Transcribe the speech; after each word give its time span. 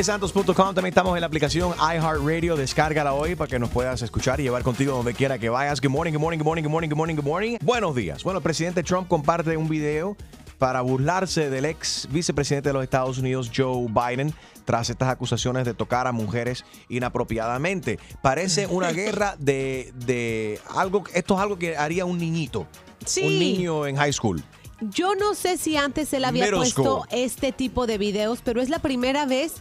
enriquesantos.com. 0.00 0.74
También 0.74 0.86
estamos 0.88 1.14
en 1.16 1.22
la 1.22 1.26
aplicación 1.26 1.72
iHeartRadio. 1.78 2.54
Descárgala 2.56 3.14
hoy 3.14 3.34
para 3.34 3.48
que 3.48 3.58
nos 3.58 3.70
puedas 3.70 4.02
escuchar 4.02 4.38
y 4.40 4.42
llevar 4.42 4.62
contigo 4.62 4.94
donde 4.94 5.14
quiera 5.14 5.38
que 5.38 5.48
vayas. 5.48 5.80
Good 5.80 5.88
morning, 5.90 6.12
good 6.12 6.20
morning, 6.20 6.38
good 6.38 6.44
morning, 6.44 6.62
good 6.64 6.70
morning, 6.70 6.88
good 6.90 6.96
morning, 6.98 7.14
good 7.16 7.24
morning. 7.24 7.56
Buenos 7.62 7.94
días. 7.96 8.22
Bueno, 8.22 8.38
el 8.38 8.42
presidente 8.42 8.82
Trump 8.82 9.08
comparte 9.08 9.56
un 9.56 9.68
video 9.70 10.14
para 10.58 10.82
burlarse 10.82 11.48
del 11.48 11.64
ex 11.64 12.08
vicepresidente 12.10 12.68
de 12.68 12.72
los 12.74 12.82
Estados 12.82 13.16
Unidos, 13.16 13.50
Joe 13.54 13.86
Biden, 13.88 14.34
tras 14.66 14.90
estas 14.90 15.08
acusaciones 15.08 15.64
de 15.64 15.72
tocar 15.72 16.06
a 16.06 16.12
mujeres 16.12 16.64
inapropiadamente. 16.90 17.98
Parece 18.20 18.66
una 18.66 18.92
guerra 18.92 19.34
de, 19.38 19.92
de 19.94 20.60
algo, 20.74 21.04
esto 21.14 21.34
es 21.36 21.40
algo 21.40 21.58
que 21.58 21.76
haría 21.76 22.04
un 22.04 22.18
niñito, 22.18 22.66
Sí. 23.06 23.22
un 23.22 23.38
niño 23.38 23.86
en 23.86 23.96
high 23.96 24.12
school. 24.12 24.42
Yo 24.82 25.14
no 25.14 25.34
sé 25.34 25.56
si 25.56 25.78
antes 25.78 26.12
él 26.12 26.24
había 26.26 26.44
Middle 26.44 26.58
puesto 26.58 26.82
school. 26.82 27.08
este 27.12 27.52
tipo 27.52 27.86
de 27.86 27.96
videos, 27.96 28.40
pero 28.44 28.60
es 28.60 28.68
la 28.68 28.78
primera 28.78 29.24
vez 29.24 29.54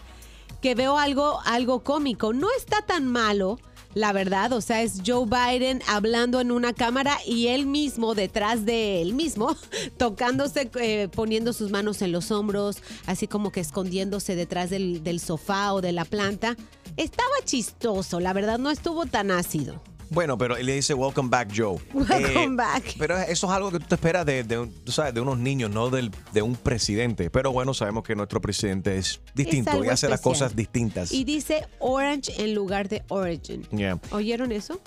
que 0.65 0.73
veo 0.73 0.97
algo, 0.97 1.41
algo 1.45 1.83
cómico. 1.83 2.33
No 2.33 2.47
está 2.57 2.81
tan 2.81 3.05
malo, 3.05 3.59
la 3.93 4.13
verdad. 4.13 4.51
O 4.51 4.61
sea, 4.61 4.81
es 4.81 5.03
Joe 5.05 5.27
Biden 5.27 5.83
hablando 5.87 6.41
en 6.41 6.49
una 6.49 6.73
cámara 6.73 7.19
y 7.23 7.49
él 7.49 7.67
mismo, 7.67 8.15
detrás 8.15 8.65
de 8.65 8.99
él 8.99 9.13
mismo, 9.13 9.55
tocándose, 9.97 10.71
eh, 10.81 11.07
poniendo 11.13 11.53
sus 11.53 11.69
manos 11.69 12.01
en 12.01 12.11
los 12.11 12.31
hombros, 12.31 12.77
así 13.05 13.27
como 13.27 13.51
que 13.51 13.59
escondiéndose 13.59 14.35
detrás 14.35 14.71
del, 14.71 15.03
del 15.03 15.19
sofá 15.19 15.71
o 15.71 15.81
de 15.81 15.91
la 15.91 16.03
planta. 16.03 16.57
Estaba 16.97 17.35
chistoso, 17.43 18.19
la 18.19 18.33
verdad, 18.33 18.57
no 18.57 18.71
estuvo 18.71 19.05
tan 19.05 19.29
ácido. 19.29 19.83
Bueno, 20.15 20.37
pero 20.37 20.55
él 20.57 20.65
le 20.65 20.73
dice 20.75 20.93
Welcome 20.93 21.29
back, 21.29 21.51
Joe. 21.55 21.75
Eh, 21.93 22.23
Welcome 22.23 22.55
back. 22.55 22.95
Pero 22.97 23.17
eso 23.17 23.47
es 23.47 23.53
algo 23.53 23.69
que 23.69 23.79
tú 23.79 23.85
te 23.87 23.95
esperas 23.95 24.25
de, 24.25 24.43
de 24.45 24.65
tú 24.85 24.91
sabes, 24.91 25.13
de 25.13 25.19
unos 25.21 25.37
niños, 25.37 25.69
no 25.69 25.89
del, 25.89 26.09
de 26.33 26.41
un 26.41 26.55
presidente. 26.55 27.29
Pero 27.29 27.51
bueno, 27.51 27.73
sabemos 27.73 28.03
que 28.05 28.15
nuestro 28.15 28.39
presidente 28.41 28.97
es 28.97 29.19
distinto 29.35 29.71
algo 29.71 29.83
y 29.85 29.89
hace 29.89 30.07
las 30.07 30.21
especial. 30.21 30.33
cosas 30.47 30.55
distintas. 30.55 31.11
Y 31.11 31.25
dice 31.25 31.67
orange 31.79 32.31
en 32.41 32.55
lugar 32.55 32.87
de 32.87 33.03
origin. 33.09 33.63
Yeah. 33.71 33.99
¿Oyeron 34.11 34.51
eso? 34.53 34.79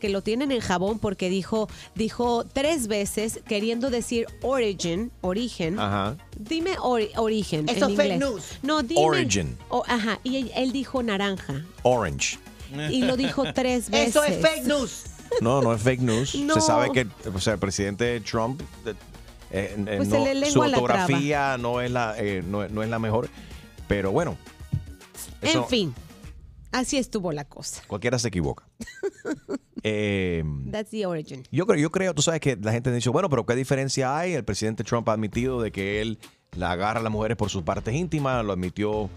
Que 0.00 0.08
lo 0.08 0.22
tienen 0.22 0.50
en 0.50 0.60
jabón 0.60 0.98
porque 0.98 1.28
dijo, 1.28 1.68
dijo 1.94 2.46
tres 2.50 2.86
veces 2.86 3.40
queriendo 3.46 3.90
decir 3.90 4.24
origin, 4.40 5.12
origen. 5.20 5.78
Ajá. 5.78 6.16
Dime 6.38 6.78
ori- 6.78 7.10
origen. 7.16 7.68
Eso 7.68 7.84
en 7.84 7.90
es 7.90 7.96
fake 7.98 8.12
inglés. 8.14 8.18
news. 8.30 8.42
No, 8.62 8.82
dime. 8.82 9.00
Origin. 9.02 9.58
o- 9.68 9.84
ajá. 9.86 10.18
Y 10.24 10.36
él, 10.38 10.50
él 10.56 10.72
dijo 10.72 11.02
naranja. 11.02 11.66
Orange. 11.82 12.38
Y 12.90 13.02
lo 13.02 13.16
dijo 13.16 13.44
tres 13.54 13.90
veces. 13.90 14.08
Eso 14.08 14.24
es 14.24 14.36
fake 14.40 14.64
news. 14.66 15.04
No, 15.40 15.62
no 15.62 15.72
es 15.74 15.80
fake 15.82 16.00
news. 16.00 16.34
No. 16.34 16.54
Se 16.54 16.60
sabe 16.60 16.90
que 16.92 17.06
o 17.32 17.38
sea, 17.40 17.52
el 17.54 17.58
presidente 17.58 18.20
Trump, 18.20 18.60
eh, 18.84 18.94
eh, 19.50 19.74
eh, 19.86 19.94
Pues 19.96 20.08
se 20.08 20.34
no- 20.34 20.46
su 20.46 20.62
la 20.62 20.68
ortografía 20.68 21.56
no 21.58 21.80
es 21.80 21.90
la, 21.90 22.14
eh, 22.18 22.42
no, 22.46 22.68
no 22.68 22.82
es 22.82 22.88
la 22.88 22.98
mejor. 22.98 23.28
Pero 23.88 24.10
bueno. 24.12 24.36
eso- 25.42 25.62
En 25.62 25.68
fin. 25.68 25.94
Así 26.72 26.98
estuvo 26.98 27.32
la 27.32 27.44
cosa. 27.44 27.82
Cualquiera 27.86 28.18
se 28.18 28.28
equivoca. 28.28 28.64
Eh, 29.82 30.44
That's 30.70 30.90
the 30.90 31.06
origin. 31.06 31.42
Yo 31.50 31.66
creo, 31.66 31.80
yo 31.80 31.90
creo, 31.90 32.14
tú 32.14 32.20
sabes 32.20 32.40
que 32.40 32.54
la 32.60 32.70
gente 32.72 32.92
dice, 32.92 33.08
bueno, 33.08 33.30
pero 33.30 33.46
¿qué 33.46 33.54
diferencia 33.56 34.14
hay? 34.18 34.34
El 34.34 34.44
presidente 34.44 34.84
Trump 34.84 35.08
ha 35.08 35.12
admitido 35.14 35.62
de 35.62 35.72
que 35.72 36.02
él 36.02 36.18
la 36.54 36.72
agarra 36.72 37.00
a 37.00 37.02
las 37.02 37.10
mujeres 37.10 37.38
por 37.38 37.48
sus 37.48 37.62
partes 37.62 37.94
íntimas, 37.94 38.44
lo 38.44 38.52
admitió, 38.52 39.08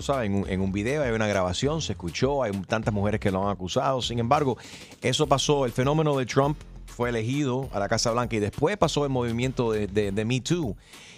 tú 0.00 0.06
sabes, 0.06 0.26
en 0.30 0.34
un, 0.36 0.48
en 0.48 0.60
un 0.62 0.72
video, 0.72 1.02
hay 1.02 1.10
una 1.10 1.26
grabación, 1.26 1.82
se 1.82 1.92
escuchó, 1.92 2.42
hay 2.42 2.52
tantas 2.66 2.92
mujeres 2.94 3.20
que 3.20 3.30
lo 3.30 3.44
han 3.44 3.50
acusado. 3.52 4.00
Sin 4.00 4.18
embargo, 4.18 4.56
eso 5.02 5.26
pasó, 5.26 5.66
el 5.66 5.72
fenómeno 5.72 6.16
de 6.16 6.24
Trump 6.26 6.58
fue 6.86 7.10
elegido 7.10 7.68
a 7.72 7.78
la 7.78 7.88
Casa 7.88 8.10
Blanca 8.10 8.36
y 8.36 8.38
después 8.40 8.76
pasó 8.78 9.04
el 9.04 9.10
movimiento 9.10 9.72
de, 9.72 9.86
de- 9.86 10.10
de 10.12 10.24
Me 10.24 10.40
Too. 10.40 10.76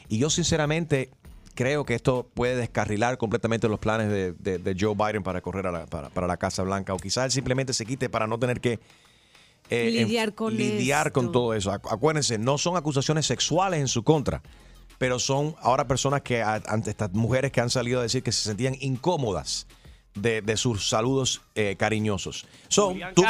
Y 0.09 0.19
yo 0.19 0.31
sinceramente 0.31 1.11
creo 1.55 1.85
que 1.85 1.95
esto 1.95 2.27
puede 2.35 2.57
descarrilar 2.57 3.19
completamente 3.19 3.69
los 3.69 3.79
planes 3.79 4.09
de, 4.11 4.33
de- 4.33 4.59
de 4.59 4.77
Joe 4.79 4.95
Biden 4.97 5.23
para 5.23 5.41
correr 5.41 5.67
a 5.69 5.73
la- 5.73 5.87
para, 5.87 6.09
para 6.11 6.27
la 6.27 6.37
Casa 6.37 6.63
Blanca. 6.65 6.93
O 6.93 6.97
quizás 6.97 7.27
él 7.27 7.31
simplemente 7.31 7.73
se 7.73 7.87
quite 7.87 8.09
para 8.09 8.27
no 8.27 8.39
tener 8.39 8.61
que 8.61 8.81
eh, 9.71 9.91
Lidiar 9.93 10.35
con 10.35 10.57
lidiar 10.57 11.13
con 11.13 11.31
todo 11.33 11.55
eso. 11.55 11.71
Acu- 11.73 11.93
Acuérdense, 11.93 12.37
no 12.37 12.59
son 12.59 12.77
acusaciones 12.77 13.27
sexuales 13.27 13.81
en 13.81 13.89
su 13.89 14.03
contra, 14.03 14.43
pero 15.03 15.19
son 15.19 15.57
ahora 15.63 15.89
personas 15.89 16.23
que, 16.23 16.45
ante 16.45 16.91
estas 16.91 17.13
mujeres 17.13 17.51
que 17.51 17.61
han 17.61 17.71
salido 17.71 17.99
a 17.99 18.05
decir 18.05 18.23
que 18.23 18.31
se 18.31 18.43
sentían 18.43 18.77
incómodas 18.79 19.67
de, 20.15 20.43
de 20.43 20.57
sus 20.57 20.89
saludos 20.89 21.43
eh, 21.57 21.75
cariñosos. 21.77 22.47
So, 22.69 22.95
tú, 23.13 23.25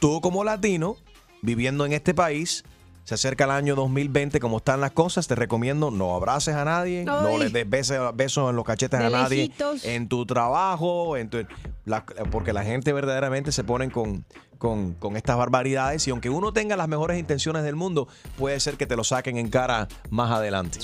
tú 0.00 0.20
como 0.20 0.42
latino, 0.42 0.96
viviendo 1.40 1.86
en 1.86 1.92
este 1.92 2.12
país, 2.12 2.64
se 3.04 3.14
acerca 3.14 3.44
el 3.44 3.50
año 3.50 3.74
2020, 3.74 4.38
como 4.40 4.58
están 4.58 4.80
las 4.80 4.92
cosas, 4.92 5.26
te 5.26 5.34
recomiendo 5.34 5.90
no 5.90 6.14
abraces 6.14 6.54
a 6.54 6.64
nadie, 6.64 7.04
no 7.04 7.36
le 7.38 7.48
des 7.50 7.68
besos, 7.68 8.16
besos 8.16 8.48
en 8.50 8.56
los 8.56 8.64
cachetes 8.64 9.00
De 9.00 9.06
a 9.06 9.10
nadie, 9.10 9.36
lejitos. 9.48 9.84
en 9.84 10.08
tu 10.08 10.24
trabajo, 10.26 11.16
en 11.16 11.28
tu- 11.28 11.46
la- 11.84 12.04
porque 12.30 12.52
la 12.52 12.62
gente 12.62 12.92
verdaderamente 12.92 13.50
se 13.50 13.64
ponen 13.64 13.90
con, 13.90 14.24
con, 14.58 14.92
con 14.94 15.16
estas 15.16 15.36
barbaridades 15.36 16.06
y 16.06 16.10
aunque 16.12 16.30
uno 16.30 16.52
tenga 16.52 16.76
las 16.76 16.86
mejores 16.86 17.18
intenciones 17.18 17.64
del 17.64 17.74
mundo, 17.74 18.06
puede 18.38 18.60
ser 18.60 18.76
que 18.76 18.86
te 18.86 18.94
lo 18.94 19.02
saquen 19.02 19.36
en 19.36 19.48
cara 19.48 19.88
más 20.10 20.30
adelante. 20.30 20.78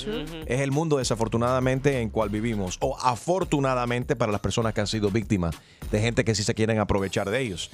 Es 0.45 0.59
el 0.59 0.71
mundo 0.71 0.97
desafortunadamente 0.97 2.01
en 2.01 2.09
cual 2.09 2.27
vivimos 2.29 2.77
o 2.81 2.97
afortunadamente 2.99 4.17
para 4.17 4.31
las 4.33 4.41
personas 4.41 4.73
que 4.73 4.81
han 4.81 4.87
sido 4.87 5.09
víctimas 5.09 5.55
de 5.91 6.01
gente 6.01 6.25
que 6.25 6.35
sí 6.35 6.43
se 6.43 6.53
quieren 6.53 6.79
aprovechar 6.79 7.29
de 7.29 7.39
ellos. 7.39 7.71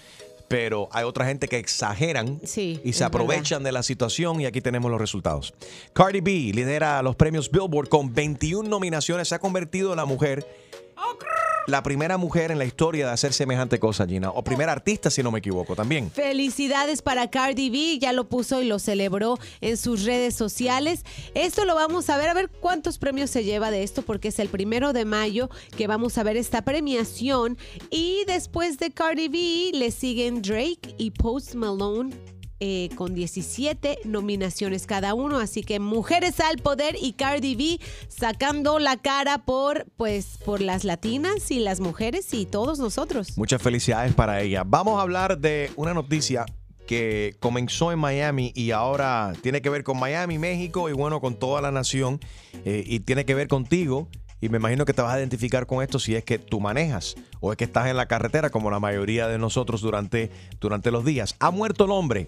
Pero 0.47 0.89
hay 0.91 1.03
otra 1.03 1.25
gente 1.25 1.47
que 1.47 1.57
exageran 1.57 2.39
Sí, 2.43 2.79
y 2.83 2.93
se 2.93 3.03
aprovechan 3.03 3.63
de 3.63 3.71
la 3.71 3.83
situación 3.83 4.41
y 4.41 4.45
aquí 4.45 4.61
tenemos 4.61 4.91
los 4.91 4.99
resultados. 4.99 5.53
Cardi 5.93 6.21
B 6.21 6.31
lidera 6.53 7.01
los 7.01 7.15
premios 7.15 7.49
Billboard 7.49 7.89
con 7.89 8.13
21 8.13 8.69
nominaciones. 8.69 9.27
Se 9.27 9.35
ha 9.35 9.39
convertido 9.39 9.91
en 9.91 9.97
la 9.97 10.05
mujer, 10.05 10.45
la 11.67 11.83
primera 11.83 12.17
mujer 12.17 12.51
en 12.51 12.59
la 12.59 12.65
historia 12.65 13.07
de 13.07 13.13
hacer 13.13 13.33
semejante 13.33 13.79
cosa, 13.79 14.05
Gina. 14.05 14.29
O 14.29 14.43
primera 14.43 14.71
artista, 14.71 15.09
si 15.09 15.23
no 15.23 15.31
me 15.31 15.39
equivoco, 15.39 15.75
también. 15.75 16.11
Felicidades 16.11 17.01
para 17.01 17.29
Cardi 17.29 17.69
B, 17.69 17.99
ya 17.99 18.13
lo 18.13 18.29
puso 18.29 18.61
y 18.61 18.65
lo 18.65 18.79
celebró 18.79 19.37
en 19.61 19.77
sus 19.77 20.03
redes 20.03 20.35
sociales. 20.35 21.03
Esto 21.33 21.65
lo 21.65 21.75
vamos 21.75 22.09
a 22.09 22.17
ver, 22.17 22.29
a 22.29 22.33
ver 22.33 22.49
cuántos 22.49 22.97
premios 22.97 23.29
se 23.29 23.43
lleva 23.43 23.71
de 23.71 23.83
esto, 23.83 24.01
porque 24.01 24.29
es 24.29 24.39
el 24.39 24.49
primero 24.49 24.93
de 24.93 25.05
mayo 25.05 25.49
que 25.75 25.87
vamos 25.87 26.17
a 26.17 26.23
ver 26.23 26.37
esta 26.37 26.63
premiación. 26.63 27.57
Y 27.89 28.23
después 28.27 28.77
de 28.77 28.91
Cardi 28.91 29.27
B 29.27 29.77
le 29.77 29.91
siguen 29.91 30.41
Drake 30.41 30.95
y 30.97 31.11
Post 31.11 31.55
Malone. 31.55 32.34
Eh, 32.59 32.89
con 32.95 33.13
17 33.13 33.99
nominaciones 34.05 34.87
cada 34.87 35.13
uno, 35.13 35.39
así 35.39 35.63
que 35.63 35.79
mujeres 35.79 36.39
al 36.39 36.57
poder 36.57 36.95
y 37.01 37.13
Cardi 37.13 37.55
B 37.55 37.79
sacando 38.07 38.79
la 38.79 38.97
cara 38.97 39.39
por 39.39 39.85
pues 39.97 40.37
por 40.45 40.61
las 40.61 40.83
latinas 40.83 41.51
y 41.51 41.59
las 41.59 41.79
mujeres 41.79 42.33
y 42.33 42.45
todos 42.45 42.79
nosotros. 42.79 43.37
Muchas 43.37 43.61
felicidades 43.61 44.13
para 44.13 44.41
ella. 44.41 44.63
Vamos 44.65 44.99
a 44.99 45.01
hablar 45.01 45.37
de 45.37 45.71
una 45.75 45.93
noticia 45.93 46.45
que 46.85 47.35
comenzó 47.39 47.91
en 47.91 47.99
Miami 47.99 48.51
y 48.55 48.71
ahora 48.71 49.33
tiene 49.41 49.61
que 49.61 49.69
ver 49.69 49.83
con 49.83 49.99
Miami, 49.99 50.37
México 50.37 50.89
y 50.89 50.93
bueno, 50.93 51.19
con 51.19 51.35
toda 51.35 51.61
la 51.61 51.71
nación 51.71 52.19
eh, 52.63 52.83
y 52.85 53.01
tiene 53.01 53.25
que 53.25 53.35
ver 53.35 53.47
contigo. 53.47 54.07
Y 54.45 54.49
me 54.49 54.57
imagino 54.57 54.85
que 54.85 54.93
te 54.93 55.01
vas 55.01 55.11
a 55.11 55.17
identificar 55.17 55.65
con 55.65 55.81
esto 55.81 55.97
si 55.97 56.15
es 56.15 56.23
que 56.23 56.37
tú 56.37 56.59
manejas 56.59 57.15
o 57.39 57.51
es 57.51 57.57
que 57.57 57.63
estás 57.63 57.87
en 57.87 57.97
la 57.97 58.05
carretera 58.05 58.51
como 58.51 58.69
la 58.69 58.79
mayoría 58.79 59.27
de 59.27 59.39
nosotros 59.39 59.81
durante, 59.81 60.29
durante 60.61 60.91
los 60.91 61.03
días. 61.03 61.35
Ha 61.39 61.49
muerto 61.49 61.85
el 61.85 61.91
hombre. 61.91 62.27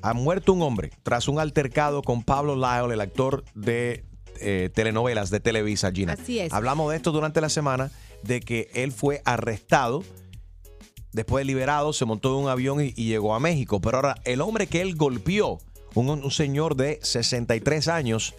Ha 0.00 0.14
muerto 0.14 0.52
un 0.52 0.62
hombre 0.62 0.92
tras 1.02 1.26
un 1.26 1.40
altercado 1.40 2.02
con 2.02 2.22
Pablo 2.22 2.54
Lyle, 2.54 2.94
el 2.94 3.00
actor 3.00 3.42
de 3.56 4.04
eh, 4.38 4.70
telenovelas 4.72 5.30
de 5.30 5.40
Televisa, 5.40 5.90
Gina. 5.90 6.12
Así 6.12 6.38
es. 6.38 6.52
Hablamos 6.52 6.88
de 6.92 6.98
esto 6.98 7.10
durante 7.10 7.40
la 7.40 7.48
semana, 7.48 7.90
de 8.22 8.38
que 8.38 8.70
él 8.72 8.92
fue 8.92 9.20
arrestado 9.24 10.04
después 11.10 11.40
de 11.40 11.46
liberado, 11.46 11.92
se 11.92 12.04
montó 12.04 12.38
en 12.38 12.44
un 12.44 12.48
avión 12.48 12.80
y, 12.80 12.94
y 12.94 13.08
llegó 13.08 13.34
a 13.34 13.40
México. 13.40 13.80
Pero 13.80 13.96
ahora, 13.96 14.14
el 14.24 14.40
hombre 14.40 14.68
que 14.68 14.82
él 14.82 14.94
golpeó, 14.94 15.58
un, 15.96 16.10
un 16.10 16.30
señor 16.30 16.76
de 16.76 17.00
63 17.02 17.88
años, 17.88 18.36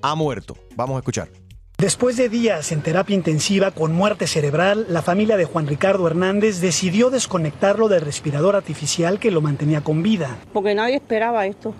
ha 0.00 0.14
muerto. 0.14 0.56
Vamos 0.76 0.94
a 0.94 0.98
escuchar. 1.00 1.28
Después 1.78 2.16
de 2.16 2.30
días 2.30 2.72
en 2.72 2.80
terapia 2.80 3.14
intensiva 3.14 3.70
con 3.70 3.92
muerte 3.92 4.26
cerebral, 4.26 4.86
la 4.88 5.02
familia 5.02 5.36
de 5.36 5.44
Juan 5.44 5.66
Ricardo 5.66 6.06
Hernández 6.06 6.60
decidió 6.62 7.10
desconectarlo 7.10 7.88
del 7.88 8.00
respirador 8.00 8.56
artificial 8.56 9.18
que 9.18 9.30
lo 9.30 9.42
mantenía 9.42 9.82
con 9.82 10.02
vida. 10.02 10.38
porque 10.54 10.74
nadie 10.74 10.96
esperaba 10.96 11.46
esto. 11.46 11.74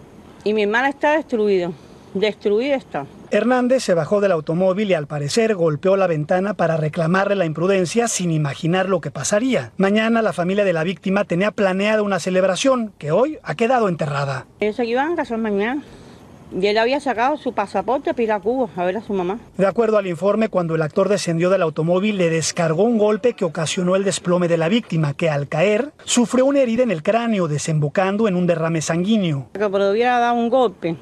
Y 0.45 0.53
mi 0.53 0.65
hermana 0.65 0.91
está 0.91 1.13
destruida, 1.17 1.73
destruida 2.13 2.77
está. 2.77 3.07
Hernández 3.31 3.85
se 3.85 3.95
bajó 3.95 4.21
del 4.21 4.33
automóvil 4.33 4.91
y 4.91 4.95
al 4.95 5.07
parecer 5.07 5.55
golpeó 5.55 5.97
la 5.97 6.07
ventana 6.07 6.53
para 6.53 6.77
reclamarle 6.77 7.35
la 7.35 7.47
imprudencia 7.47 8.07
sin 8.07 8.31
imaginar 8.31 8.91
lo 8.91 9.01
que 9.01 9.11
pasaría. 9.11 9.73
Mañana 9.79 10.21
la 10.21 10.35
familia 10.35 10.65
de 10.65 10.75
la 10.75 10.85
víctima 10.85 11.25
tenía 11.25 11.53
planeada 11.53 12.03
una 12.03 12.21
celebración 12.21 12.93
que 12.99 13.13
hoy 13.13 13.39
ha 13.43 13.55
quedado 13.55 13.89
enterrada. 13.89 14.47
Ellos 14.61 14.77
se 14.77 14.85
iban 14.85 15.13
a 15.13 15.17
casar 15.17 15.39
mañana. 15.39 15.83
Y 16.55 16.67
él 16.67 16.79
había 16.79 17.01
sacado 17.01 17.37
su 17.37 17.53
pasaporte 17.53 18.13
para 18.13 18.23
ir 18.23 18.33
a 18.33 18.41
Cuba 18.41 18.69
a 18.77 18.85
ver 18.85 18.97
a 18.97 19.01
su 19.01 19.13
mamá. 19.13 19.39
De 19.57 19.67
acuerdo 19.67 19.99
al 19.99 20.07
informe, 20.07 20.49
cuando 20.49 20.75
el 20.75 20.83
actor 20.83 21.09
descendió 21.09 21.51
del 21.51 21.63
automóvil 21.63 22.19
le 22.19 22.31
descargó 22.31 22.85
un 22.85 22.99
golpe 22.99 23.35
que 23.35 23.45
ocasionó 23.45 23.97
el 23.97 24.05
desplome 24.05 24.47
de 24.47 24.57
la 24.57 24.69
víctima, 24.69 25.15
que 25.15 25.29
al 25.29 25.49
caer 25.49 25.93
sufrió 26.05 26.47
una 26.47 26.61
herida 26.61 26.85
en 26.85 26.91
el 26.91 27.03
cráneo, 27.03 27.49
desembocando 27.49 28.29
en 28.29 28.37
un 28.37 28.47
derrame 28.47 28.81
sanguíneo. 28.81 29.49
Que 29.53 29.65
hubiera 29.65 30.19
dado 30.21 30.35
un 30.35 30.49
golpe. 30.49 30.97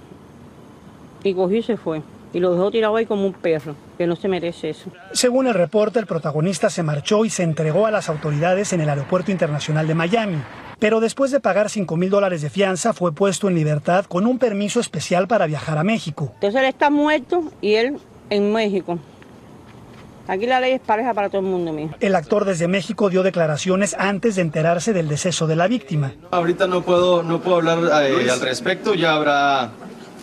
Y 1.22 1.34
cogió 1.34 1.58
y 1.58 1.62
se 1.62 1.76
fue. 1.76 2.02
Y 2.32 2.40
lo 2.40 2.52
dejó 2.52 2.70
tirado 2.70 2.96
ahí 2.96 3.06
como 3.06 3.26
un 3.26 3.32
perro, 3.32 3.76
que 3.96 4.08
no 4.08 4.16
se 4.16 4.26
merece 4.26 4.70
eso. 4.70 4.90
Según 5.12 5.46
el 5.46 5.54
reporte, 5.54 6.00
el 6.00 6.06
protagonista 6.06 6.68
se 6.68 6.82
marchó 6.82 7.24
y 7.24 7.30
se 7.30 7.44
entregó 7.44 7.86
a 7.86 7.92
las 7.92 8.08
autoridades 8.08 8.72
en 8.72 8.80
el 8.80 8.88
Aeropuerto 8.88 9.30
Internacional 9.30 9.86
de 9.86 9.94
Miami. 9.94 10.38
Pero 10.78 11.00
después 11.00 11.30
de 11.30 11.40
pagar 11.40 11.70
5 11.70 11.96
mil 11.96 12.10
dólares 12.10 12.42
de 12.42 12.50
fianza, 12.50 12.92
fue 12.92 13.12
puesto 13.12 13.48
en 13.48 13.54
libertad 13.54 14.04
con 14.06 14.26
un 14.26 14.38
permiso 14.38 14.80
especial 14.80 15.28
para 15.28 15.46
viajar 15.46 15.78
a 15.78 15.84
México. 15.84 16.30
Entonces 16.34 16.60
él 16.60 16.66
está 16.66 16.90
muerto 16.90 17.52
y 17.60 17.74
él 17.74 17.98
en 18.30 18.52
México. 18.52 18.98
Aquí 20.26 20.46
la 20.46 20.58
ley 20.58 20.72
es 20.72 20.80
pareja 20.80 21.12
para 21.12 21.28
todo 21.28 21.42
el 21.42 21.46
mundo, 21.46 21.72
mijo. 21.72 21.94
El 22.00 22.14
actor 22.14 22.46
desde 22.46 22.66
México 22.66 23.10
dio 23.10 23.22
declaraciones 23.22 23.94
antes 23.98 24.36
de 24.36 24.42
enterarse 24.42 24.94
del 24.94 25.06
deceso 25.08 25.46
de 25.46 25.56
la 25.56 25.68
víctima. 25.68 26.14
Ahorita 26.30 26.66
no 26.66 26.82
puedo, 26.82 27.22
no 27.22 27.40
puedo 27.40 27.56
hablar 27.56 27.78
eh, 28.04 28.30
al 28.30 28.40
respecto, 28.40 28.94
ya 28.94 29.14
habrá 29.14 29.72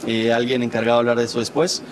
eh, 0.07 0.33
alguien 0.33 0.63
encargado 0.63 0.97
de 0.97 0.99
hablar 1.01 1.17
de 1.17 1.25
eso 1.25 1.39
después, 1.39 1.83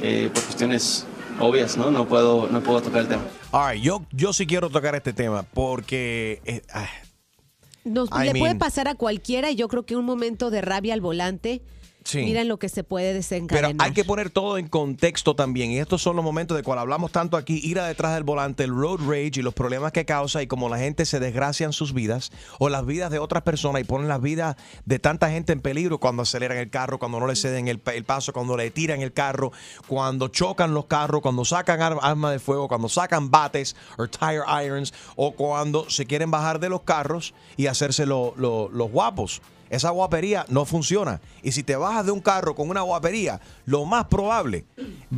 eh, 0.00 0.30
por 0.32 0.42
cuestiones 0.44 1.06
obvias, 1.38 1.76
¿no? 1.76 1.90
No 1.90 2.06
puedo, 2.06 2.48
no 2.50 2.60
puedo 2.62 2.80
tocar 2.80 3.02
el 3.02 3.08
tema. 3.08 3.22
All 3.50 3.72
right, 3.72 3.82
yo, 3.82 4.02
yo 4.12 4.32
sí 4.32 4.46
quiero 4.46 4.70
tocar 4.70 4.94
este 4.94 5.12
tema 5.12 5.42
porque 5.42 6.40
eh, 6.44 6.62
ah, 6.72 6.88
Nos, 7.88 8.10
I 8.10 8.32
le 8.32 8.38
puede 8.38 8.54
pasar 8.54 8.88
a 8.88 8.94
cualquiera 8.94 9.50
y 9.50 9.56
yo 9.56 9.68
creo 9.68 9.84
que 9.84 9.96
un 9.96 10.04
momento 10.04 10.50
de 10.50 10.60
rabia 10.60 10.94
al 10.94 11.00
volante, 11.00 11.62
Sí. 12.08 12.22
miren 12.24 12.48
lo 12.48 12.58
que 12.58 12.70
se 12.70 12.84
puede 12.84 13.08
Pero 13.08 13.16
desencadenar. 13.18 13.74
hay 13.86 13.92
que 13.92 14.02
poner 14.04 14.30
todo 14.30 14.56
en 14.56 14.66
contexto 14.68 15.36
también. 15.36 15.70
Y 15.70 15.78
estos 15.78 16.00
son 16.00 16.16
los 16.16 16.24
momentos 16.24 16.56
de 16.56 16.62
cual 16.62 16.78
hablamos 16.78 17.12
tanto 17.12 17.36
aquí, 17.36 17.60
ir 17.62 17.78
detrás 17.80 18.14
del 18.14 18.24
volante, 18.24 18.64
el 18.64 18.70
road 18.70 19.00
rage 19.06 19.32
y 19.36 19.42
los 19.42 19.52
problemas 19.52 19.92
que 19.92 20.06
causa 20.06 20.42
y 20.42 20.46
como 20.46 20.68
la 20.70 20.78
gente 20.78 21.04
se 21.04 21.20
desgracia 21.20 21.66
en 21.66 21.72
sus 21.74 21.92
vidas 21.92 22.32
o 22.58 22.70
las 22.70 22.86
vidas 22.86 23.10
de 23.10 23.18
otras 23.18 23.42
personas 23.42 23.82
y 23.82 23.84
ponen 23.84 24.08
las 24.08 24.22
vidas 24.22 24.56
de 24.86 24.98
tanta 24.98 25.28
gente 25.30 25.52
en 25.52 25.60
peligro 25.60 25.98
cuando 25.98 26.22
aceleran 26.22 26.56
el 26.56 26.70
carro, 26.70 26.98
cuando 26.98 27.20
no 27.20 27.26
le 27.26 27.36
ceden 27.36 27.68
el, 27.68 27.78
pa- 27.78 27.92
el 27.94 28.04
paso, 28.04 28.32
cuando 28.32 28.56
le 28.56 28.70
tiran 28.70 29.02
el 29.02 29.12
carro, 29.12 29.52
cuando 29.86 30.28
chocan 30.28 30.72
los 30.72 30.86
carros, 30.86 31.20
cuando 31.20 31.44
sacan 31.44 31.82
ar- 31.82 31.98
armas 32.00 32.32
de 32.32 32.38
fuego, 32.38 32.68
cuando 32.68 32.88
sacan 32.88 33.30
bates 33.30 33.76
o 33.98 34.06
tire 34.08 34.40
irons 34.64 34.94
o 35.16 35.32
cuando 35.32 35.90
se 35.90 36.06
quieren 36.06 36.30
bajar 36.30 36.58
de 36.58 36.70
los 36.70 36.80
carros 36.82 37.34
y 37.58 37.66
hacerse 37.66 38.06
lo- 38.06 38.32
lo- 38.38 38.70
los 38.70 38.90
guapos. 38.90 39.42
Esa 39.70 39.90
guapería 39.90 40.44
no 40.48 40.64
funciona. 40.64 41.20
Y 41.42 41.52
si 41.52 41.62
te 41.62 41.76
bajas 41.76 42.06
de 42.06 42.12
un 42.12 42.20
carro 42.20 42.54
con 42.54 42.70
una 42.70 42.82
guapería, 42.82 43.40
lo 43.66 43.84
más 43.84 44.06
probable 44.06 44.64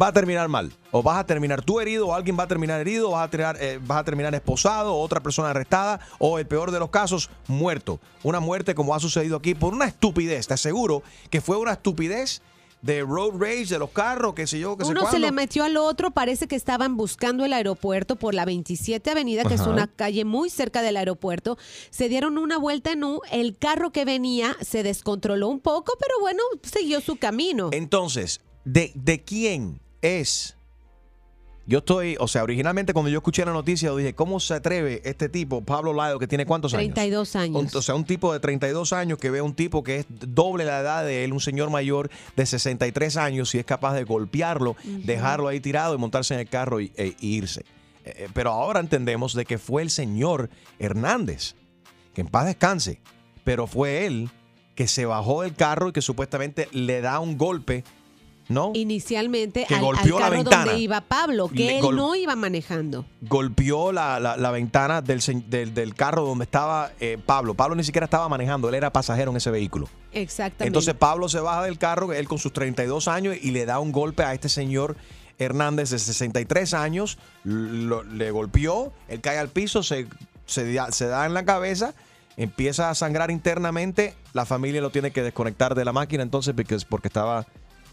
va 0.01 0.09
a 0.09 0.13
terminar 0.13 0.49
mal. 0.49 0.73
O 0.93 1.03
vas 1.03 1.19
a 1.19 1.25
terminar 1.25 1.63
tú 1.63 1.81
herido, 1.81 2.09
o 2.09 2.15
alguien 2.15 2.37
va 2.39 2.45
a 2.45 2.49
terminar 2.49 2.81
herido, 2.81 3.11
vas 3.11 3.25
a, 3.27 3.31
terminar, 3.31 3.57
eh, 3.61 3.79
vas 3.83 3.99
a 3.99 4.05
terminar 4.05 4.35
esposado, 4.35 4.95
otra 4.97 5.21
persona 5.21 5.51
arrestada, 5.51 6.01
o 6.19 6.39
el 6.39 6.47
peor 6.47 6.71
de 6.71 6.81
los 6.81 6.91
casos, 6.91 7.31
muerto. 7.47 8.01
Una 8.23 8.41
muerte 8.41 8.75
como 8.75 8.95
ha 8.95 9.01
sucedido 9.01 9.37
aquí 9.37 9.55
por 9.55 9.73
una 9.73 9.87
estupidez. 9.87 10.49
Te 10.49 10.55
aseguro 10.55 11.03
que 11.31 11.41
fue 11.41 11.57
una 11.57 11.73
estupidez 11.73 12.43
de 12.83 13.03
road 13.03 13.33
rage, 13.39 13.67
de 13.67 13.79
los 13.79 13.91
carros, 13.91 14.35
qué 14.35 14.47
sé 14.47 14.59
yo, 14.59 14.77
qué 14.77 14.85
sé 14.85 14.91
Uno 14.91 15.11
se 15.11 15.19
le 15.19 15.33
metió 15.33 15.65
al 15.65 15.77
otro, 15.77 16.11
parece 16.11 16.49
que 16.49 16.57
estaban 16.57 16.97
buscando 16.97 17.45
el 17.45 17.53
aeropuerto 17.53 18.17
por 18.17 18.35
la 18.35 18.45
27 18.45 19.11
Avenida, 19.11 19.45
que 19.45 19.55
es 19.55 19.67
una 19.67 19.87
calle 19.87 20.25
muy 20.25 20.51
cerca 20.51 20.83
del 20.83 20.97
aeropuerto. 20.97 21.59
Se 21.91 22.09
dieron 22.09 22.39
una 22.39 22.59
vuelta 22.59 22.93
en 22.93 23.05
U, 23.05 23.21
el 23.31 23.57
carro 23.57 23.91
que 23.91 24.05
venía 24.05 24.57
se 24.61 24.83
descontroló 24.83 25.49
un 25.49 25.61
poco, 25.61 25.95
pero 25.99 26.21
bueno, 26.21 26.43
siguió 26.63 27.01
su 27.01 27.17
camino. 27.17 27.71
Entonces, 27.73 28.41
¿de, 28.65 28.93
¿de 28.95 29.23
quién 29.23 29.81
es? 30.03 30.57
Yo 31.71 31.79
estoy, 31.79 32.17
o 32.19 32.27
sea, 32.27 32.43
originalmente 32.43 32.93
cuando 32.93 33.11
yo 33.11 33.19
escuché 33.19 33.45
la 33.45 33.53
noticia, 33.53 33.91
yo 33.91 33.97
dije, 33.97 34.13
¿cómo 34.13 34.41
se 34.41 34.55
atreve 34.55 35.03
este 35.05 35.29
tipo, 35.29 35.63
Pablo 35.65 35.93
Lado, 35.93 36.19
que 36.19 36.27
tiene 36.27 36.45
cuántos 36.45 36.75
años? 36.75 36.93
32 36.93 37.37
años. 37.37 37.75
O 37.77 37.81
sea, 37.81 37.95
un 37.95 38.03
tipo 38.05 38.33
de 38.33 38.41
32 38.41 38.93
años 38.93 39.19
que 39.19 39.31
ve 39.31 39.39
a 39.39 39.45
un 39.45 39.55
tipo 39.55 39.85
que 39.85 39.99
es 39.99 40.07
doble 40.09 40.65
la 40.65 40.81
edad 40.81 41.05
de 41.05 41.23
él, 41.23 41.33
un 41.33 41.39
señor 41.39 41.71
mayor 41.71 42.11
de 42.35 42.45
63 42.45 43.17
años, 43.17 43.55
y 43.55 43.61
es 43.61 43.65
capaz 43.65 43.95
de 43.95 44.03
golpearlo, 44.03 44.75
dejarlo 44.83 45.47
ahí 45.47 45.61
tirado 45.61 45.95
y 45.95 45.99
montarse 45.99 46.35
en 46.35 46.41
el 46.41 46.49
carro 46.49 46.81
y, 46.81 46.91
e- 46.97 47.15
irse. 47.21 47.61
Eh, 48.05 48.15
eh, 48.17 48.29
pero 48.35 48.51
ahora 48.51 48.81
entendemos 48.81 49.35
de 49.35 49.45
que 49.45 49.57
fue 49.57 49.83
el 49.83 49.91
señor 49.91 50.51
Hernández, 50.81 51.55
que 52.15 52.23
en 52.23 52.27
paz 52.27 52.47
descanse, 52.47 53.01
pero 53.45 53.69
fue 53.69 54.07
él 54.07 54.29
que 54.75 54.89
se 54.89 55.07
bajó 55.07 55.43
del 55.43 55.55
carro 55.55 55.91
y 55.91 55.93
que 55.93 56.03
supuestamente 56.03 56.69
le 56.73 57.01
da 57.01 57.21
un 57.21 57.39
golpe, 57.39 57.85
¿no? 58.51 58.73
Inicialmente 58.75 59.65
Que 59.67 59.77
al, 59.77 59.85
al 59.87 59.93
la 60.11 60.19
carro 60.19 60.31
ventana. 60.37 60.65
donde 60.67 60.79
iba 60.81 61.01
Pablo, 61.01 61.49
que 61.49 61.79
él 61.79 61.85
no 61.97 62.15
iba 62.17 62.37
manejando. 62.37 63.07
golpeó 63.23 63.93
la, 63.93 64.21
la- 64.21 64.37
la 64.37 64.51
ventana 64.51 65.01
del, 65.01 65.21
del- 65.49 65.73
del 65.73 65.95
carro 65.95 66.25
donde 66.27 66.45
estaba 66.45 66.91
eh, 67.01 67.17
Pablo. 67.25 67.55
Pablo 67.55 67.75
ni 67.77 67.85
siquiera 67.85 68.05
estaba 68.05 68.29
manejando, 68.29 68.69
él 68.69 68.75
era 68.75 68.93
pasajero 68.93 69.31
en 69.31 69.39
ese 69.39 69.51
vehículo. 69.51 69.89
Exactamente. 70.13 70.67
Entonces 70.67 70.93
Pablo 70.95 71.29
se 71.29 71.41
baja 71.41 71.63
del 71.63 71.79
carro, 71.79 72.13
él 72.13 72.29
con 72.29 72.39
sus 72.39 72.53
32 72.53 73.09
años, 73.09 73.37
y 73.41 73.53
le 73.53 73.65
da 73.65 73.79
un 73.79 73.93
golpe 73.93 74.23
a 74.25 74.35
este 74.35 74.49
señor 74.51 74.97
Hernández 75.39 75.89
de 75.91 75.99
63 75.99 76.75
años, 76.75 77.17
lo- 77.45 78.03
le 78.03 78.31
golpeó, 78.31 78.93
él 79.09 79.21
cae 79.23 79.39
al 79.39 79.49
piso, 79.49 79.83
se, 79.83 80.07
se, 80.45 80.71
da- 80.73 80.93
se 80.93 81.07
da 81.07 81.25
en 81.25 81.33
la 81.35 81.45
cabeza, 81.45 81.95
empieza 82.37 82.91
a 82.91 82.95
sangrar 82.95 83.31
internamente, 83.31 84.15
la 84.33 84.45
familia 84.45 84.81
lo 84.81 84.91
tiene 84.91 85.13
que 85.13 85.23
desconectar 85.23 85.75
de 85.75 85.85
la 85.85 85.93
máquina 85.93 86.23
entonces 86.23 86.55
porque, 86.55 86.77
porque 86.89 87.09
estaba, 87.09 87.47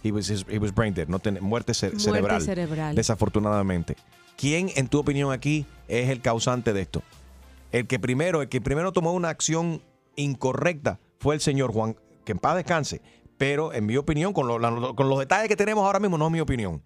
he 0.04 0.12
was, 0.12 0.30
he 0.30 0.58
was 0.60 0.74
brain 0.74 0.94
dead, 0.94 1.08
no 1.08 1.20
ten- 1.20 1.40
muerte, 1.42 1.74
ce- 1.74 1.88
Muerte 1.90 2.04
cerebral, 2.04 2.42
cerebral. 2.42 2.96
desafortunadamente. 2.96 3.96
¿Quién, 4.38 4.70
en 4.76 4.88
tu 4.88 5.00
opinión 5.00 5.32
aquí, 5.32 5.66
es 5.88 6.10
el 6.10 6.22
causante 6.22 6.74
de 6.74 6.82
esto? 6.82 7.02
El 7.72 7.88
que 7.88 8.00
primero, 8.00 8.42
el 8.42 8.50
que 8.50 8.62
primero 8.62 8.92
tomó 8.92 9.14
una 9.14 9.30
acción 9.30 9.82
incorrecta 10.16 11.00
fue 11.20 11.36
el 11.36 11.42
señor 11.42 11.72
Juan, 11.74 11.96
que 12.26 12.32
en 12.34 12.40
paz 12.40 12.56
descanse. 12.56 13.02
Pero 13.38 13.74
en 13.74 13.86
mi 13.86 13.98
opinión, 13.98 14.34
con, 14.34 14.48
lo- 14.48 14.58
la- 14.60 14.94
con 14.96 15.10
los 15.10 15.20
detalles 15.20 15.48
que 15.48 15.56
tenemos 15.56 15.84
ahora 15.86 16.00
mismo, 16.00 16.18
no 16.18 16.26
es 16.28 16.32
mi 16.32 16.40
opinión. 16.40 16.82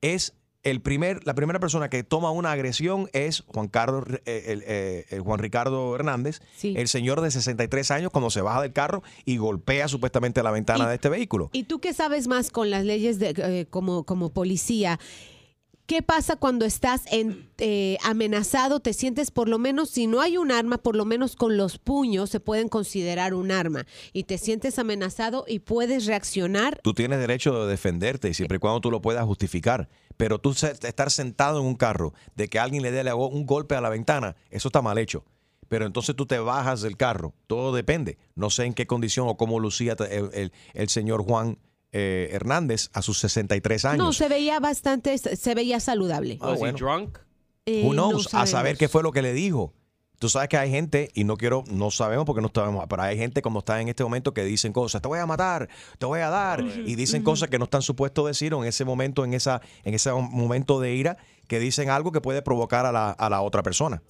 Es 0.00 0.34
el 0.62 0.80
primer, 0.80 1.26
la 1.26 1.34
primera 1.34 1.58
persona 1.58 1.88
que 1.90 2.04
toma 2.04 2.30
una 2.30 2.52
agresión 2.52 3.08
es 3.12 3.42
Juan 3.48 3.68
Carlos, 3.68 4.04
eh, 4.26 4.44
el, 4.46 4.62
eh, 4.66 5.06
el 5.10 5.20
Juan 5.20 5.38
Ricardo 5.40 5.94
Hernández, 5.96 6.40
Sí. 6.56 6.74
el 6.76 6.86
señor 6.88 7.20
de 7.20 7.30
63 7.30 7.90
años, 7.90 8.10
cuando 8.12 8.30
se 8.30 8.40
baja 8.42 8.62
del 8.62 8.72
carro 8.72 9.02
y 9.24 9.38
golpea 9.38 9.88
supuestamente 9.88 10.42
la 10.42 10.50
ventana 10.50 10.88
de 10.88 10.94
este 10.94 11.08
vehículo. 11.08 11.50
¿Y 11.52 11.64
tú 11.64 11.80
qué 11.80 11.92
sabes 11.92 12.28
más 12.28 12.50
con 12.50 12.70
las 12.70 12.84
leyes 12.84 13.18
de, 13.18 13.34
eh, 13.36 13.66
como, 13.70 14.04
como 14.04 14.30
policía? 14.30 15.00
¿Qué 15.92 16.00
pasa 16.00 16.36
cuando 16.36 16.64
estás 16.64 17.02
eh, 17.10 17.98
amenazado? 18.02 18.80
Te 18.80 18.94
sientes 18.94 19.30
por 19.30 19.50
lo 19.50 19.58
menos, 19.58 19.90
si 19.90 20.06
no 20.06 20.22
hay 20.22 20.38
un 20.38 20.50
arma, 20.50 20.78
por 20.78 20.96
lo 20.96 21.04
menos 21.04 21.36
con 21.36 21.58
los 21.58 21.76
puños 21.76 22.30
se 22.30 22.40
pueden 22.40 22.70
considerar 22.70 23.34
un 23.34 23.50
arma. 23.50 23.84
Y 24.14 24.24
te 24.24 24.38
sientes 24.38 24.78
amenazado 24.78 25.44
y 25.46 25.58
puedes 25.58 26.06
reaccionar. 26.06 26.80
Tú 26.82 26.94
tienes 26.94 27.18
derecho 27.18 27.66
de 27.66 27.70
defenderte 27.70 28.32
siempre 28.32 28.56
y 28.56 28.58
cuando 28.58 28.80
tú 28.80 28.90
lo 28.90 29.02
puedas 29.02 29.26
justificar. 29.26 29.90
Pero 30.16 30.38
tú 30.38 30.52
estar 30.52 31.10
sentado 31.10 31.60
en 31.60 31.66
un 31.66 31.74
carro, 31.74 32.14
de 32.36 32.48
que 32.48 32.58
alguien 32.58 32.82
le 32.82 32.90
dé 32.90 33.12
un 33.12 33.44
golpe 33.44 33.74
a 33.74 33.82
la 33.82 33.90
ventana, 33.90 34.34
eso 34.48 34.68
está 34.68 34.80
mal 34.80 34.96
hecho. 34.96 35.26
Pero 35.68 35.84
entonces 35.84 36.16
tú 36.16 36.24
te 36.24 36.38
bajas 36.38 36.80
del 36.80 36.96
carro. 36.96 37.34
Todo 37.46 37.70
depende. 37.70 38.16
No 38.34 38.48
sé 38.48 38.64
en 38.64 38.72
qué 38.72 38.86
condición 38.86 39.28
o 39.28 39.36
cómo 39.36 39.60
lucía 39.60 39.94
el 40.72 40.88
señor 40.88 41.22
Juan 41.22 41.58
eh, 41.92 42.30
Hernández 42.32 42.90
a 42.92 43.02
sus 43.02 43.18
63 43.20 43.84
años. 43.84 44.04
No, 44.04 44.12
se 44.12 44.28
veía 44.28 44.58
bastante, 44.60 45.16
se 45.18 45.54
veía 45.54 45.78
saludable. 45.80 46.38
Ah, 46.40 46.54
bueno. 46.58 46.78
drunk? 46.78 47.18
Eh, 47.66 47.82
Who 47.84 47.94
no 47.94 48.10
knows? 48.10 48.32
a 48.34 48.46
saber 48.46 48.76
qué 48.76 48.88
fue 48.88 49.02
lo 49.02 49.12
que 49.12 49.22
le 49.22 49.32
dijo. 49.32 49.72
Tú 50.18 50.28
sabes 50.28 50.48
que 50.48 50.56
hay 50.56 50.70
gente, 50.70 51.10
y 51.14 51.24
no 51.24 51.36
quiero, 51.36 51.64
no 51.68 51.90
sabemos 51.90 52.24
porque 52.26 52.40
no 52.40 52.50
sabemos, 52.54 52.86
pero 52.88 53.02
hay 53.02 53.18
gente 53.18 53.42
como 53.42 53.58
está 53.58 53.80
en 53.80 53.88
este 53.88 54.04
momento 54.04 54.32
que 54.32 54.44
dicen 54.44 54.72
cosas, 54.72 55.02
te 55.02 55.08
voy 55.08 55.18
a 55.18 55.26
matar, 55.26 55.68
te 55.98 56.06
voy 56.06 56.20
a 56.20 56.30
dar, 56.30 56.60
y 56.60 56.94
dicen 56.94 57.24
cosas 57.24 57.48
que 57.50 57.58
no 57.58 57.64
están 57.64 57.82
supuestos 57.82 58.24
decir 58.28 58.54
o 58.54 58.62
en 58.62 58.68
ese 58.68 58.84
momento, 58.84 59.24
en 59.24 59.34
esa, 59.34 59.60
en 59.82 59.94
ese 59.94 60.12
momento 60.12 60.78
de 60.78 60.94
ira, 60.94 61.16
que 61.48 61.58
dicen 61.58 61.90
algo 61.90 62.12
que 62.12 62.20
puede 62.20 62.40
provocar 62.40 62.86
a 62.86 62.92
la, 62.92 63.10
a 63.10 63.28
la 63.28 63.40
otra 63.40 63.64
persona. 63.64 64.00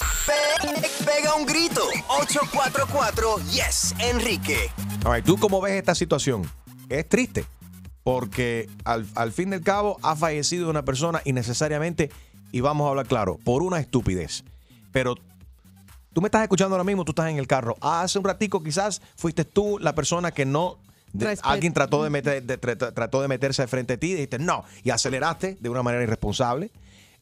Pega 1.07 1.35
un 1.35 1.47
grito. 1.47 1.81
844 2.09 3.39
Yes, 3.51 3.95
Enrique. 3.99 4.71
All 5.07 5.15
right, 5.15 5.25
¿Tú 5.25 5.39
cómo 5.39 5.63
ves 5.63 5.73
esta 5.73 5.95
situación? 5.95 6.43
Es 6.91 7.09
triste, 7.09 7.47
porque 8.03 8.69
al, 8.85 9.07
al 9.15 9.33
fin 9.33 9.51
del 9.51 9.63
cabo 9.63 9.99
ha 10.03 10.17
fallecido 10.17 10.69
una 10.71 10.85
persona 10.85 11.21
innecesariamente, 11.25 12.11
y 12.51 12.61
vamos 12.61 12.87
a 12.87 12.91
hablar 12.91 13.07
claro, 13.07 13.39
por 13.45 13.63
una 13.63 13.79
estupidez. 13.81 14.45
Pero 14.93 15.15
tú 16.13 16.21
me 16.21 16.27
estás 16.29 16.43
escuchando 16.43 16.75
ahora 16.75 16.85
mismo, 16.85 17.05
tú 17.05 17.13
estás 17.13 17.31
en 17.31 17.39
el 17.39 17.47
carro. 17.47 17.77
Hace 17.81 18.19
un 18.19 18.25
ratico 18.25 18.63
quizás 18.63 19.01
fuiste 19.17 19.45
tú 19.45 19.79
la 19.81 19.95
persona 19.95 20.33
que 20.33 20.45
no... 20.45 20.79
de- 21.13 21.39
alguien 21.43 21.73
trató 21.73 22.03
de, 22.05 22.11
meter- 22.11 22.43
de- 22.43 22.61
tra- 22.61 22.93
trató 22.93 23.23
de 23.23 23.29
meterse 23.29 23.63
de 23.63 23.69
frente 23.69 23.95
a 23.95 23.97
ti 23.97 24.09
y 24.09 24.15
dijiste 24.15 24.39
no, 24.39 24.65
y 24.83 24.91
aceleraste 24.91 25.57
de 25.61 25.69
una 25.71 25.83
manera 25.83 26.03
irresponsable. 26.03 26.71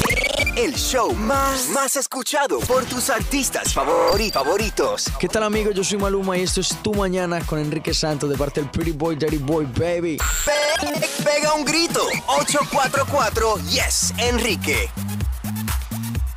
El 0.55 0.75
show 0.75 1.13
más, 1.15 1.69
más 1.69 1.95
escuchado 1.95 2.59
por 2.59 2.85
tus 2.85 3.09
artistas 3.09 3.75
favori- 3.75 4.31
favoritos. 4.31 5.05
¿Qué 5.19 5.27
tal 5.27 5.43
amigos? 5.43 5.73
Yo 5.73 5.83
soy 5.83 5.97
Maluma 5.97 6.37
y 6.37 6.41
esto 6.43 6.61
es 6.61 6.69
Tu 6.83 6.93
Mañana 6.93 7.39
con 7.41 7.57
Enrique 7.59 7.91
Santos 7.93 8.29
de 8.29 8.37
parte 8.37 8.61
del 8.61 8.69
Pretty 8.69 8.91
Boy, 8.91 9.15
Dirty 9.15 9.37
Boy, 9.37 9.65
baby. 9.65 10.17
Pe- 10.45 11.23
pega 11.23 11.53
un 11.55 11.65
grito. 11.65 12.01
844 12.27 13.57
Yes, 13.71 14.13
Enrique. 14.17 14.89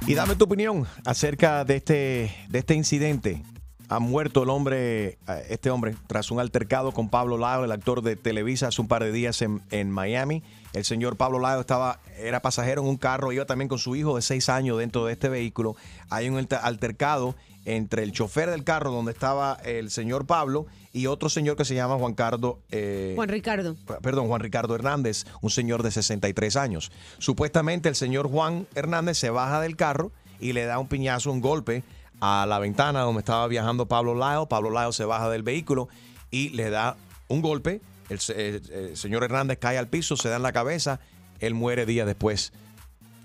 Y 0.07 0.15
dame 0.15 0.35
tu 0.35 0.45
opinión 0.47 0.87
acerca 1.05 1.65
de 1.65 1.77
este, 1.77 2.47
de 2.49 2.59
este 2.59 2.75
incidente. 2.75 3.43
Ha 3.89 3.99
muerto 4.01 4.43
el 4.43 4.51
hombre, 4.51 5.07
eh, 5.29 5.47
este 5.51 5.71
hombre, 5.71 5.95
tras 6.09 6.31
un 6.31 6.41
altercado 6.41 6.93
con 6.93 7.09
Pablo 7.09 7.39
Lyle, 7.39 7.65
el 7.65 7.73
actor 7.73 8.03
de 8.03 8.17
Televisa, 8.17 8.69
hace 8.69 8.81
un 8.81 8.89
par 8.89 9.05
de 9.05 9.13
días 9.13 9.41
en, 9.43 9.63
en 9.71 9.91
Miami. 9.91 10.43
El 10.73 10.85
señor 10.85 11.17
Pablo 11.17 11.39
Lyle 11.39 11.61
estaba, 11.61 12.01
era 12.19 12.41
pasajero 12.43 12.83
en 12.83 12.89
un 12.89 12.97
carro, 12.97 13.33
iba 13.33 13.45
también 13.47 13.69
con 13.69 13.79
su 13.79 13.95
hijo 13.97 14.17
de 14.17 14.23
seis 14.23 14.49
años 14.49 14.79
dentro 14.79 15.05
de 15.07 15.13
este 15.13 15.29
vehículo. 15.29 15.77
Hay 16.11 16.29
un 16.29 16.37
alter- 16.37 16.59
altercado 16.63 17.37
entre 17.65 18.03
el 18.03 18.13
chofer 18.13 18.51
del 18.51 18.63
carro 18.65 18.91
donde 18.93 19.11
estaba 19.13 19.55
el 19.65 19.91
señor 19.91 20.27
Pablo 20.27 20.67
y 20.93 21.07
otro 21.07 21.29
señor 21.29 21.57
que 21.57 21.65
se 21.65 21.75
llama 21.75 21.97
Juan 21.97 22.15
Cardo. 22.15 22.59
eh, 22.71 23.13
Juan 23.17 23.29
Ricardo. 23.29 23.77
perdón, 24.03 24.29
Juan 24.29 24.41
Ricardo 24.41 24.75
Hernández, 24.75 25.25
un 25.41 25.51
señor 25.51 25.83
de 25.83 25.91
63 25.91 26.57
años. 26.57 26.91
Supuestamente 27.19 27.89
el 27.89 27.97
señor 27.97 28.29
Juan 28.31 28.67
Hernández 28.75 29.19
se 29.19 29.31
baja 29.31 29.61
del 29.61 29.77
carro 29.77 30.13
y 30.41 30.53
le 30.53 30.65
da 30.65 30.79
un 30.79 30.87
piñazo, 30.89 31.33
un 31.33 31.41
golpe 31.41 31.83
a 32.21 32.47
la 32.49 32.59
ventana 32.59 33.01
donde 33.01 33.21
estaba 33.21 33.47
viajando 33.49 33.87
Pablo 33.87 34.15
Lyle. 34.15 34.47
Pablo 34.49 34.71
Lyle 34.71 34.93
se 34.93 35.05
baja 35.05 35.29
del 35.31 35.43
vehículo 35.43 35.89
y 36.31 36.51
le 36.51 36.71
da 36.71 36.97
un 37.29 37.43
golpe. 37.43 37.81
El, 38.09 38.21
se- 38.21 38.49
el- 38.57 38.71
el 38.73 38.97
señor 38.97 39.25
Hernández 39.25 39.59
cae 39.59 39.79
al 39.79 39.89
piso, 39.89 40.17
se 40.17 40.29
da 40.29 40.37
en 40.37 40.43
la 40.43 40.53
cabeza. 40.53 41.01
Él 41.41 41.55
muere 41.55 41.87
días 41.87 42.07
después. 42.07 42.53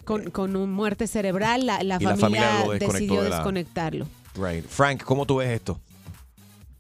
Con, 0.03 0.31
con 0.31 0.55
un 0.55 0.71
muerte 0.71 1.07
cerebral, 1.07 1.65
la, 1.67 1.83
la 1.83 1.99
familia, 1.99 2.65
decidió 2.79 3.21
de 3.21 3.29
la- 3.29 3.35
desconectarlo. 3.37 4.07
Right. 4.35 4.65
Frank, 4.65 5.03
¿cómo 5.03 5.25
tú 5.25 5.37
ves 5.37 5.49
esto? 5.49 5.79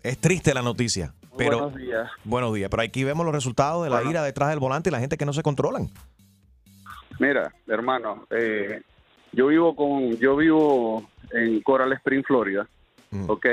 Es 0.03 0.17
triste 0.17 0.53
la 0.53 0.61
noticia. 0.61 1.13
Pero, 1.37 1.59
Buenos 1.69 1.75
días. 1.79 2.09
Buenos 2.25 2.53
días. 2.53 2.69
Pero 2.69 2.81
aquí 2.83 3.03
vemos 3.03 3.25
los 3.25 3.33
resultados 3.35 3.83
de 3.83 3.89
la 3.89 3.97
Bueno. 3.97 4.09
ira 4.11 4.23
detrás 4.23 4.49
del 4.49 4.59
volante 4.59 4.89
y 4.89 4.91
la 4.91 4.99
gente 4.99 5.17
que 5.17 5.25
no 5.25 5.31
se 5.33 5.43
controlan. 5.43 5.89
Mira, 7.19 7.53
hermano, 7.67 8.25
eh, 8.31 8.81
yo 9.31 9.47
vivo 9.47 9.75
con, 9.75 10.17
yo 10.17 10.35
vivo 10.35 11.07
en 11.33 11.61
Coral 11.61 11.93
Spring, 11.93 12.23
Florida, 12.23 12.67
¿ok? 13.27 13.45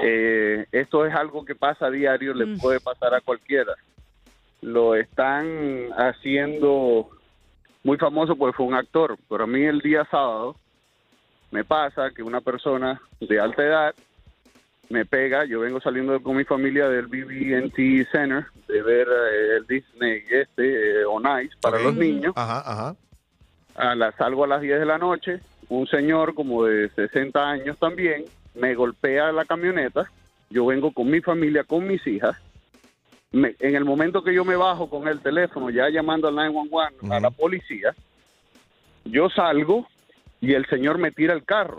Eh, 0.00 0.66
esto 0.72 1.04
es 1.06 1.14
algo 1.14 1.44
que 1.44 1.54
pasa 1.54 1.86
a 1.86 1.90
diario, 1.90 2.34
le 2.34 2.46
Mm. 2.46 2.58
puede 2.60 2.80
pasar 2.80 3.14
a 3.14 3.20
cualquiera. 3.20 3.74
Lo 4.62 4.94
están 4.94 5.88
haciendo 5.96 7.10
muy 7.84 7.96
famoso 7.96 8.36
porque 8.36 8.56
fue 8.56 8.66
un 8.66 8.74
actor, 8.74 9.16
pero 9.28 9.44
a 9.44 9.46
mí 9.46 9.62
el 9.64 9.80
día 9.80 10.06
sábado 10.10 10.56
me 11.50 11.64
pasa 11.64 12.10
que 12.14 12.22
una 12.22 12.40
persona 12.40 13.00
de 13.20 13.40
alta 13.40 13.62
edad 13.64 13.94
me 14.90 15.04
pega, 15.04 15.44
yo 15.44 15.60
vengo 15.60 15.80
saliendo 15.80 16.20
con 16.22 16.36
mi 16.36 16.44
familia 16.44 16.88
del 16.88 17.06
BB&T 17.08 18.06
Center 18.10 18.46
de 18.68 18.82
ver 18.82 19.06
eh, 19.08 19.56
el 19.58 19.66
Disney 19.66 20.22
este, 20.30 21.00
eh, 21.00 21.04
On 21.04 21.22
Ice 21.42 21.54
para 21.60 21.76
Ok. 21.78 21.82
los 21.84 21.94
niños. 21.96 22.32
Ajá, 22.36 22.60
ajá. 22.64 22.96
A 23.74 23.94
la, 23.94 24.12
salgo 24.12 24.44
a 24.44 24.48
las 24.48 24.60
10 24.62 24.80
de 24.80 24.86
la 24.86 24.98
noche, 24.98 25.40
un 25.68 25.86
señor 25.86 26.34
como 26.34 26.64
de 26.64 26.88
60 26.90 27.38
años 27.50 27.76
también 27.78 28.24
me 28.54 28.74
golpea 28.74 29.30
la 29.32 29.44
camioneta, 29.44 30.10
yo 30.50 30.66
vengo 30.66 30.92
con 30.92 31.10
mi 31.10 31.20
familia, 31.20 31.64
con 31.64 31.86
mis 31.86 32.04
hijas, 32.06 32.36
Me- 33.30 33.54
en 33.60 33.74
el 33.76 33.84
momento 33.84 34.22
que 34.24 34.32
yo 34.32 34.42
me 34.44 34.56
bajo 34.56 34.88
con 34.88 35.06
el 35.06 35.20
teléfono, 35.20 35.68
ya 35.68 35.90
llamando 35.90 36.28
al 36.28 36.34
911, 36.34 37.14
a 37.14 37.20
la 37.20 37.30
policía, 37.30 37.94
yo 39.04 39.28
salgo 39.30 39.86
y 40.40 40.54
el 40.54 40.64
señor 40.66 40.96
me 40.98 41.10
tira 41.10 41.34
el 41.34 41.44
carro 41.44 41.78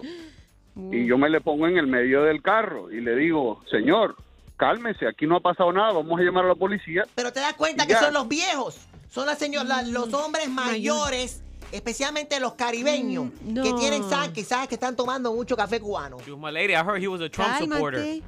y 0.91 1.05
yo 1.07 1.17
me 1.17 1.29
le 1.29 1.41
pongo 1.41 1.67
en 1.67 1.77
el 1.77 1.87
medio 1.87 2.23
del 2.23 2.41
carro 2.41 2.91
y 2.91 3.01
le 3.01 3.15
digo, 3.15 3.61
señor, 3.69 4.15
cálmese, 4.57 5.07
aquí 5.07 5.25
no 5.25 5.37
ha 5.37 5.39
pasado 5.39 5.73
nada, 5.73 5.91
vamos 5.93 6.19
a 6.19 6.23
llamar 6.23 6.45
a 6.45 6.49
la 6.49 6.55
policía. 6.55 7.03
Pero 7.15 7.33
te 7.33 7.39
das 7.39 7.53
cuenta 7.55 7.85
que 7.87 7.93
ya. 7.93 7.99
son 7.99 8.13
los 8.13 8.27
viejos, 8.27 8.79
son 9.09 9.25
las 9.25 9.39
señoras, 9.39 9.87
los 9.89 10.13
hombres 10.13 10.47
mayores, 10.49 11.43
especialmente 11.71 12.39
los 12.39 12.53
caribeños, 12.53 13.31
que 13.45 13.73
tienen 13.79 14.03
sangre, 14.09 14.33
que 14.33 14.43
sabes 14.43 14.67
que 14.67 14.75
están 14.75 14.95
tomando 14.95 15.33
mucho 15.33 15.55
café 15.55 15.79
cubano. 15.79 16.17
My 16.37 16.51
lady, 16.51 16.73
I 16.73 16.77
heard 16.83 17.01
he 17.01 17.07
was 17.07 17.21
a 17.21 17.29
Trump 17.29 17.57
supporter. 17.59 18.21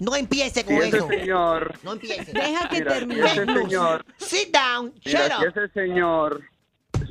No 0.00 0.14
empiece 0.14 0.64
con 0.64 0.76
ese 0.76 0.98
eso. 0.98 1.08
señor, 1.08 1.74
No 1.82 1.92
empiece. 1.94 2.32
Deja 2.32 2.68
que 2.68 2.78
Mira, 2.78 2.94
termine. 2.94 3.26
ese 3.26 3.44
señor, 3.46 4.04
Sit 4.18 4.54
down. 4.54 4.92
Mira, 5.04 5.28
Shut 5.28 5.32
si 5.32 5.46
up. 5.48 5.48
ese 5.56 5.68
señor, 5.72 6.42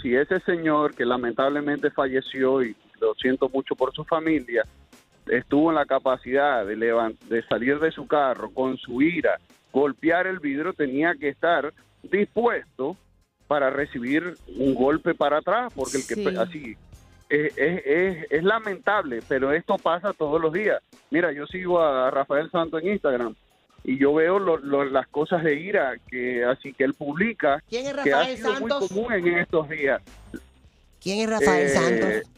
si 0.02 0.16
ese 0.16 0.40
señor 0.42 0.96
que 0.96 1.04
lamentablemente 1.06 1.92
falleció 1.92 2.64
y 2.64 2.76
lo 3.02 3.14
siento 3.16 3.50
mucho 3.50 3.76
por 3.76 3.94
su 3.94 4.06
familia, 4.06 4.64
estuvo 5.28 5.70
en 5.70 5.76
la 5.76 5.86
capacidad 5.86 6.66
de, 6.66 6.78
de 6.78 7.44
salir 7.50 7.78
de 7.80 7.92
su 7.92 8.08
carro 8.08 8.52
con 8.52 8.78
su 8.78 9.02
ira, 9.02 9.38
golpear 9.74 10.26
el 10.26 10.40
vidrio, 10.40 10.72
tenía 10.72 11.14
que 11.16 11.28
estar 11.28 11.74
dispuesto 12.04 12.96
para 13.48 13.70
recibir 13.70 14.36
un 14.58 14.76
golpe 14.76 15.14
para 15.14 15.38
atrás, 15.38 15.72
porque 15.76 15.98
el 15.98 16.08
que 16.08 16.16
Sí. 16.16 16.36
así 16.38 16.78
es, 17.30 17.58
es- 17.58 17.82
es- 17.86 18.28
es 18.32 18.44
lamentable, 18.44 19.22
pero 19.28 19.52
esto 19.52 19.78
pasa 19.78 20.14
todos 20.14 20.42
los 20.42 20.52
días. 20.54 20.82
Mira, 21.12 21.32
yo 21.32 21.46
sigo 21.48 21.80
a 21.82 22.10
Rafael 22.12 22.50
Santo 22.52 22.78
en 22.80 22.90
Instagram 22.90 23.36
y 23.84 23.98
yo 23.98 24.14
veo 24.14 24.40
lo- 24.40 24.58
lo- 24.58 24.86
las 24.86 25.08
cosas 25.08 25.44
de 25.44 25.56
ira 25.56 25.96
que 26.10 26.44
así 26.44 26.74
que 26.74 26.84
él 26.84 26.94
publica 26.94 27.62
¿Quién 27.70 27.86
es 27.88 27.94
que 28.04 28.14
ha 28.14 28.18
Rafael 28.20 28.38
sido 28.38 28.54
Santos? 28.54 28.92
muy 28.92 29.06
común 29.06 29.14
en 29.14 29.38
estos 29.40 29.70
días. 29.70 30.02
¿Quién 31.02 31.20
es 31.20 31.30
Rafael 31.30 31.66
Eh, 31.66 31.70
Santos? 31.70 32.32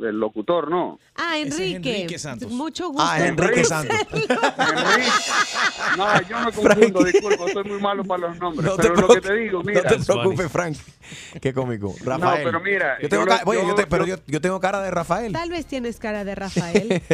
El 0.00 0.18
locutor, 0.18 0.70
¿no? 0.70 0.98
Ah, 1.16 1.36
es 1.38 1.52
Enrique. 1.58 1.96
Enrique 1.96 2.18
Santos. 2.18 2.50
Mucho 2.50 2.88
gusto. 2.88 3.02
Ah, 3.06 3.24
Enrique 3.26 3.60
en 3.60 3.66
Santos. 3.66 3.96
conocerlo. 4.26 4.40
No, 5.96 6.22
yo 6.28 6.40
me 6.40 6.52
confundo, 6.52 7.04
disculpa, 7.04 7.44
soy 7.52 7.64
muy 7.64 7.80
malo 7.80 8.02
para 8.04 8.28
los 8.28 8.38
nombres. 8.38 8.64
No 8.64 8.76
te 8.76 8.82
pero 8.82 8.94
lo 8.94 9.00
que 9.08 9.20
preocupes, 9.20 9.30
te 9.30 9.34
digo, 9.36 9.62
mira. 9.62 9.82
No 9.82 9.88
te 9.88 10.04
preocupes, 10.04 10.50
Frank. 10.52 10.76
Qué 11.40 11.52
cómico. 11.52 11.94
Rafael. 12.04 12.44
pero 12.44 12.60
mira, 12.60 12.98
Yo 13.00 13.08
tengo 13.08 13.24
yo 13.24 13.28
ca- 13.28 13.42
lo- 13.44 13.50
oye, 13.50 13.60
yo 13.60 13.68
yo- 13.68 13.74
te- 13.74 13.86
pero 13.86 14.06
yo- 14.06 14.40
tengo 14.40 14.60
cara 14.60 14.80
de 14.80 14.90
Rafael. 14.90 15.32
Tal 15.32 15.50
vez 15.50 15.66
tienes 15.66 15.98
cara 15.98 16.24
de 16.24 16.34
Rafael. 16.34 17.02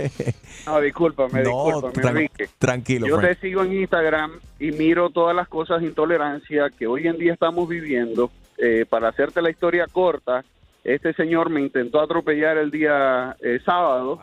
No, 0.66 0.80
discúlpame, 0.80 1.42
No, 1.44 1.64
discúlpame, 1.66 2.10
Enrique. 2.10 2.48
tranquilo, 2.58 3.06
Yo 3.06 3.18
Frank. 3.18 3.34
te 3.38 3.40
sigo 3.48 3.62
en 3.64 3.72
Instagram 3.80 4.32
y 4.60 4.70
miro 4.72 5.08
todas 5.10 5.34
las 5.34 5.48
cosas 5.48 5.80
de 5.80 5.86
intolerancia 5.86 6.70
que 6.78 6.86
hoy 6.86 7.06
en 7.06 7.16
día 7.18 7.32
estamos 7.32 7.68
viviendo. 7.68 8.30
Eh, 8.60 8.84
para 8.88 9.08
hacerte 9.08 9.40
la 9.40 9.50
historia 9.50 9.86
corta, 9.86 10.44
este 10.94 11.12
señor 11.12 11.50
me 11.50 11.60
intentó 11.60 12.00
atropellar 12.00 12.56
el 12.56 12.70
día 12.70 13.36
eh, 13.40 13.60
sábado. 13.64 14.20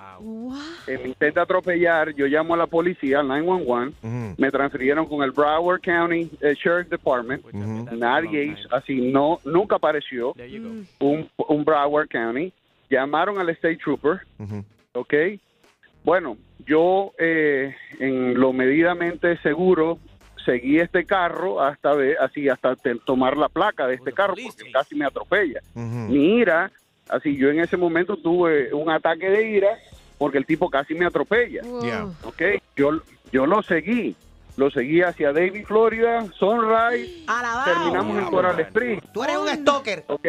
Eh, 0.88 0.98
me 1.02 1.10
intenta 1.10 1.44
atropellar, 1.44 2.14
yo 2.16 2.26
llamo 2.26 2.54
a 2.54 2.58
la 2.58 2.68
policía, 2.68 3.20
al 3.20 3.28
911. 3.28 4.36
Me 4.38 4.52
transfirieron 4.52 5.06
con 5.06 5.24
el 5.24 5.32
Broward 5.32 5.82
County 5.82 6.30
eh, 6.42 6.56
Sheriff 6.56 6.90
Department. 6.90 7.46
Nadie 7.54 8.46
hizo 8.46 8.76
así, 8.76 9.12
no, 9.12 9.40
nunca 9.46 9.76
apareció 9.76 10.34
un, 11.00 11.30
un 11.38 11.66
Broward 11.66 12.10
County. 12.10 12.52
Llamaron 12.90 13.40
al 13.40 13.50
State 13.50 13.78
Trooper. 13.78 14.22
¿ok? 14.96 15.14
Bueno, 16.04 16.38
yo 16.66 17.14
eh, 17.18 17.76
en 18.00 18.40
lo 18.40 18.54
medidamente 18.54 19.38
seguro 19.38 20.00
seguí 20.46 20.80
este 20.80 21.06
carro 21.06 21.62
hasta 21.62 21.94
ver, 21.94 22.18
así 22.20 22.48
hasta 22.48 22.76
tomar 23.04 23.36
la 23.36 23.50
placa 23.50 23.88
de 23.88 23.96
este 23.96 24.14
carro 24.14 24.36
porque 24.36 24.72
casi 24.72 24.96
me 24.96 25.06
atropella. 25.06 25.62
Mi 25.74 26.38
ira, 26.38 26.72
así 27.10 27.36
yo 27.36 27.50
en 27.50 27.60
ese 27.60 27.76
momento 27.76 28.16
tuve 28.18 28.74
un 28.74 28.90
ataque 28.90 29.30
de 29.30 29.50
ira 29.50 29.78
porque 30.18 30.38
el 30.38 30.46
tipo 30.46 30.70
casi 30.70 30.94
me 30.94 31.06
atropella. 31.06 31.62
Yeah. 31.82 32.06
Ok, 32.24 32.42
yo, 32.76 33.02
yo 33.32 33.46
lo 33.46 33.62
seguí. 33.64 34.16
Lo 34.58 34.72
seguí 34.72 35.02
hacia 35.02 35.34
David, 35.34 35.66
Florida, 35.66 36.26
Sunrise. 36.40 37.26
Alabao. 37.28 37.66
Terminamos 37.66 38.18
en 38.18 38.26
Coral 38.28 38.60
Springs. 38.62 39.04
Tú 39.12 39.22
eres 39.24 39.38
un 39.38 39.50
stalker. 39.50 40.06
¿Ok? 40.08 40.26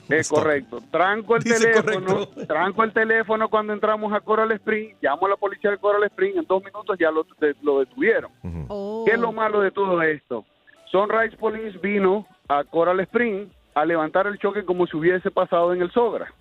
Es 0.08 0.28
correcto. 0.28 0.80
Tranco 0.90 1.36
el 1.36 1.42
Dice 1.42 1.72
teléfono. 1.72 2.26
Tranco 2.48 2.84
el 2.84 2.92
teléfono 2.92 3.48
cuando 3.48 3.72
entramos 3.72 4.12
a 4.12 4.20
Coral 4.20 4.52
Springs. 4.52 4.96
Llamo 5.02 5.26
a 5.26 5.30
la 5.30 5.36
policía 5.36 5.70
de 5.70 5.78
Coral 5.78 6.04
Springs. 6.04 6.36
En 6.36 6.46
dos 6.46 6.62
minutos 6.64 6.96
ya 6.98 7.10
lo, 7.10 7.26
de- 7.40 7.54
lo 7.62 7.80
detuvieron. 7.80 8.30
¿Qué 9.06 9.12
es 9.12 9.18
lo 9.18 9.32
malo 9.32 9.60
de 9.60 9.70
todo 9.70 10.02
esto? 10.02 10.44
Sunrise 10.90 11.36
Police 11.36 11.78
vino 11.78 12.26
a 12.48 12.64
Coral 12.64 13.00
Springs 13.00 13.48
a 13.74 13.84
levantar 13.84 14.26
el 14.26 14.38
choque 14.38 14.64
como 14.64 14.86
si 14.86 14.96
hubiese 14.96 15.30
pasado 15.30 15.72
en 15.74 15.82
el 15.82 15.90
Sogra. 15.90 16.32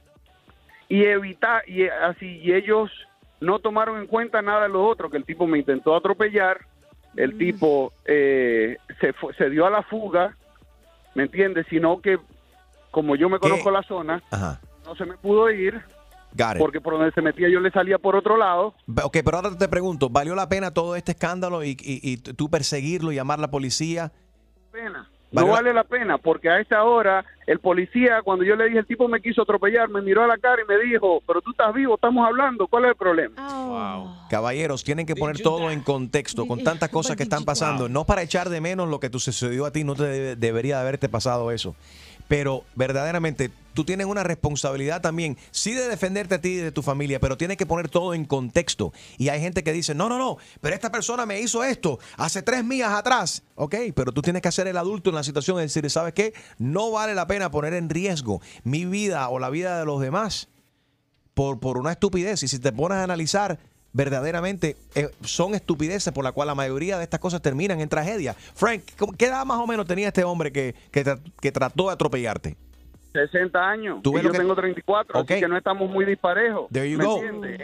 Y 0.87 1.03
evitar, 1.03 1.67
y 1.67 1.87
así, 1.87 2.37
y 2.43 2.53
ellos 2.53 2.91
no 3.41 3.59
tomaron 3.59 3.97
en 3.99 4.07
cuenta 4.07 4.41
nada 4.41 4.63
de 4.63 4.69
lo 4.69 4.85
otro, 4.85 5.09
que 5.09 5.17
el 5.17 5.25
tipo 5.25 5.45
me 5.47 5.57
intentó 5.57 5.95
atropellar, 5.95 6.59
el 7.17 7.37
tipo 7.37 7.91
eh, 8.05 8.77
se, 9.01 9.13
fue- 9.13 9.33
se 9.33 9.49
dio 9.49 9.65
a 9.65 9.69
la 9.69 9.81
fuga, 9.83 10.35
¿me 11.15 11.23
entiendes? 11.23 11.65
Sino 11.69 11.99
que, 12.01 12.17
como 12.95 13.17
yo 13.17 13.27
me 13.27 13.39
conozco 13.39 13.69
la 13.71 13.83
zona, 13.83 14.23
Ajá. 14.31 14.61
no 14.85 14.95
se 14.95 15.03
me 15.03 15.17
pudo 15.17 15.51
ir, 15.51 15.73
Got 16.31 16.53
it. 16.53 16.57
porque 16.59 16.79
por 16.79 16.93
donde 16.93 17.11
se 17.11 17.21
metía 17.21 17.49
yo 17.49 17.59
le 17.59 17.69
salía 17.69 17.97
por 17.97 18.15
otro 18.15 18.37
lado. 18.37 18.73
Ok, 19.03 19.17
pero 19.25 19.35
ahora 19.35 19.57
te 19.57 19.67
pregunto, 19.67 20.09
¿valió 20.09 20.33
la 20.33 20.47
pena 20.47 20.71
todo 20.73 20.95
este 20.95 21.11
escándalo 21.11 21.61
y, 21.61 21.71
y- 21.71 21.99
y 22.01 22.15
tú 22.17 22.49
perseguirlo, 22.49 23.11
llamar 23.11 23.39
a 23.39 23.41
la 23.41 23.51
policía? 23.51 24.13
pena. 24.71 25.09
Vale 25.31 25.47
No 25.47 25.53
vale 25.53 25.73
la 25.73 25.83
pena, 25.83 26.17
porque 26.17 26.49
a 26.49 26.59
esta 26.61 26.83
hora 26.83 27.25
el 27.47 27.59
policía, 27.59 28.21
cuando 28.23 28.45
yo 28.45 28.55
le 28.55 28.65
dije, 28.67 28.79
el 28.79 28.85
tipo 28.85 29.09
me 29.09 29.21
quiso 29.21 29.41
atropellar, 29.41 29.89
me 29.89 30.01
miró 30.01 30.23
a 30.23 30.27
la 30.27 30.37
cara 30.37 30.61
y 30.61 30.65
me 30.65 30.77
dijo, 30.77 31.21
pero 31.27 31.41
tú 31.41 31.51
estás 31.51 31.73
vivo, 31.73 31.95
estamos 31.95 32.25
hablando, 32.25 32.67
¿cuál 32.67 32.85
es 32.85 32.91
el 32.91 32.95
problema? 32.95 33.35
Caballeros, 34.29 34.83
tienen 34.85 35.05
que 35.05 35.15
poner 35.15 35.41
todo 35.41 35.69
en 35.71 35.81
contexto 35.81 36.47
con 36.47 36.63
tantas 36.63 36.87
cosas 36.97 37.17
que 37.17 37.23
están 37.23 37.43
pasando. 37.43 37.89
No 37.89 38.05
para 38.05 38.21
echar 38.21 38.47
de 38.49 38.61
menos 38.61 38.87
lo 38.87 38.99
que 39.01 39.09
te 39.09 39.19
sucedió 39.19 39.65
a 39.65 39.71
ti, 39.71 39.83
no 39.83 39.95
te 39.95 40.03
debe- 40.03 40.35
debería 40.37 40.75
de 40.77 40.81
haberte 40.83 41.09
pasado 41.09 41.51
eso. 41.51 41.75
Pero 42.27 42.63
verdaderamente 42.75 43.51
tú 43.75 43.83
tienes 43.83 44.07
una 44.07 44.23
responsabilidad 44.23 45.01
también, 45.01 45.37
sí 45.51 45.73
de 45.73 45.87
defenderte 45.87 46.35
a 46.35 46.41
ti 46.41 46.49
y 46.49 46.55
de 46.55 46.71
tu 46.71 46.81
familia, 46.81 47.19
pero 47.19 47.37
tienes 47.37 47.57
que 47.57 47.65
poner 47.65 47.89
todo 47.89 48.13
en 48.15 48.25
contexto. 48.25 48.93
Y 49.17 49.29
hay 49.29 49.41
gente 49.41 49.63
que 49.63 49.73
dice, 49.73 49.93
no, 49.93 50.09
no, 50.09 50.17
no, 50.17 50.37
pero 50.61 50.73
esta 50.73 50.91
persona 50.91 51.25
me 51.25 51.39
hizo 51.41 51.63
esto 51.63 51.99
hace 52.17 52.41
tres 52.41 52.63
millas 52.63 52.93
atrás. 52.93 53.43
Ok, 53.55 53.75
pero 53.93 54.11
tú 54.11 54.21
tienes 54.21 54.41
que 54.41 54.47
hacer 54.47 54.67
el 54.67 54.77
adulto 54.77 55.09
en 55.09 55.15
la 55.15 55.23
situación 55.23 55.57
y 55.59 55.63
decir, 55.63 55.87
¿sabes 55.91 56.13
qué? 56.13 56.33
No 56.57 56.89
vale 56.91 57.13
la 57.13 57.27
pena 57.27 57.51
poner 57.51 57.73
en 57.73 57.89
riesgo 57.89 58.41
mi 58.63 58.85
vida 58.85 59.29
o 59.29 59.37
la 59.37 59.49
vida 59.49 59.77
de 59.77 59.85
los 59.85 60.01
demás 60.01 60.47
por, 61.33 61.59
por 61.59 61.77
una 61.77 61.91
estupidez. 61.91 62.41
Y 62.43 62.47
si 62.47 62.57
te 62.57 62.71
pones 62.71 62.97
a 62.97 63.03
analizar, 63.03 63.59
verdaderamente 63.95 64.75
eh, 64.93 65.09
son 65.23 65.55
estupideces 65.55 66.13
por 66.13 66.23
la 66.25 66.33
cual 66.33 66.47
la 66.47 66.55
mayoría 66.55 66.97
de 66.97 67.03
estas 67.05 67.19
cosas 67.21 67.41
terminan 67.41 67.79
en 67.79 67.87
tragedia. 67.89 68.33
Frank, 68.53 68.81
¿cómo- 68.97 69.13
¿qué 69.13 69.27
edad 69.27 69.45
más 69.45 69.57
o 69.57 69.65
menos 69.65 69.87
tenía 69.87 70.09
este 70.09 70.23
hombre 70.25 70.51
que, 70.51 70.75
que, 70.91 71.05
tra- 71.05 71.19
que 71.41 71.51
trató 71.51 71.87
de 71.87 71.93
atropellarte? 71.93 72.57
60 73.13 73.57
años, 73.57 73.99
Tú 74.03 74.11
y 74.11 74.13
ves 74.15 74.23
yo 74.23 74.31
que- 74.33 74.39
tengo 74.39 74.53
34, 74.53 75.21
Ok. 75.21 75.31
así 75.31 75.39
que 75.39 75.47
no 75.47 75.57
estamos 75.57 75.89
muy 75.89 76.03
disparejos. 76.03 76.67
There 76.69 76.91
you 76.91 76.97
¿me 76.97 77.05
go. 77.05 77.21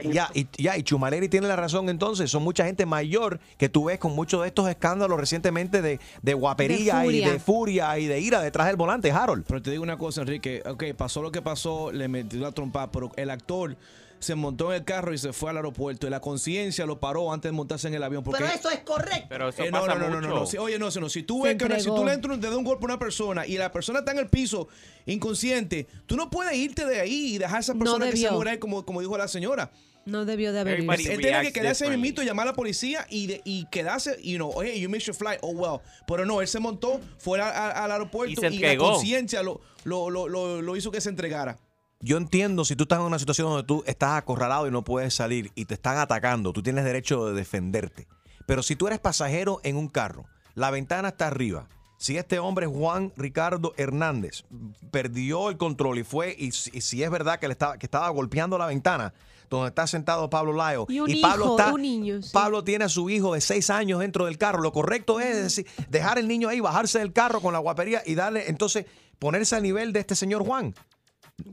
Ya, 0.10 0.30
y, 0.34 0.48
ya, 0.58 0.78
y 0.78 0.84
Chumaleri 0.84 1.28
tiene 1.28 1.50
la 1.50 1.58
razón 1.58 1.90
entonces. 1.90 2.32
Son 2.32 2.42
mucha 2.42 2.64
gente 2.64 2.86
mayor 2.86 3.42
que 3.58 3.68
tú 3.68 3.84
ves 3.84 4.00
con 4.00 4.16
muchos 4.16 4.42
de 4.44 4.48
estos 4.48 4.70
escándalos 4.70 5.20
recientemente 5.20 5.82
de, 5.82 6.00
de 6.22 6.34
guapería 6.34 7.00
De 7.00 7.08
y 7.12 7.26
de 7.26 7.38
furia 7.42 8.00
y 8.00 8.08
de 8.08 8.22
ira 8.22 8.40
detrás 8.40 8.68
del 8.68 8.78
volante, 8.78 9.12
Harold. 9.12 9.44
Pero 9.46 9.62
te 9.62 9.72
digo 9.72 9.84
una 9.84 9.98
cosa, 9.98 10.22
Enrique. 10.22 10.64
Ok, 10.66 10.86
pasó 10.96 11.22
lo 11.22 11.34
que 11.34 11.42
pasó, 11.42 11.92
le 11.92 12.08
metió 12.08 12.40
la 12.40 12.54
trompa, 12.54 12.90
pero 12.90 13.12
el 13.18 13.30
actor 13.30 13.76
se 14.22 14.36
montó 14.36 14.72
en 14.72 14.80
el 14.80 14.86
carro 14.86 15.14
y 15.14 15.18
se 15.18 15.34
fue 15.34 15.50
al 15.50 15.58
aeropuerto. 15.58 16.08
Y 16.08 16.10
la 16.10 16.22
conciencia 16.22 16.86
lo 16.86 17.00
paró 17.00 17.34
antes 17.34 17.50
de 17.52 17.54
montarse 17.54 17.88
en 17.90 17.96
el 17.96 18.04
avión. 18.04 18.24
Porque 18.24 18.42
Pero 18.44 18.56
eso 18.56 18.70
es 18.70 18.80
correcto. 18.80 19.26
Pero 19.28 19.50
eso 19.50 19.64
Eh, 19.64 19.72
no, 19.72 19.82
pasa 19.82 19.96
no, 19.96 20.00
no, 20.00 20.10
no, 20.10 20.22
no, 20.22 20.28
mucho. 20.30 20.40
no. 20.42 20.46
Si- 20.48 20.58
oye, 20.58 20.80
no, 20.80 20.90
si, 20.92 21.00
no. 21.02 21.10
si 21.10 21.24
tú 21.24 21.42
ves 21.44 21.58
que 21.58 21.66
una- 21.66 21.80
si 21.80 21.88
tú 21.88 22.06
le 22.06 22.14
entras, 22.14 22.38
le 22.38 22.48
das 22.48 22.56
un 22.56 22.64
golpe 22.64 22.84
a 22.84 22.86
una 22.86 23.00
persona 23.00 23.46
y 23.46 23.58
la 23.58 23.72
persona 23.72 24.00
está 24.00 24.12
en 24.14 24.20
el 24.20 24.30
piso 24.30 24.68
inconsciente, 25.06 25.88
tú 26.06 26.16
no 26.16 26.30
puedes 26.30 26.56
irte 26.56 26.86
de 26.86 27.00
ahí 27.02 27.36
y 27.36 27.38
dejar 27.38 27.58
a 27.58 27.60
esa 27.60 27.74
No 27.74 27.80
persona 27.80 28.10
que 28.10 28.18
se 28.18 28.32
muera 28.32 28.60
como, 28.60 28.86
como 28.86 29.02
dijo 29.02 29.18
la 29.18 29.28
señora. 29.28 29.72
No 30.04 30.26
debió 30.26 30.52
de 30.52 30.60
haber 30.62 30.80
Él 30.80 30.84
ido. 30.86 31.18
tiene 31.20 31.42
que 31.44 31.54
quedarse 31.54 31.84
ahí 31.86 31.92
mismito, 31.92 32.24
llamar 32.24 32.48
a 32.48 32.52
la 32.52 32.56
policía 32.56 33.06
y, 33.10 33.28
de- 33.28 33.42
y 33.46 33.66
quedarse, 33.70 34.18
you 34.24 34.38
know, 34.38 34.52
hey, 34.62 34.80
you 34.82 34.90
missed 34.90 35.06
your 35.08 35.16
flight, 35.16 35.38
oh 35.44 35.52
well. 35.52 35.80
Pero 36.08 36.26
no, 36.26 36.42
él 36.42 36.48
se 36.48 36.60
montó, 36.60 37.00
fue 37.20 37.40
a- 37.40 37.50
a- 37.50 37.84
al 37.86 37.92
aeropuerto 37.92 38.42
Y 38.42 38.44
la 38.44 38.48
entregó. 38.48 38.94
conciencia 38.94 39.44
lo, 39.44 39.62
lo, 39.84 40.10
lo, 40.10 40.28
lo, 40.28 40.62
lo 40.62 40.76
hizo 40.76 40.90
que 40.92 41.02
se 41.02 41.10
entregara. 41.10 41.60
Yo 42.02 42.18
entiendo 42.18 42.66
si 42.66 42.76
tú 42.76 42.84
estás 42.84 43.00
en 43.00 43.06
una 43.06 43.20
situación 43.20 43.48
donde 43.50 43.64
tú 43.64 43.84
estás 43.86 44.18
acorralado 44.18 44.68
y 44.68 44.72
no 44.72 44.84
puedes 44.84 45.14
salir 45.14 45.52
y 45.56 45.66
te 45.66 45.76
están 45.76 45.98
atacando, 45.98 46.52
tú 46.54 46.64
tienes 46.64 46.84
derecho 46.84 47.26
de 47.28 47.34
defenderte. 47.34 48.08
Pero 48.48 48.64
si 48.64 48.76
tú 48.76 48.88
eres 48.88 49.00
pasajero 49.00 49.60
en 49.64 49.76
un 49.78 49.88
carro, 49.88 50.26
la 50.56 50.72
ventana 50.72 51.10
está 51.10 51.28
arriba. 51.28 51.68
Si 51.98 52.18
este 52.18 52.40
hombre 52.40 52.66
Juan 52.66 53.14
Ricardo 53.16 53.74
Hernández 53.78 54.44
perdió 54.90 55.50
el 55.50 55.58
control 55.58 56.00
y 56.00 56.04
fue, 56.04 56.36
y, 56.38 56.52
si- 56.52 56.72
y 56.74 56.82
si 56.82 57.04
es 57.04 57.12
verdad 57.12 57.40
que, 57.40 57.48
le 57.48 57.52
estaba, 57.54 57.78
que 57.78 57.86
estaba 57.86 58.10
golpeando 58.10 58.58
la 58.58 58.66
ventana 58.66 59.14
donde 59.50 59.68
está 59.68 59.86
sentado 59.86 60.30
Pablo 60.30 60.54
Layo, 60.54 60.86
Y 60.90 61.22
Pablo 61.22 61.46
hijo, 61.46 61.60
está, 61.60 61.74
un 61.74 61.82
niño, 61.82 62.22
sí. 62.22 62.30
Pablo 62.32 62.64
tiene 62.64 62.86
a 62.86 62.90
su 62.90 63.10
hijo 63.10 63.34
de 63.34 63.42
seis 63.42 63.70
años 63.70 64.00
dentro 64.00 64.26
del 64.26 64.38
carro. 64.38 64.62
Lo 64.62 64.72
correcto 64.72 65.20
es 65.20 65.36
decir, 65.36 65.68
dejar 65.90 66.18
el 66.18 66.28
niño 66.30 66.48
ahí, 66.48 66.62
bajarse 66.62 67.00
del 67.00 67.12
carro 67.12 67.42
con 67.42 67.52
la 67.54 67.60
guapería 67.60 68.02
y 68.06 68.16
darle, 68.16 68.50
entonces, 68.50 68.86
ponerse 69.20 69.56
al 69.58 69.64
nivel 69.64 69.92
de 69.92 70.00
este 70.00 70.16
señor 70.16 70.44
Juan. 70.46 70.74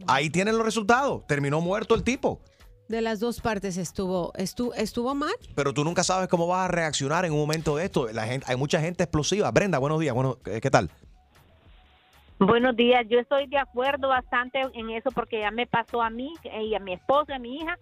Ahí 0.07 0.31
tienen 0.31 0.57
los 0.57 0.65
resultados. 0.65 1.27
Terminó 1.27 1.61
muerto 1.61 1.95
el 1.95 2.03
tipo. 2.03 2.41
De 2.89 3.03
las 3.03 3.21
dos 3.21 3.41
partes 3.41 3.77
estuvo, 3.77 4.33
estuvo, 4.37 4.73
estuvo 4.75 5.15
mal. 5.15 5.35
Pero 5.55 5.75
tú 5.75 5.85
nunca 5.85 6.03
sabes 6.03 6.29
cómo 6.29 6.47
vas 6.47 6.65
a 6.65 6.69
reaccionar 6.69 7.25
en 7.27 7.33
un 7.33 7.39
momento 7.39 7.77
de 7.77 7.85
esto. 7.85 8.09
La 8.13 8.25
gente, 8.27 8.47
hay 8.49 8.57
mucha 8.57 8.81
gente 8.81 9.05
explosiva. 9.05 9.51
Brenda, 9.51 9.79
buenos 9.79 10.01
días. 10.01 10.15
Bueno, 10.15 10.39
¿qué 10.43 10.71
tal? 10.71 10.91
Buenos 12.41 12.77
días, 12.77 13.05
yo 13.09 13.19
estoy 13.19 13.49
de 13.49 13.59
acuerdo 13.59 14.09
bastante 14.09 14.61
en 14.73 14.91
eso 14.91 15.11
porque 15.11 15.41
ya 15.41 15.51
me 15.51 15.67
pasó 15.67 16.01
a 16.01 16.09
mí 16.09 16.35
eh, 16.45 16.67
y 16.67 16.75
a 16.77 16.79
mi 16.79 16.93
esposa, 16.93 17.35
a 17.35 17.39
mi 17.41 17.57
hija, 17.57 17.77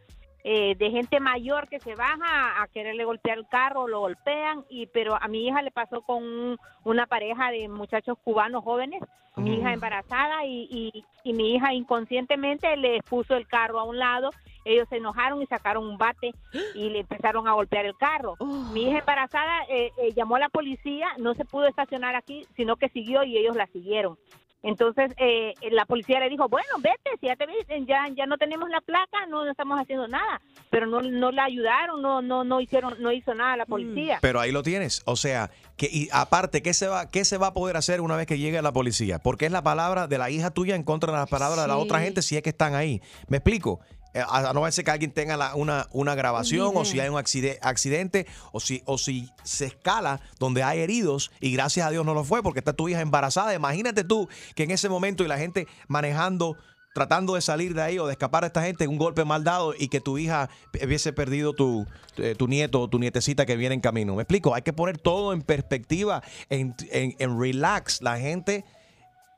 eh, 0.48 0.76
de 0.76 0.90
gente 0.92 1.18
mayor 1.18 1.66
que 1.68 1.80
se 1.80 1.96
baja 1.96 2.62
a 2.62 2.68
quererle 2.68 3.04
golpear 3.04 3.36
el 3.38 3.48
carro, 3.48 3.88
lo 3.88 3.98
golpean, 3.98 4.64
y 4.68 4.86
pero 4.86 5.16
a 5.20 5.26
mi 5.26 5.44
hija 5.48 5.60
le 5.60 5.72
pasó 5.72 6.02
con 6.02 6.22
un- 6.22 6.56
una 6.84 7.06
pareja 7.06 7.50
de 7.50 7.66
muchachos 7.68 8.16
cubanos 8.22 8.62
jóvenes, 8.62 9.02
mi 9.36 9.56
hija 9.56 9.72
embarazada 9.72 10.44
y, 10.46 10.68
y, 10.70 11.04
y 11.24 11.32
mi 11.32 11.54
hija 11.54 11.74
inconscientemente 11.74 12.76
le 12.76 13.02
puso 13.02 13.34
el 13.34 13.48
carro 13.48 13.80
a 13.80 13.84
un 13.84 13.98
lado, 13.98 14.30
ellos 14.64 14.86
se 14.88 14.98
enojaron 14.98 15.42
y 15.42 15.46
sacaron 15.46 15.84
un 15.84 15.98
bate 15.98 16.32
y 16.74 16.90
le 16.90 17.00
empezaron 17.00 17.48
a 17.48 17.52
golpear 17.52 17.84
el 17.84 17.96
carro. 17.96 18.36
Mi 18.72 18.84
hija 18.88 19.00
embarazada 19.00 19.64
eh, 19.68 19.90
eh, 19.98 20.12
llamó 20.14 20.36
a 20.36 20.40
la 20.40 20.48
policía, 20.48 21.08
no 21.18 21.34
se 21.34 21.44
pudo 21.44 21.66
estacionar 21.66 22.14
aquí, 22.14 22.46
sino 22.56 22.76
que 22.76 22.88
siguió 22.90 23.24
y 23.24 23.36
ellos 23.36 23.56
la 23.56 23.66
siguieron. 23.66 24.16
Entonces 24.62 25.12
eh, 25.18 25.54
la 25.70 25.84
policía 25.86 26.18
le 26.20 26.28
dijo, 26.28 26.48
bueno, 26.48 26.68
vete, 26.78 27.10
si 27.20 27.26
ya 27.26 27.36
te 27.36 27.46
ves, 27.46 27.66
ya, 27.86 28.08
ya 28.14 28.26
no 28.26 28.36
tenemos 28.36 28.68
la 28.68 28.80
placa, 28.80 29.26
no, 29.28 29.44
no 29.44 29.50
estamos 29.50 29.78
haciendo 29.78 30.08
nada. 30.08 30.40
Pero 30.70 30.86
no, 30.86 31.02
no 31.02 31.30
la 31.30 31.44
ayudaron, 31.44 32.02
no, 32.02 32.20
no, 32.22 32.42
no 32.42 32.60
hicieron, 32.60 32.94
no 33.00 33.12
hizo 33.12 33.34
nada 33.34 33.56
la 33.56 33.66
policía. 33.66 34.18
Pero 34.20 34.40
ahí 34.40 34.50
lo 34.50 34.62
tienes. 34.62 35.02
O 35.06 35.16
sea, 35.16 35.50
que 35.76 35.88
y 35.92 36.08
aparte, 36.12 36.62
¿qué 36.62 36.74
se 36.74 36.88
va, 36.88 37.10
qué 37.10 37.24
se 37.24 37.38
va 37.38 37.48
a 37.48 37.54
poder 37.54 37.76
hacer 37.76 38.00
una 38.00 38.16
vez 38.16 38.26
que 38.26 38.38
llegue 38.38 38.60
la 38.60 38.72
policía? 38.72 39.18
Porque 39.18 39.46
es 39.46 39.52
la 39.52 39.62
palabra 39.62 40.08
de 40.08 40.18
la 40.18 40.30
hija 40.30 40.50
tuya 40.50 40.74
en 40.74 40.82
contra 40.82 41.12
de 41.12 41.18
las 41.18 41.28
palabras 41.28 41.62
de 41.62 41.68
la 41.68 41.76
otra 41.76 42.00
gente 42.00 42.22
si 42.22 42.36
es 42.36 42.42
que 42.42 42.50
están 42.50 42.74
ahí. 42.74 43.00
¿Me 43.28 43.36
explico? 43.36 43.80
Eh, 44.16 44.22
A, 44.26 44.50
a 44.50 44.52
no 44.54 44.70
ser 44.72 44.84
que 44.84 44.90
alguien 44.90 45.12
tenga 45.12 45.36
la- 45.36 45.54
una, 45.54 45.88
una 45.92 46.14
grabación 46.14 46.72
o 46.74 46.84
si 46.86 46.98
hay 47.00 47.08
un 47.10 47.16
accide- 47.18 47.58
accidente 47.60 48.26
o 48.52 48.60
si, 48.60 48.82
o 48.86 48.96
si 48.96 49.28
se 49.44 49.66
escala 49.66 50.20
donde 50.38 50.62
hay 50.62 50.78
heridos 50.80 51.30
y 51.40 51.52
gracias 51.52 51.86
a 51.86 51.90
Dios 51.90 52.04
no 52.06 52.14
lo 52.14 52.24
fue 52.24 52.42
porque 52.42 52.60
está 52.60 52.72
tu 52.72 52.88
hija 52.88 53.02
embarazada. 53.02 53.52
Imagínate 53.54 54.04
tú 54.04 54.26
que 54.54 54.62
en 54.64 54.70
ese 54.70 54.88
momento 54.88 55.22
y 55.22 55.28
la 55.28 55.36
gente 55.36 55.66
manejando 55.88 56.56
tratando 56.94 57.34
de 57.34 57.42
salir 57.42 57.74
de 57.74 57.82
ahí 57.82 57.98
o 57.98 58.06
de 58.06 58.12
escapar 58.12 58.44
a 58.44 58.46
esta 58.46 58.62
gente, 58.62 58.88
un 58.88 58.96
golpe 58.96 59.22
mal 59.26 59.44
dado 59.44 59.74
y 59.78 59.88
que 59.88 60.00
tu 60.00 60.16
hija 60.16 60.48
hubiese 60.82 61.12
perdido 61.12 61.52
tu, 61.52 61.86
eh, 62.16 62.34
tu 62.38 62.48
nieto 62.48 62.80
o 62.80 62.88
tu 62.88 62.98
nietecita 62.98 63.44
que 63.44 63.54
viene 63.56 63.74
en 63.74 63.82
camino. 63.82 64.14
¿Me 64.16 64.22
explico? 64.22 64.54
Hay 64.54 64.62
que 64.62 64.72
poner 64.72 64.96
todo 64.96 65.34
en 65.34 65.42
perspectiva, 65.42 66.22
en, 66.48 66.74
en, 66.90 67.14
en 67.18 67.38
relax. 67.38 68.00
La 68.00 68.16
gente, 68.18 68.64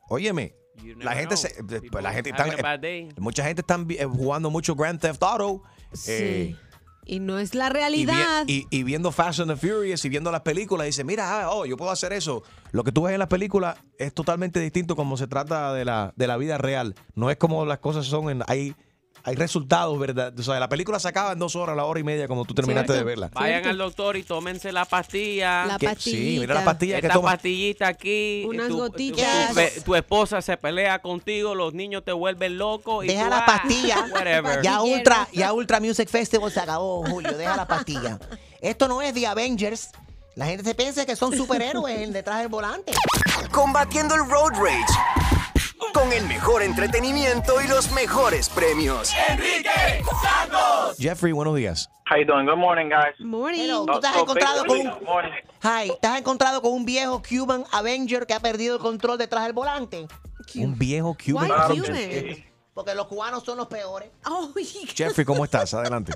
óyeme, 0.08 0.54
la 0.98 1.12
gente, 1.14 1.36
se, 1.36 1.48
eh, 1.48 1.80
pues, 1.90 2.02
la 2.04 2.12
gente 2.12 2.30
están, 2.30 2.50
day. 2.80 3.08
mucha 3.18 3.44
gente 3.44 3.60
está 3.60 3.78
jugando 4.08 4.50
mucho 4.50 4.74
Grand 4.74 5.00
Theft 5.00 5.22
Auto. 5.22 5.62
eh, 6.06 6.54
Y 7.06 7.20
no 7.20 7.38
es 7.38 7.54
la 7.54 7.66
y, 7.66 7.70
vi- 7.70 7.72
realidad. 7.74 8.44
y- 8.46 8.66
y 8.70 8.82
viendo 8.82 9.10
Fast 9.12 9.40
and 9.40 9.50
the 9.50 9.56
Furious 9.56 10.04
y 10.04 10.08
viendo 10.10 10.30
las 10.30 10.42
películas, 10.42 10.86
dice, 10.86 11.04
mira, 11.04 11.42
ah, 11.44 11.50
oh, 11.50 11.64
yo 11.64 11.76
puedo 11.78 11.90
hacer 11.90 12.12
eso. 12.12 12.42
Lo 12.70 12.84
que 12.84 12.92
tú 12.92 13.02
ves 13.04 13.14
en 13.14 13.18
las 13.18 13.28
películas 13.28 13.78
es 13.98 14.12
totalmente 14.12 14.60
distinto 14.60 14.94
como 14.94 15.16
se 15.16 15.26
trata 15.26 15.72
de 15.72 15.86
la, 15.86 16.12
de 16.16 16.26
la 16.26 16.36
vida 16.36 16.58
real. 16.58 16.94
No 17.14 17.30
es 17.30 17.38
como 17.38 17.64
las 17.64 17.78
cosas 17.78 18.04
son 18.06 18.28
en, 18.28 18.42
hay 18.46 18.74
hay 19.24 19.34
resultados, 19.34 19.98
¿verdad? 19.98 20.32
O 20.38 20.42
sea, 20.42 20.58
la 20.60 20.68
película 20.68 20.98
se 21.00 21.08
acaba 21.08 21.32
en 21.32 21.38
dos 21.38 21.56
horas, 21.56 21.76
la 21.76 21.84
hora 21.84 22.00
y 22.00 22.02
media 22.04 22.26
cuando 22.26 22.44
tú 22.44 22.54
terminaste 22.54 22.92
de 22.92 23.04
verla. 23.04 23.30
Vayan 23.32 23.66
al 23.66 23.78
doctor 23.78 24.16
y 24.16 24.22
tómense 24.22 24.72
la 24.72 24.84
pastilla. 24.84 25.66
La 25.66 25.78
Que- 25.78 25.94
sí, 25.98 26.36
mira 26.40 26.54
la 26.54 26.64
pastilla 26.64 27.00
que 27.00 27.06
Esta 27.06 27.18
toma. 27.18 27.32
pastillita 27.32 27.88
aquí. 27.88 28.44
Unas 28.48 28.68
tu, 28.68 28.74
tu- 28.74 28.80
gotitas. 28.80 29.54
tu 29.84 29.94
esposa 29.94 30.40
se 30.40 30.56
pelea 30.56 31.00
contigo, 31.00 31.54
los 31.54 31.74
niños 31.74 32.04
te 32.04 32.12
vuelven 32.12 32.58
loco. 32.58 33.02
Y 33.02 33.08
Deja 33.08 33.24
tú, 33.24 33.30
la 33.30 33.38
ah, 33.38 33.46
pastilla. 33.46 34.06
Whatever. 34.12 34.62
Ya 34.62 34.82
Ultra, 34.82 35.28
ya 35.32 35.52
Ultra 35.52 35.80
Music 35.80 36.08
Festival 36.08 36.50
se 36.50 36.60
acabó, 36.60 37.04
Julio. 37.06 37.36
Deja 37.36 37.56
la 37.56 37.66
pastilla. 37.66 38.18
Esto 38.60 38.88
no 38.88 39.02
es 39.02 39.12
The 39.14 39.26
Avengers. 39.26 39.90
La 40.34 40.46
gente 40.46 40.62
se 40.62 40.74
piensa 40.74 41.04
que 41.04 41.16
son 41.16 41.36
superhéroes 41.36 42.00
en 42.00 42.12
detrás 42.12 42.38
del 42.38 42.48
volante. 42.48 42.92
Combatiendo 43.50 44.14
el 44.14 44.20
road 44.28 44.52
rage. 44.52 45.37
Con 45.94 46.12
el 46.12 46.26
mejor 46.26 46.62
entretenimiento 46.62 47.60
y 47.60 47.68
los 47.68 47.90
mejores 47.92 48.48
premios. 48.48 49.12
Enrique 49.28 50.02
Santos. 50.22 50.96
Jeffrey, 50.98 51.32
buenos 51.32 51.54
días. 51.56 51.88
How 52.10 52.18
you 52.18 52.24
doing? 52.24 52.46
Good 52.46 52.56
morning, 52.58 52.88
guys. 52.88 53.14
Morning. 53.20 53.60
Hello, 53.60 53.84
¿tú 53.86 54.00
te 54.00 54.06
has 54.06 54.16
Oh, 54.16 54.22
encontrado 54.22 54.64
con 54.64 54.80
un... 54.80 54.86
morning. 55.04 55.30
Hi, 55.62 55.92
¿te 56.00 56.06
has 56.08 56.18
encontrado 56.18 56.62
con 56.62 56.72
un 56.72 56.84
viejo 56.84 57.22
Cuban 57.22 57.64
Avenger 57.72 58.26
que 58.26 58.34
ha 58.34 58.40
perdido 58.40 58.76
el 58.76 58.80
control 58.82 59.18
detrás 59.18 59.44
del 59.44 59.52
volante? 59.52 60.06
Un 60.56 60.78
viejo 60.78 61.16
Cuban. 61.22 61.50
Avenger. 61.50 62.44
Porque 62.74 62.94
los 62.94 63.06
cubanos 63.06 63.42
son 63.44 63.58
los 63.58 63.66
peores. 63.66 64.10
Oh, 64.26 64.52
Jeffrey, 64.94 65.24
¿cómo 65.24 65.44
estás? 65.44 65.74
Adelante. 65.74 66.12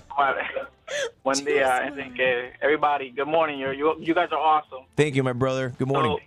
Buen 1.25 1.44
día, 1.44 1.87
Enrique. 1.87 2.53
Everybody, 2.61 3.11
good 3.16 3.27
morning. 3.27 3.59
You, 3.59 3.72
you, 3.72 3.96
you 4.01 4.14
guys 4.14 4.31
are 4.31 4.40
awesome. 4.40 4.87
Thank 4.96 5.14
you, 5.14 5.22
my 5.25 5.33
brother. 5.33 5.72
Good 5.79 5.88
morning. 5.88 6.18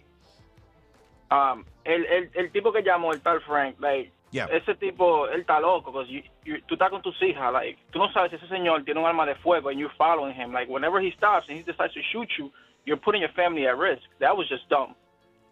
Um, 1.31 1.65
el, 1.83 2.05
el, 2.05 2.29
el 2.33 2.51
tipo 2.51 2.71
que 2.71 2.83
llamó, 2.83 3.11
el 3.13 3.21
tal 3.21 3.41
Frank, 3.41 3.75
like, 3.79 4.11
Yeah. 4.31 4.47
ese 4.51 4.75
tipo, 4.75 5.29
él 5.29 5.41
está 5.41 5.61
loco, 5.61 5.91
because 5.93 6.09
you, 6.09 6.21
you, 6.43 6.59
tú 6.67 6.75
estás 6.75 6.89
con 6.89 7.01
tus 7.01 7.15
hijas, 7.21 7.53
like, 7.53 7.77
tú 7.91 7.99
no 7.99 8.11
sabes 8.11 8.31
si 8.31 8.35
ese 8.35 8.47
señor 8.49 8.83
tiene 8.83 8.99
un 8.99 9.05
arma 9.05 9.25
de 9.25 9.35
fuego 9.35 9.69
and 9.69 9.79
you're 9.79 9.93
following 9.97 10.33
him. 10.33 10.51
Like, 10.51 10.67
whenever 10.69 10.99
he 10.99 11.11
stops 11.11 11.47
and 11.47 11.57
he 11.57 11.63
decides 11.63 11.93
to 11.93 12.01
shoot 12.11 12.27
you, 12.37 12.51
you're 12.85 12.97
putting 12.99 13.21
your 13.21 13.31
family 13.31 13.65
at 13.65 13.77
risk. 13.77 14.03
That 14.19 14.35
was 14.35 14.49
just 14.49 14.67
dumb. 14.67 14.93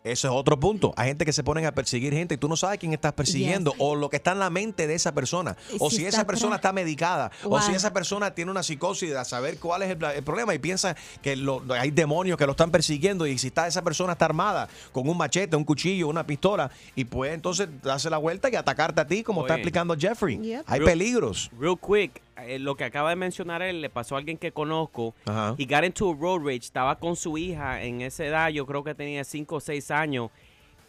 Eso 0.03 0.27
es 0.27 0.33
otro 0.33 0.59
punto. 0.59 0.93
Hay 0.97 1.07
gente 1.07 1.23
que 1.23 1.31
se 1.31 1.43
ponen 1.45 1.65
a 1.65 1.71
perseguir 1.71 2.11
gente 2.13 2.35
y 2.35 2.37
tú 2.37 2.49
no 2.49 2.57
sabes 2.57 2.77
quién 2.77 2.91
estás 2.91 3.13
persiguiendo 3.13 3.73
o 3.77 3.95
lo 3.95 4.09
que 4.09 4.17
está 4.17 4.33
en 4.33 4.39
la 4.39 4.49
mente 4.49 4.85
de 4.85 4.95
esa 4.95 5.13
persona. 5.13 5.55
O 5.79 5.89
Si 5.89 6.05
esa 6.05 6.25
persona 6.27 6.57
está 6.57 6.73
medicada. 6.73 7.31
O 7.45 7.59
si 7.61 7.71
esa 7.73 7.93
persona 7.93 8.31
tiene 8.35 8.51
una 8.51 8.63
psicosis 8.63 9.11
de 9.13 9.23
saber 9.25 9.59
cuál 9.59 9.83
es 9.83 9.91
el, 9.91 10.03
el 10.03 10.23
problema 10.23 10.53
y 10.53 10.59
piensa 10.59 10.95
que 11.21 11.37
lo- 11.37 11.63
hay 11.69 11.91
demonios 11.91 12.37
que 12.37 12.45
lo 12.45 12.51
están 12.51 12.69
persiguiendo 12.69 13.25
y 13.25 13.37
si 13.37 13.47
está 13.47 13.65
esa 13.65 13.81
persona 13.81 14.13
está 14.13 14.25
armada 14.25 14.67
con 14.91 15.07
un 15.07 15.17
machete, 15.17 15.55
un 15.55 15.63
cuchillo, 15.63 16.09
una 16.09 16.25
pistola 16.27 16.69
y 16.95 17.05
puede 17.05 17.33
entonces 17.33 17.69
darse 17.81 18.09
la 18.09 18.17
vuelta 18.17 18.49
y 18.49 18.55
atacarte 18.55 18.99
a 18.99 19.07
ti 19.07 19.23
como 19.23 19.41
está 19.41 19.53
explicando 19.55 19.95
Jeffrey. 19.97 20.37
Yep. 20.37 20.63
Hay 20.67 20.79
Real- 20.79 20.91
peligros. 20.91 21.49
Real 21.57 21.77
quick, 21.79 22.21
eh, 22.37 22.59
lo 22.59 22.75
que 22.75 22.83
acaba 22.83 23.09
de 23.09 23.15
mencionar 23.15 23.61
él 23.61 23.81
le 23.81 23.89
pasó 23.89 24.15
a 24.15 24.17
alguien 24.19 24.37
que 24.37 24.51
conozco. 24.51 25.13
Ajá. 25.25 25.55
Y 25.57 25.65
got 25.65 25.83
into 25.83 26.11
a 26.11 26.15
road 26.15 26.41
rage. 26.43 26.65
Estaba 26.65 26.97
con 26.99 27.15
su 27.15 27.37
hija 27.37 27.83
en 27.83 28.01
esa 28.01 28.25
edad, 28.25 28.49
yo 28.49 28.65
creo 28.65 28.83
que 28.83 28.95
tenía 28.95 29.23
5 29.23 29.55
o 29.55 29.59
6 29.59 29.91
años. 29.91 30.31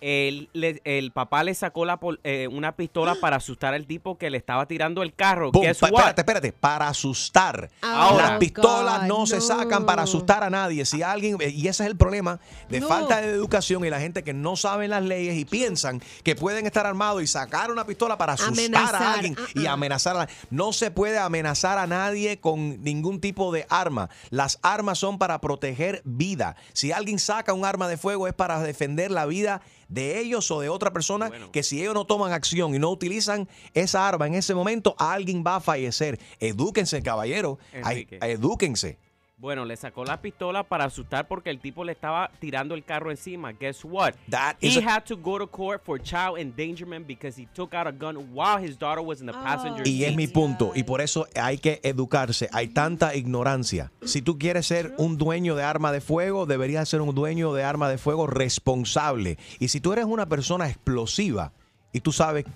El, 0.07 0.51
le- 0.53 0.83
el 0.85 1.13
papá 1.13 1.43
le 1.45 1.55
sacó 1.55 1.87
la, 1.87 1.97
pol- 1.99 2.21
eh, 2.25 2.47
una 2.53 2.77
pistola 2.77 3.15
para 3.23 3.37
asustar 3.37 3.73
al 3.73 3.87
tipo 3.87 4.19
que 4.19 4.29
le 4.29 4.37
estaba 4.37 4.67
tirando 4.67 5.03
el 5.03 5.15
carro. 5.15 5.51
Boom, 5.51 5.65
Guess 5.65 5.79
pa- 5.79 5.87
what? 5.89 5.95
espérate, 6.01 6.21
espérate, 6.21 6.53
para 6.53 6.89
asustar. 6.89 7.71
Ahora. 7.81 8.29
Las 8.33 8.39
pistolas 8.39 9.01
God, 9.01 9.07
no, 9.09 9.27
se 9.27 9.41
sacan 9.41 9.87
para 9.87 10.03
asustar 10.03 10.45
a 10.45 10.51
nadie. 10.51 10.85
Si 10.85 11.03
alguien, 11.03 11.39
y 11.41 11.69
ese 11.69 11.85
es 11.85 11.89
el 11.91 11.97
problema 11.97 12.39
de 12.69 12.81
No. 12.81 12.89
falta 12.89 13.23
de 13.23 13.31
educación 13.31 13.83
y 13.87 13.89
la 13.89 13.99
gente 13.99 14.23
que 14.23 14.35
no 14.35 14.57
saben 14.57 14.91
las 14.91 15.03
leyes 15.03 15.37
y 15.39 15.47
piensan 15.47 16.03
que 16.23 16.37
pueden 16.37 16.67
estar 16.67 16.85
armados 16.87 17.23
y 17.23 17.27
sacar 17.27 17.71
una 17.71 17.87
pistola 17.87 18.19
para 18.19 18.35
asustar 18.35 18.53
Amenazar, 18.53 18.95
a 19.03 19.13
alguien 19.15 19.37
y 19.55 19.65
amenazar 19.67 20.17
a 20.19 20.29
No 20.51 20.75
se 20.75 20.91
puede 20.91 21.19
amenazar 21.19 21.79
a 21.79 21.87
nadie 21.87 22.41
con 22.41 22.83
ningún 22.85 23.21
tipo 23.23 23.53
de 23.53 23.65
arma. 23.71 24.11
Las 24.29 24.59
armas 24.61 24.99
son 24.99 25.17
para 25.19 25.41
proteger 25.41 26.03
vida. 26.05 26.57
Si 26.75 26.93
alguien 26.93 27.19
saca 27.19 27.55
un 27.55 27.65
arma 27.65 27.89
de 27.89 27.97
fuego 27.97 28.29
es 28.29 28.35
para 28.35 28.61
defender 28.61 29.11
la 29.11 29.25
vida 29.25 29.63
de 29.95 30.19
ellos 30.19 30.51
o 30.51 30.61
de 30.61 30.69
otra 30.69 30.93
persona 30.93 31.31
que 31.53 31.63
si 31.63 31.81
ellos 31.81 31.95
no 31.95 32.05
toman 32.05 32.33
acción 32.33 32.75
y 32.75 32.79
no 32.79 32.91
utilizan 32.91 33.49
esa 33.73 34.07
arma 34.07 34.27
en 34.27 34.35
ese 34.35 34.55
momento, 34.55 34.95
alguien 34.99 35.45
va 35.47 35.57
a 35.57 35.61
fallecer. 35.61 36.19
Edúquense, 36.41 37.03
caballero. 37.03 37.59
Ay, 37.83 38.07
edúquense. 38.21 38.99
Bueno, 39.45 39.67
le 39.67 39.77
sacó 39.77 40.07
la 40.07 40.23
pistola 40.23 40.63
para 40.63 40.87
asustar 40.87 41.29
porque 41.29 41.51
el 41.51 41.61
tipo 41.61 41.85
le 41.85 41.93
estaba 41.93 42.31
tirando 42.41 42.75
el 42.75 42.83
carro 42.83 43.11
encima. 43.11 43.53
Guess 43.53 43.85
what? 43.85 44.15
That 44.31 44.57
he 44.59 44.81
had 44.81 45.05
to 45.05 45.19
go 45.19 45.39
to 45.39 45.47
court 45.47 45.83
for 45.85 46.01
child 46.01 46.39
endangerment 46.39 47.07
because 47.07 47.39
he 47.39 47.47
took 47.55 47.75
out 47.75 47.87
a 47.87 47.93
gun 47.93 48.17
while 48.33 48.57
his 48.57 48.79
daughter 48.79 49.05
was 49.05 49.21
in 49.21 49.27
the 49.27 49.35
passenger 49.35 49.87
Y 49.87 50.05
es 50.05 50.09
seat. 50.09 50.17
mi 50.17 50.29
punto. 50.29 50.73
Y 50.75 50.85
por 50.85 51.03
eso 51.03 51.27
hay 51.35 51.59
que 51.59 51.79
educarse. 51.83 52.49
Hay 52.55 52.69
tanta 52.69 53.15
ignorancia. 53.17 53.93
Si 54.07 54.23
tú 54.23 54.39
quieres 54.39 54.65
ser 54.67 54.95
un 54.97 55.19
dueño 55.19 55.57
de 55.57 55.63
arma 55.63 55.93
de 55.93 56.01
fuego, 56.01 56.47
deberías 56.47 56.89
ser 56.89 57.03
un 57.03 57.15
dueño 57.15 57.53
de 57.53 57.65
arma 57.65 57.91
de 57.91 57.99
fuego 57.99 58.27
responsable. 58.27 59.37
Y 59.59 59.69
si 59.69 59.79
tú 59.79 59.93
eres 59.93 60.07
una 60.07 60.25
persona 60.25 60.71
explosiva 60.71 61.53
y 61.93 62.01
tú 62.01 62.13
sabes, 62.13 62.47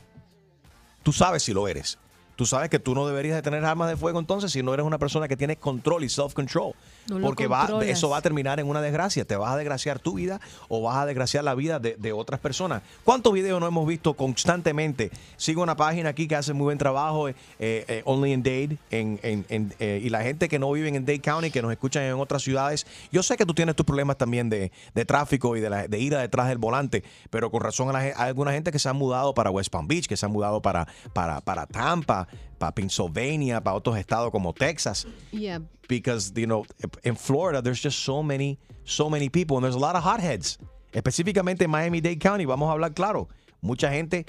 tú 1.02 1.12
sabes 1.12 1.42
si 1.42 1.52
lo 1.52 1.68
eres. 1.68 1.98
Tú 2.38 2.46
sabes 2.46 2.70
que 2.70 2.78
tú 2.78 2.94
no 2.94 3.04
deberías 3.04 3.34
de 3.34 3.42
tener 3.42 3.64
armas 3.64 3.88
de 3.88 3.96
fuego 3.96 4.20
entonces 4.20 4.52
si 4.52 4.62
no 4.62 4.72
eres 4.72 4.86
una 4.86 4.96
persona 4.96 5.26
que 5.26 5.36
tiene 5.36 5.56
control 5.56 6.04
y 6.04 6.08
self-control. 6.08 6.72
No 7.08 7.20
porque 7.20 7.48
va, 7.48 7.66
eso 7.90 8.08
va 8.10 8.18
a 8.18 8.22
terminar 8.22 8.60
en 8.60 8.68
una 8.68 8.80
desgracia. 8.80 9.24
Te 9.24 9.34
vas 9.34 9.50
a 9.52 9.56
desgraciar 9.56 9.98
tu 9.98 10.14
vida 10.14 10.40
o 10.68 10.80
vas 10.80 10.98
a 10.98 11.06
desgraciar 11.06 11.42
la 11.42 11.56
vida 11.56 11.80
de, 11.80 11.96
de 11.98 12.12
otras 12.12 12.38
personas. 12.38 12.82
¿Cuántos 13.02 13.32
videos 13.32 13.58
no 13.58 13.66
hemos 13.66 13.84
visto 13.88 14.14
constantemente? 14.14 15.10
Sigo 15.36 15.62
una 15.64 15.76
página 15.76 16.10
aquí 16.10 16.28
que 16.28 16.36
hace 16.36 16.52
muy 16.52 16.64
buen 16.66 16.78
trabajo, 16.78 17.28
eh, 17.28 17.34
eh, 17.58 18.02
Only 18.04 18.32
in 18.32 18.42
Dade, 18.44 18.78
en, 18.90 19.18
en- 19.24 19.44
en, 19.48 19.74
eh, 19.80 20.00
y 20.04 20.08
la 20.08 20.22
gente 20.22 20.48
que 20.48 20.60
no 20.60 20.70
vive 20.70 20.86
en 20.88 21.04
Dade 21.04 21.18
County, 21.20 21.50
que 21.50 21.60
nos 21.60 21.72
escuchan 21.72 22.04
en 22.04 22.14
otras 22.14 22.42
ciudades. 22.42 22.86
Yo 23.10 23.24
sé 23.24 23.36
que 23.36 23.46
tú 23.46 23.52
tienes 23.54 23.74
tus 23.74 23.84
problemas 23.84 24.16
también 24.16 24.48
de, 24.48 24.70
de 24.94 25.04
tráfico 25.04 25.56
y 25.56 25.60
de, 25.60 25.70
la, 25.70 25.88
de 25.88 25.98
ir 25.98 26.16
detrás 26.16 26.46
del 26.48 26.58
volante, 26.58 27.02
pero 27.30 27.50
con 27.50 27.62
razón 27.62 27.88
a 27.88 27.92
la 27.94 27.98
hay 27.98 28.12
alguna 28.14 28.52
gente 28.52 28.70
que 28.70 28.78
se 28.78 28.88
ha 28.88 28.92
mudado 28.92 29.34
para 29.34 29.50
West 29.50 29.70
Palm 29.72 29.88
Beach, 29.88 30.06
que 30.06 30.16
se 30.16 30.24
ha 30.24 30.28
mudado 30.28 30.62
para, 30.62 30.86
para, 31.12 31.40
para 31.40 31.66
Tampa, 31.66 32.27
para 32.58 32.72
Pennsylvania, 32.72 33.60
para 33.62 33.76
otros 33.76 33.96
estados 33.98 34.30
como 34.30 34.52
Texas. 34.52 35.06
Yeah. 35.32 35.60
because 35.88 36.32
you 36.36 36.46
know 36.46 36.64
in 37.02 37.16
Florida 37.16 37.62
there's 37.62 37.80
just 37.82 38.00
so 38.04 38.22
many 38.22 38.58
so 38.84 39.08
many 39.08 39.30
people 39.30 39.56
and 39.56 39.64
there's 39.64 39.74
a 39.76 39.78
lot 39.78 39.96
of 39.96 40.02
hotheads. 40.04 40.58
Específicamente 40.92 41.64
en 41.64 41.70
Miami-Dade 41.70 42.18
County 42.18 42.44
vamos 42.46 42.68
a 42.68 42.72
hablar 42.72 42.92
claro 42.94 43.28
mucha 43.60 43.90
gente 43.90 44.24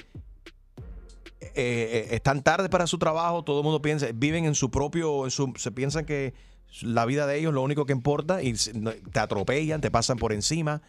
eh, 1.41 1.47
eh, 1.55 2.07
están 2.11 2.43
tarde 2.43 2.69
para 2.69 2.85
su 2.87 2.97
trabajo 2.97 3.43
todo 3.43 3.59
el 3.59 3.63
mundo 3.63 3.81
piensa 3.81 4.07
viven 4.13 4.45
en 4.45 4.55
su 4.55 4.69
propio 4.69 5.23
en 5.25 5.31
su- 5.31 5.53
se 5.55 5.71
piensan 5.71 6.05
que 6.05 6.33
la 6.81 7.05
vida 7.05 7.25
de 7.27 7.37
ellos 7.37 7.49
es 7.51 7.55
lo 7.55 7.61
único 7.61 7.85
que 7.85 7.93
importa 7.93 8.41
y 8.43 8.53
te 8.53 9.19
atropellan 9.19 9.79
te 9.81 9.89
pasan 9.89 10.17
por 10.17 10.33
encima 10.33 10.81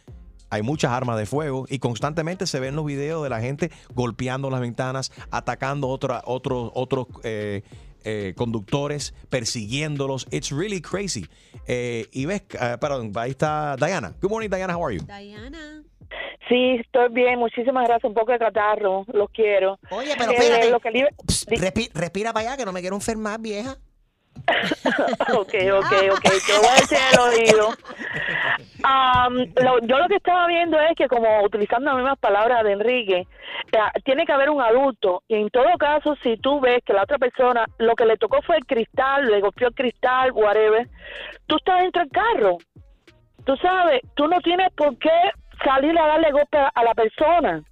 hay 0.50 0.62
muchas 0.62 0.90
armas 0.92 1.16
de 1.18 1.26
fuego 1.26 1.66
y 1.68 1.78
constantemente 1.78 2.46
se 2.46 2.60
ven 2.60 2.76
los 2.76 2.84
videos 2.84 3.22
de 3.22 3.30
la 3.30 3.40
gente 3.40 3.70
golpeando 3.94 4.50
las 4.50 4.60
ventanas, 4.60 5.12
atacando 5.30 5.88
otra, 5.88 6.22
otros 6.24 6.70
otros 6.74 7.06
eh, 7.24 7.62
eh, 8.04 8.34
conductores, 8.36 9.14
persiguiéndolos. 9.28 10.26
It's 10.30 10.50
really 10.50 10.80
crazy. 10.80 11.26
Eh, 11.66 12.06
y 12.12 12.26
ves, 12.26 12.42
eh, 12.60 12.76
perdón, 12.80 13.12
ahí 13.16 13.30
está 13.30 13.76
Diana. 13.76 14.14
Good 14.20 14.30
morning, 14.30 14.48
Diana. 14.50 14.76
How 14.76 14.86
are 14.86 14.96
you? 14.96 15.04
Diana. 15.04 15.82
Sí, 16.48 16.76
estoy 16.80 17.08
bien. 17.12 17.38
Muchísimas 17.38 17.86
gracias. 17.86 18.08
Un 18.08 18.14
poco 18.14 18.32
de 18.32 18.38
catarro. 18.38 19.04
Los 19.12 19.30
quiero. 19.30 19.78
Oye, 19.90 20.14
pero 20.18 20.32
Eh, 20.32 20.36
espérate. 20.36 20.70
lo 20.70 20.80
que 20.80 20.88
Respi- 20.90 21.90
respira 21.94 22.32
para 22.32 22.48
allá 22.48 22.56
que 22.56 22.64
no 22.64 22.72
me 22.72 22.80
quiero 22.80 22.96
enfermar, 22.96 23.38
vieja. 23.40 23.76
ok, 25.34 25.54
ok, 25.78 25.92
ok. 26.12 26.22
Te 26.22 26.58
voy 26.58 26.66
a 26.68 26.80
decir 26.80 26.98
el 27.12 27.18
oído. 27.20 27.68
Am, 28.82 29.34
lo- 29.62 29.80
yo 29.80 29.98
lo 29.98 30.08
que 30.08 30.16
estaba 30.16 30.46
viendo 30.46 30.78
es 30.80 30.94
que, 30.96 31.06
como 31.08 31.42
utilizando 31.42 31.86
las 31.90 31.96
mismas 31.96 32.18
palabras 32.18 32.64
de 32.64 32.72
Enrique, 32.72 33.26
eh, 33.72 33.78
tiene 34.04 34.24
que 34.24 34.32
haber 34.32 34.50
un 34.50 34.60
adulto. 34.60 35.22
Y 35.28 35.34
en 35.36 35.50
todo 35.50 35.66
caso, 35.78 36.16
si 36.22 36.36
tú 36.38 36.60
ves 36.60 36.80
que 36.84 36.92
la 36.92 37.02
otra 37.02 37.18
persona 37.18 37.66
lo 37.78 37.94
que 37.94 38.06
le 38.06 38.16
tocó 38.16 38.40
fue 38.42 38.56
el 38.56 38.66
cristal, 38.66 39.26
le 39.26 39.40
golpeó 39.40 39.68
el 39.68 39.74
cristal, 39.74 40.32
whatever, 40.32 40.88
tú 41.46 41.56
estás 41.56 41.82
dentro 41.82 42.02
del 42.02 42.10
carro. 42.10 42.58
Tú 43.44 43.56
sabes, 43.56 44.00
tú 44.14 44.26
no 44.28 44.40
tienes 44.40 44.70
por 44.72 44.96
qué 44.98 45.10
salir 45.64 45.98
a 45.98 46.06
darle 46.06 46.30
golpe 46.30 46.58
a, 46.58 46.68
a 46.74 46.84
la 46.84 46.94
persona. 46.94 47.62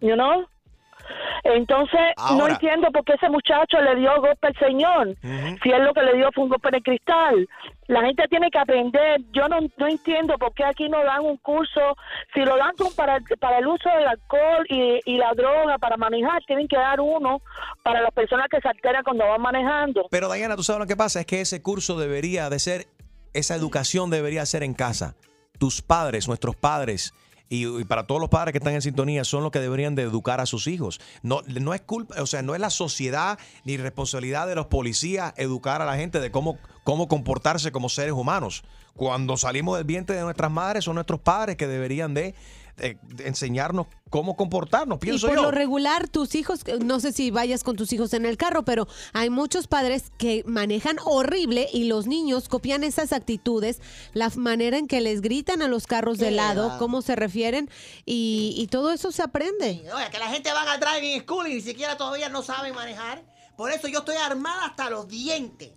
You 0.00 0.14
know? 0.14 0.46
Entonces, 1.44 2.00
no 2.36 2.46
entiendo 2.48 2.90
por 2.90 3.04
qué 3.04 3.14
ese 3.14 3.28
muchacho 3.28 3.80
le 3.80 3.96
dio 3.96 4.20
golpe 4.20 4.46
al 4.48 4.56
señor. 4.58 5.14
Si 5.62 5.70
él 5.70 5.84
lo 5.84 5.92
que 5.94 6.02
le 6.02 6.14
dio 6.16 6.28
fue 6.34 6.44
un 6.44 6.50
golpe 6.50 6.68
en 6.68 6.74
el 6.76 6.82
cristal. 6.82 7.48
La 7.88 8.00
gente 8.02 8.26
tiene 8.28 8.50
que 8.50 8.58
aprender. 8.58 9.20
Yo 9.32 9.46
no, 9.48 9.58
no 9.76 9.86
entiendo 9.86 10.36
por 10.38 10.52
qué 10.54 10.64
aquí 10.64 10.88
no 10.88 11.04
dan 11.04 11.20
un 11.24 11.36
curso. 11.36 11.96
Si 12.34 12.40
lo 12.40 12.56
dan 12.56 12.74
con- 12.76 12.92
para, 12.94 13.20
para 13.38 13.58
el 13.58 13.66
uso 13.68 13.88
del 13.90 14.08
alcohol 14.08 14.66
y, 14.68 15.00
y 15.04 15.16
la 15.18 15.32
droga 15.34 15.78
para 15.78 15.96
manejar, 15.96 16.42
tienen 16.46 16.66
que 16.66 16.76
dar 16.76 17.00
uno 17.00 17.40
para 17.84 18.00
las 18.02 18.10
personas 18.12 18.48
que 18.50 18.60
se 18.60 18.68
alteran 18.68 19.04
cuando 19.04 19.26
van 19.28 19.40
manejando. 19.40 20.08
Pero 20.10 20.32
Diana, 20.32 20.56
tú 20.56 20.64
sabes 20.64 20.80
lo 20.80 20.86
que 20.86 20.96
pasa, 20.96 21.20
es 21.20 21.26
que 21.26 21.40
ese 21.40 21.62
curso 21.62 21.96
debería 21.98 22.50
de 22.50 22.58
ser, 22.58 22.86
esa 23.34 23.54
educación 23.54 24.10
debería 24.10 24.44
ser 24.46 24.64
en 24.64 24.74
casa. 24.74 25.14
Tus 25.58 25.80
padres, 25.80 26.26
nuestros 26.26 26.56
padres, 26.56 27.14
y, 27.48 27.84
para 27.84 28.06
todos 28.06 28.20
los 28.20 28.30
padres 28.30 28.52
que 28.52 28.58
están 28.58 28.74
en 28.74 28.82
sintonía, 28.82 29.24
son 29.24 29.42
los 29.42 29.52
que 29.52 29.60
deberían 29.60 29.94
de 29.94 30.02
educar 30.02 30.40
a 30.40 30.46
sus 30.46 30.66
hijos. 30.66 31.00
No, 31.22 31.42
no 31.46 31.74
es 31.74 31.80
culpa, 31.80 32.20
o 32.20 32.26
sea, 32.26 32.42
no 32.42 32.54
es 32.54 32.60
la 32.60 32.70
sociedad 32.70 33.38
ni 33.64 33.76
responsabilidad 33.76 34.46
de 34.46 34.54
los 34.54 34.66
policías 34.66 35.32
educar 35.36 35.82
a 35.82 35.86
la 35.86 35.96
gente 35.96 36.20
de 36.20 36.30
cómo, 36.30 36.58
cómo 36.84 37.08
comportarse 37.08 37.72
como 37.72 37.88
seres 37.88 38.12
humanos. 38.12 38.64
Cuando 38.94 39.36
salimos 39.36 39.76
del 39.76 39.84
vientre 39.84 40.16
de 40.16 40.22
nuestras 40.22 40.50
madres, 40.50 40.84
son 40.84 40.94
nuestros 40.94 41.20
padres 41.20 41.56
que 41.56 41.66
deberían 41.66 42.14
de, 42.14 42.34
de 42.76 42.98
enseñarnos 43.26 43.86
cómo 44.10 44.36
comportarnos, 44.36 44.98
Y 44.98 45.00
pienso 45.00 45.26
por 45.26 45.36
yo. 45.36 45.42
lo 45.44 45.50
regular, 45.50 46.08
tus 46.08 46.34
hijos, 46.34 46.60
eh, 46.66 46.78
no 46.84 47.00
sé 47.00 47.12
si 47.12 47.30
vayas 47.30 47.64
con 47.64 47.76
tus 47.76 47.92
hijos 47.92 48.12
en 48.12 48.26
el 48.26 48.36
carro, 48.36 48.64
pero 48.64 48.86
hay 49.12 49.30
muchos 49.30 49.66
padres 49.66 50.12
que 50.18 50.42
manejan 50.46 50.96
horrible 51.04 51.68
y 51.72 51.84
los 51.84 52.06
niños 52.06 52.48
copian 52.48 52.84
esas 52.84 53.12
actitudes, 53.12 53.80
la 54.12 54.30
manera 54.36 54.78
en 54.78 54.86
que 54.86 55.00
les 55.00 55.22
gritan 55.22 55.62
a 55.62 55.68
los 55.68 55.86
carros 55.86 56.18
de 56.18 56.30
lado, 56.30 56.76
cómo 56.78 57.02
se 57.02 57.16
refieren 57.16 57.70
y, 58.04 58.54
y 58.56 58.66
todo 58.66 58.92
eso 58.92 59.10
se 59.10 59.22
aprende. 59.22 59.82
Oye, 59.94 60.10
que 60.10 60.18
la 60.18 60.28
gente 60.28 60.52
va 60.52 60.70
a 60.70 60.78
driving 60.78 61.22
school 61.22 61.46
y 61.46 61.54
ni 61.54 61.60
siquiera 61.60 61.96
todavía 61.96 62.28
no 62.28 62.42
saben 62.42 62.74
manejar. 62.74 63.22
Por 63.56 63.72
eso 63.72 63.88
yo 63.88 64.00
estoy 64.00 64.16
armada 64.16 64.66
hasta 64.66 64.90
los 64.90 65.08
dientes. 65.08 65.70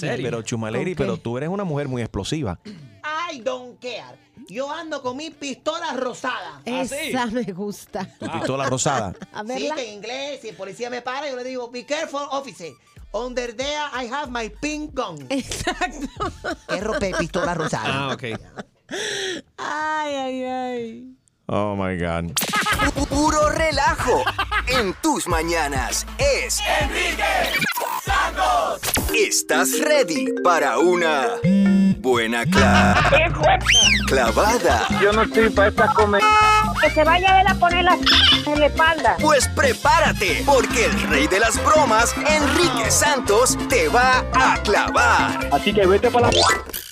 Pero 0.00 0.42
Chumaleri, 0.42 0.94
pero 0.94 1.16
tú 1.18 1.36
eres 1.36 1.48
una 1.48 1.64
mujer 1.64 1.88
muy 1.88 2.02
explosiva. 2.02 2.58
I 3.32 3.40
don't 3.40 3.78
care. 3.80 4.18
Yo 4.48 4.70
ando 4.70 5.02
con 5.02 5.16
mi 5.16 5.30
pistola 5.30 5.94
rosada. 5.94 6.60
Esa 6.64 7.26
me 7.26 7.42
gusta. 7.52 8.06
Tu 8.18 8.30
pistola 8.30 8.66
rosada. 8.68 9.14
A 9.32 9.40
Sí, 9.42 9.46
verla. 9.48 9.74
que 9.74 9.88
en 9.88 9.94
inglés, 9.94 10.40
si 10.42 10.48
el 10.50 10.56
policía 10.56 10.88
me 10.90 11.02
para, 11.02 11.28
yo 11.28 11.36
le 11.36 11.44
digo, 11.44 11.70
be 11.70 11.84
careful, 11.84 12.20
officer. 12.30 12.72
Under 13.12 13.56
there, 13.56 13.80
I 13.94 14.06
have 14.12 14.30
my 14.30 14.48
pink 14.60 14.92
gun. 14.94 15.26
Exacto. 15.30 16.08
Es 16.68 16.82
rompe 16.84 17.12
pistola 17.18 17.54
rosada. 17.54 17.84
Ah, 18.10 18.12
ok. 18.14 18.22
Ay, 19.58 20.14
ay, 20.14 20.44
ay. 20.44 21.16
Oh 21.48 21.74
my 21.76 21.96
God. 21.96 22.32
Puro 23.08 23.50
relajo 23.50 24.22
en 24.68 24.94
tus 25.02 25.26
mañanas 25.28 26.06
es 26.18 26.60
Enrique. 26.82 27.65
¿Estás 29.18 29.80
ready 29.80 30.26
para 30.44 30.78
una 30.78 31.28
buena 32.00 32.44
cla- 32.44 32.94
clavada? 34.06 34.86
Yo 35.02 35.12
no 35.12 35.22
estoy 35.22 35.48
para 35.50 35.68
esta 35.68 35.86
comedia. 35.94 36.26
Que 36.82 36.90
se 36.90 37.02
vaya 37.02 37.40
él 37.40 37.46
a 37.48 37.54
poner 37.54 37.84
la 37.84 37.94
en 38.46 38.60
la 38.60 38.66
espalda. 38.66 39.16
Pues 39.20 39.48
prepárate, 39.48 40.42
porque 40.44 40.84
el 40.84 41.00
rey 41.08 41.26
de 41.28 41.40
las 41.40 41.62
bromas, 41.64 42.14
Enrique 42.18 42.90
Santos, 42.90 43.56
te 43.68 43.88
va 43.88 44.24
a 44.34 44.60
clavar. 44.62 45.48
Así 45.52 45.72
que 45.72 45.86
vete 45.86 46.10
para 46.10 46.30
la... 46.30 46.38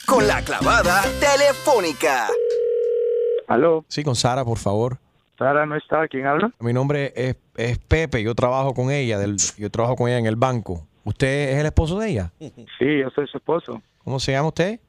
Con 0.06 0.26
la 0.26 0.42
clavada 0.42 1.02
telefónica. 1.20 2.28
¿Aló? 3.48 3.84
Sí, 3.88 4.02
con 4.02 4.16
Sara, 4.16 4.44
por 4.44 4.58
favor. 4.58 4.98
Sara 5.38 5.66
no 5.66 5.76
está. 5.76 6.08
¿Quién 6.08 6.26
habla? 6.26 6.50
Mi 6.60 6.72
nombre 6.72 7.12
es, 7.16 7.36
es 7.56 7.78
Pepe, 7.78 8.22
yo 8.22 8.34
trabajo 8.34 8.72
con 8.72 8.90
ella, 8.90 9.18
del, 9.18 9.36
yo 9.58 9.70
trabajo 9.70 9.96
con 9.96 10.08
ella 10.08 10.18
en 10.18 10.26
el 10.26 10.36
banco. 10.36 10.86
¿Usted 11.04 11.52
es 11.52 11.58
el 11.60 11.66
esposo 11.66 11.98
de 11.98 12.10
ella? 12.10 12.32
Sí, 12.38 12.98
yo 13.00 13.10
soy 13.14 13.26
su 13.28 13.36
esposo. 13.36 13.82
¿Cómo 14.02 14.18
se 14.18 14.32
llama 14.32 14.48
usted? 14.48 14.80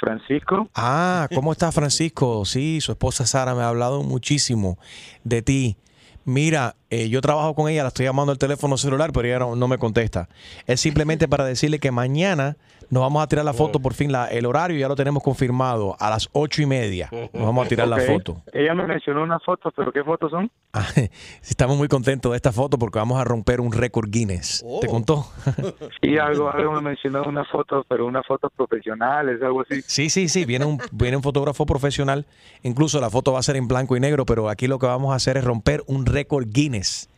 Francisco. 0.00 0.68
Ah, 0.74 1.28
¿cómo 1.34 1.52
está 1.52 1.72
Francisco? 1.72 2.44
Sí, 2.44 2.80
su 2.80 2.92
esposa 2.92 3.26
Sara 3.26 3.54
me 3.54 3.62
ha 3.62 3.68
hablado 3.68 4.02
muchísimo 4.02 4.78
de 5.24 5.42
ti. 5.42 5.76
Mira, 6.24 6.76
eh, 6.90 7.08
yo 7.08 7.20
trabajo 7.20 7.54
con 7.54 7.70
ella, 7.70 7.82
la 7.82 7.88
estoy 7.88 8.04
llamando 8.04 8.32
al 8.32 8.38
teléfono 8.38 8.76
celular, 8.76 9.12
pero 9.12 9.26
ella 9.26 9.38
no, 9.38 9.56
no 9.56 9.66
me 9.66 9.78
contesta. 9.78 10.28
Es 10.66 10.80
simplemente 10.80 11.26
para 11.26 11.44
decirle 11.44 11.78
que 11.78 11.90
mañana 11.90 12.56
nos 12.90 13.02
vamos 13.02 13.22
a 13.22 13.26
tirar 13.26 13.44
la 13.44 13.52
foto, 13.52 13.80
por 13.80 13.94
fin, 13.94 14.10
la, 14.10 14.26
el 14.28 14.46
horario 14.46 14.78
ya 14.78 14.88
lo 14.88 14.96
tenemos 14.96 15.22
confirmado, 15.22 15.96
a 15.98 16.10
las 16.10 16.28
ocho 16.32 16.62
y 16.62 16.66
media. 16.66 17.08
Nos 17.32 17.44
vamos 17.44 17.66
a 17.66 17.68
tirar 17.68 17.88
la 17.88 17.98
foto. 17.98 18.42
Ella 18.52 18.74
me 18.74 18.86
mencionó 18.86 19.22
unas 19.22 19.42
fotos, 19.44 19.72
pero 19.76 19.92
¿qué 19.92 20.02
fotos 20.02 20.30
son? 20.30 20.50
Estamos 21.42 21.76
muy 21.76 21.88
contentos 21.88 22.32
de 22.32 22.36
esta 22.36 22.52
foto 22.52 22.78
porque 22.78 22.98
vamos 22.98 23.20
a 23.20 23.24
romper 23.24 23.60
un 23.60 23.72
récord 23.72 24.08
Guinness. 24.10 24.64
¿Te 24.80 24.86
contó? 24.86 25.26
Sí, 26.00 26.16
algo, 26.16 26.50
algo 26.50 26.72
me 26.72 26.80
mencionó 26.80 27.24
unas 27.24 27.48
fotos, 27.48 27.84
pero 27.88 28.06
unas 28.06 28.24
fotos 28.26 28.52
profesionales, 28.56 29.42
algo 29.42 29.62
así. 29.62 29.82
Sí, 29.82 30.10
sí, 30.10 30.28
sí, 30.28 30.44
viene 30.44 30.64
un, 30.64 30.78
viene 30.92 31.16
un 31.16 31.22
fotógrafo 31.22 31.66
profesional. 31.66 32.26
Incluso 32.62 33.00
la 33.00 33.10
foto 33.10 33.32
va 33.32 33.40
a 33.40 33.42
ser 33.42 33.56
en 33.56 33.66
blanco 33.66 33.96
y 33.96 34.00
negro, 34.00 34.24
pero 34.24 34.48
aquí 34.48 34.66
lo 34.66 34.78
que 34.78 34.86
vamos 34.86 35.12
a 35.12 35.16
hacer 35.16 35.36
es 35.36 35.44
romper 35.44 35.82
un 35.86 36.06
récord 36.06 36.46
Guinness. 36.48 37.08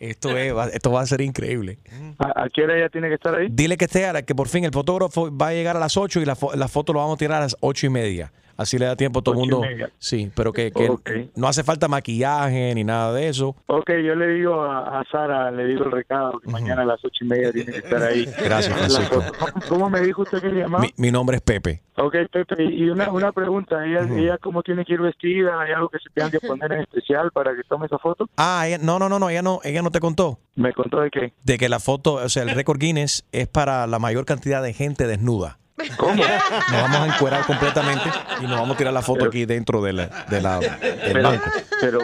Esto, 0.00 0.36
es, 0.36 0.54
va- 0.54 0.68
esto 0.68 0.92
va 0.92 1.00
a 1.00 1.06
ser 1.06 1.20
increíble. 1.20 1.78
¿A, 2.18 2.44
a 2.44 2.48
qué 2.48 2.62
hora 2.62 2.76
ella 2.76 2.88
tiene 2.88 3.08
que 3.08 3.14
estar 3.14 3.34
ahí? 3.34 3.48
Dile 3.50 3.76
que 3.76 3.86
esté, 3.86 4.06
a 4.06 4.12
la- 4.12 4.22
que 4.22 4.34
por 4.34 4.48
fin 4.48 4.64
el 4.64 4.70
fotógrafo 4.72 5.36
va 5.36 5.48
a 5.48 5.52
llegar 5.52 5.76
a 5.76 5.80
las 5.80 5.96
8 5.96 6.20
y 6.20 6.24
la, 6.24 6.36
fo- 6.36 6.54
la 6.54 6.68
foto 6.68 6.92
lo 6.92 7.00
vamos 7.00 7.14
a 7.16 7.18
tirar 7.18 7.38
a 7.38 7.40
las 7.40 7.56
ocho 7.60 7.86
y 7.86 7.90
media. 7.90 8.32
Así 8.58 8.76
le 8.76 8.86
da 8.86 8.96
tiempo 8.96 9.20
a 9.20 9.22
todo 9.22 9.34
el 9.36 9.38
mundo. 9.38 9.62
Sí, 9.98 10.32
pero 10.34 10.52
que, 10.52 10.72
que 10.72 10.90
Ok. 10.90 11.10
no 11.36 11.46
hace 11.46 11.62
falta 11.62 11.86
maquillaje 11.86 12.74
ni 12.74 12.82
nada 12.82 13.12
de 13.12 13.28
eso. 13.28 13.54
Ok, 13.66 13.88
yo 14.04 14.16
le 14.16 14.26
digo 14.34 14.60
a, 14.62 14.98
a 15.00 15.04
Sara, 15.10 15.50
le 15.52 15.64
digo 15.64 15.84
el 15.84 15.92
recado, 15.92 16.40
que 16.40 16.50
mañana 16.50 16.82
a 16.82 16.84
las 16.84 17.04
ocho 17.04 17.24
y 17.24 17.28
media 17.28 17.52
tiene 17.52 17.70
que 17.70 17.78
estar 17.78 18.02
ahí. 18.02 18.26
Gracias, 18.44 18.76
Francisco. 18.76 19.22
¿Cómo, 19.68 19.88
me 19.88 20.00
dijo 20.00 20.22
usted 20.22 20.40
que 20.42 20.50
se 20.50 20.56
llamaba? 20.56 20.82
Mi, 20.82 20.92
mi 20.96 21.12
nombre 21.12 21.36
es 21.36 21.42
Pepe. 21.42 21.82
Ok, 21.96 22.16
Pepe, 22.32 22.64
y 22.64 22.90
una, 22.90 23.10
una 23.12 23.30
pregunta, 23.30 23.84
¿ella, 23.86 24.08
ella 24.16 24.38
cómo 24.38 24.62
tiene 24.64 24.84
que 24.84 24.94
ir 24.94 25.00
vestida? 25.02 25.60
¿Hay 25.60 25.70
algo 25.72 25.88
que 25.88 25.98
se 26.00 26.10
tenga 26.10 26.28
que 26.30 26.40
poner 26.40 26.72
en 26.72 26.80
especial 26.80 27.30
para 27.32 27.54
que 27.54 27.62
tome 27.62 27.86
esa 27.86 27.98
foto? 27.98 28.28
Ah, 28.36 28.64
ella- 28.66 28.78
no, 28.78 28.98
no, 28.98 29.08
no, 29.08 29.20
no, 29.20 29.30
ella 29.30 29.42
no, 29.42 29.60
ella 29.62 29.82
no 29.82 29.90
te 29.92 30.00
contó. 30.00 30.40
¿Me 30.56 30.72
contó 30.72 31.00
de 31.00 31.10
qué? 31.10 31.32
De 31.44 31.58
que 31.58 31.68
la 31.68 31.78
foto, 31.78 32.14
o 32.14 32.28
sea, 32.28 32.42
el 32.42 32.50
récord 32.50 32.78
Guinness 32.80 33.24
es 33.30 33.46
para 33.46 33.86
la 33.86 34.00
mayor 34.00 34.24
cantidad 34.24 34.62
de 34.64 34.72
gente 34.72 35.06
desnuda. 35.06 35.58
¿Cómo? 35.96 36.22
Nos 36.72 36.82
vamos 36.82 37.00
a 37.00 37.06
encuerar 37.14 37.44
completamente 37.44 38.10
y 38.40 38.46
nos 38.46 38.58
vamos 38.58 38.74
a 38.74 38.78
tirar 38.78 38.92
la 38.92 39.02
foto 39.02 39.26
aquí 39.26 39.44
dentro 39.46 39.80
de 39.82 39.92
la, 39.92 40.06
de 40.28 40.40
la- 40.40 40.58
del 40.58 40.98
Pero, 41.12 41.22
banco. 41.30 41.50
pero 41.80 41.98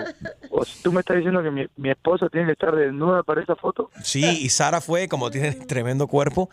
o 0.55 0.65
sea, 0.65 0.75
tú 0.83 0.93
me 0.93 1.01
estás 1.01 1.17
diciendo 1.17 1.43
que 1.43 1.51
mi, 1.51 1.67
mi 1.77 1.91
esposa 1.91 2.29
tiene 2.29 2.47
que 2.47 2.53
estar 2.53 2.75
desnuda 2.75 3.23
para 3.23 3.43
esa 3.43 3.57
foto. 3.57 3.91
Sí, 4.03 4.25
y 4.25 4.49
Sara 4.49 4.81
fue, 4.81 5.09
como 5.09 5.31
tiene 5.31 5.53
tremendo 5.53 6.07
cuerpo, 6.07 6.49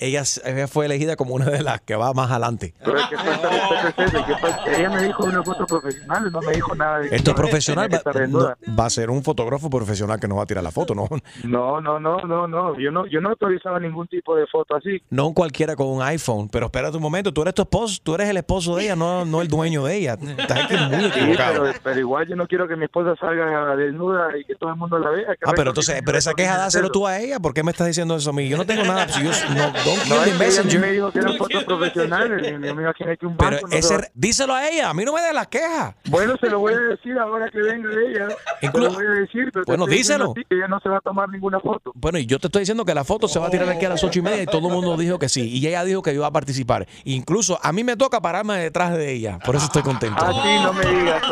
ella, 0.00 0.22
ella 0.44 0.66
fue 0.68 0.86
elegida 0.86 1.14
como 1.16 1.34
una 1.34 1.46
de 1.46 1.62
las 1.62 1.80
que 1.80 1.94
va 1.94 2.12
más 2.12 2.30
adelante. 2.30 2.74
Pero 2.84 2.98
es 2.98 3.06
que 3.06 3.16
falta 3.16 3.82
respeto 3.84 4.18
es. 4.18 4.78
Ella 4.78 4.90
me 4.90 5.02
dijo 5.04 5.24
una 5.24 5.42
foto 5.42 5.66
profesional, 5.66 6.32
no 6.32 6.40
me 6.40 6.52
dijo 6.52 6.74
nada 6.74 6.98
de 6.98 7.14
Esto 7.14 7.30
es 7.30 7.36
profesional, 7.36 7.88
va, 7.92 8.26
no, 8.26 8.54
va 8.78 8.86
a 8.86 8.90
ser 8.90 9.10
un 9.10 9.22
fotógrafo 9.22 9.70
profesional 9.70 10.18
que 10.18 10.26
nos 10.26 10.38
va 10.38 10.42
a 10.42 10.46
tirar 10.46 10.64
la 10.64 10.70
foto, 10.72 10.94
no, 10.94 11.08
No, 11.44 11.80
no, 11.80 12.00
no, 12.00 12.18
no, 12.22 12.48
no, 12.48 12.78
yo 12.78 12.90
no, 12.90 13.06
yo 13.06 13.20
no 13.20 13.30
autorizaba 13.30 13.78
ningún 13.78 14.08
tipo 14.08 14.34
de 14.36 14.46
foto 14.48 14.74
así. 14.76 15.00
no 15.10 15.28
un 15.28 15.34
cualquiera 15.34 15.76
con 15.76 15.86
un 15.86 16.02
iPhone. 16.02 16.48
Pero 16.48 16.66
espérate 16.66 16.96
un 16.96 17.02
momento, 17.02 17.32
tú 17.32 17.42
eres 17.42 17.54
tu 17.54 17.62
esposo, 17.62 18.00
tú 18.02 18.14
eres 18.16 18.28
el 18.28 18.36
esposo 18.36 18.76
de 18.76 18.84
ella, 18.84 18.96
no, 18.96 19.24
no 19.24 19.42
el 19.42 19.48
dueño 19.48 19.84
de 19.84 19.96
ella. 19.96 20.18
Estás 20.20 20.64
aquí 20.64 20.74
muy 20.90 21.00
Sí, 21.10 21.18
equivocado. 21.20 21.62
pero, 21.64 21.78
pero 21.84 22.00
igual 22.00 22.26
yo 22.28 22.34
no 22.36 22.46
quiero 22.48 22.66
que 22.66 22.74
mi 22.76 22.84
esposa 22.86 23.14
salga 23.20 23.43
desnuda 23.76 24.36
y 24.38 24.44
que 24.44 24.54
todo 24.54 24.70
el 24.70 24.76
mundo 24.76 24.98
la 24.98 25.10
vea. 25.10 25.26
Ah, 25.44 25.52
pero 25.54 25.70
entonces, 25.70 26.00
pero 26.04 26.18
esa 26.18 26.34
queja 26.34 26.56
dáselo 26.56 26.90
tú 26.90 27.06
a 27.06 27.18
ella. 27.18 27.38
¿Por 27.40 27.54
qué 27.54 27.62
me 27.62 27.70
estás 27.70 27.86
diciendo 27.86 28.16
eso 28.16 28.30
a 28.30 28.32
mí? 28.32 28.48
Yo 28.48 28.56
no 28.56 28.66
tengo 28.66 28.84
nada. 28.84 29.08
si 29.08 29.22
yo, 29.22 29.30
no, 29.54 29.72
don't 29.84 30.06
No, 30.08 30.38
messenger. 30.38 30.80
me 30.80 30.92
dijo 30.92 31.10
que 31.12 31.18
eran 31.20 31.36
fotos 31.36 31.64
profesionales. 31.64 32.58
me 32.60 32.68
imaginé 32.68 33.16
que 33.16 33.26
un 33.26 33.36
Pero 33.36 33.50
banco 33.52 33.66
no 33.66 33.72
se 33.72 33.78
ese, 33.78 33.96
va- 33.96 34.04
díselo 34.14 34.54
a 34.54 34.68
ella, 34.68 34.90
a 34.90 34.94
mí 34.94 35.04
no 35.04 35.12
me 35.12 35.22
dé 35.22 35.32
las 35.32 35.48
quejas. 35.48 35.94
Bueno, 36.08 36.34
se 36.40 36.48
lo 36.50 36.58
voy 36.60 36.74
a 36.74 36.78
decir 36.78 37.18
ahora 37.18 37.50
que 37.50 37.58
venga 37.60 37.88
ella. 38.08 38.28
Se 38.60 38.66
Inclu- 38.66 38.84
lo 38.84 38.92
voy 38.92 39.06
a 39.06 39.10
decir, 39.10 39.50
pero 39.52 39.64
Bueno, 39.66 39.86
díselo. 39.86 40.30
a 40.30 40.34
ti 40.34 40.42
que 40.48 40.56
ella 40.56 40.68
no 40.68 40.80
se 40.80 40.88
va 40.88 40.98
a 40.98 41.00
tomar 41.00 41.28
ninguna 41.28 41.60
foto. 41.60 41.92
Bueno, 41.94 42.18
y 42.18 42.26
yo 42.26 42.38
te 42.38 42.48
estoy 42.48 42.60
diciendo 42.60 42.84
que 42.84 42.94
la 42.94 43.04
foto 43.04 43.28
se 43.28 43.38
va 43.38 43.46
a 43.46 43.50
tirar 43.50 43.68
aquí 43.68 43.84
a 43.84 43.90
las 43.90 44.02
ocho 44.04 44.18
y 44.18 44.22
media 44.22 44.42
y 44.42 44.46
todo 44.46 44.66
el 44.68 44.72
mundo 44.74 44.96
dijo 44.96 45.18
que 45.18 45.28
sí. 45.28 45.48
Y 45.48 45.66
ella 45.66 45.84
dijo 45.84 46.02
que 46.02 46.12
iba 46.12 46.26
a 46.26 46.30
participar. 46.32 46.86
Incluso 47.04 47.58
a 47.62 47.72
mí 47.72 47.84
me 47.84 47.96
toca 47.96 48.20
pararme 48.20 48.58
detrás 48.58 48.92
de 48.96 49.12
ella. 49.12 49.38
Por 49.44 49.56
eso 49.56 49.66
estoy 49.66 49.82
contento. 49.82 50.24
Así 50.24 50.38
Ah, 50.44 50.60
no 50.64 50.72
me 50.72 50.86
digas. 50.86 51.22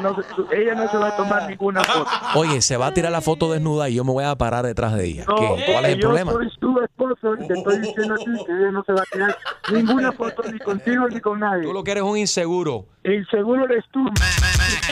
No 0.00 0.16
ella 0.52 0.74
no 0.74 0.90
se 0.90 0.96
va 1.02 1.08
a 1.08 1.16
tomar 1.16 1.48
ninguna 1.48 1.82
foto. 1.84 2.10
Oye, 2.36 2.62
se 2.62 2.76
va 2.76 2.86
a 2.88 2.94
tirar 2.94 3.12
la 3.12 3.20
foto 3.20 3.52
desnuda 3.52 3.88
y 3.88 3.94
yo 3.94 4.04
me 4.04 4.12
voy 4.12 4.24
a 4.24 4.34
parar 4.36 4.64
detrás 4.64 4.94
de 4.94 5.04
ella. 5.06 5.24
No, 5.28 5.34
¿Qué? 5.36 5.64
¿Cuál 5.72 5.84
es 5.86 5.92
el 5.92 6.00
yo 6.00 6.08
problema? 6.08 6.32
soy 6.32 6.48
tu 6.60 6.80
esposo 6.80 7.34
y 7.40 7.46
te 7.48 7.54
estoy 7.54 7.78
diciendo 7.80 8.14
a 8.14 8.16
ti 8.18 8.24
que 8.46 8.52
ella 8.52 8.70
no 8.70 8.82
se 8.84 8.92
va 8.92 9.00
a 9.02 9.04
tirar 9.12 9.36
ninguna 9.72 10.12
foto 10.12 10.42
ni 10.50 10.58
contigo 10.58 11.08
ni 11.08 11.20
con 11.20 11.40
nadie. 11.40 11.64
Tú 11.64 11.72
lo 11.72 11.82
que 11.84 11.90
eres 11.92 12.02
un 12.04 12.16
inseguro. 12.16 12.86
Inseguro 13.04 13.64
eres 13.64 13.84
tú. 13.92 14.04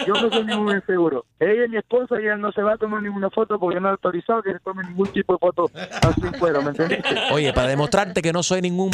Yo 0.06 0.14
no 0.14 0.30
soy 0.30 0.44
ningún 0.44 0.74
inseguro. 0.74 1.24
Ella 1.38 1.64
es 1.64 1.70
mi 1.70 1.76
esposa 1.76 2.16
y 2.20 2.24
ella 2.24 2.36
no 2.36 2.50
se 2.52 2.62
va 2.62 2.72
a 2.74 2.76
tomar 2.76 3.02
ninguna 3.02 3.30
foto 3.30 3.58
porque 3.58 3.76
yo 3.76 3.80
no 3.80 3.88
he 3.88 3.92
autorizado 3.92 4.42
que 4.42 4.52
se 4.52 4.58
tome 4.60 4.82
ningún 4.84 5.06
tipo 5.08 5.34
de 5.34 5.38
foto 5.38 5.70
así 5.74 6.20
fuera, 6.38 6.60
¿me 6.60 6.70
entendiste? 6.70 7.08
Oye, 7.32 7.52
para 7.52 7.68
demostrarte 7.68 8.20
que 8.22 8.32
no 8.32 8.42
soy 8.42 8.62
ningún... 8.62 8.90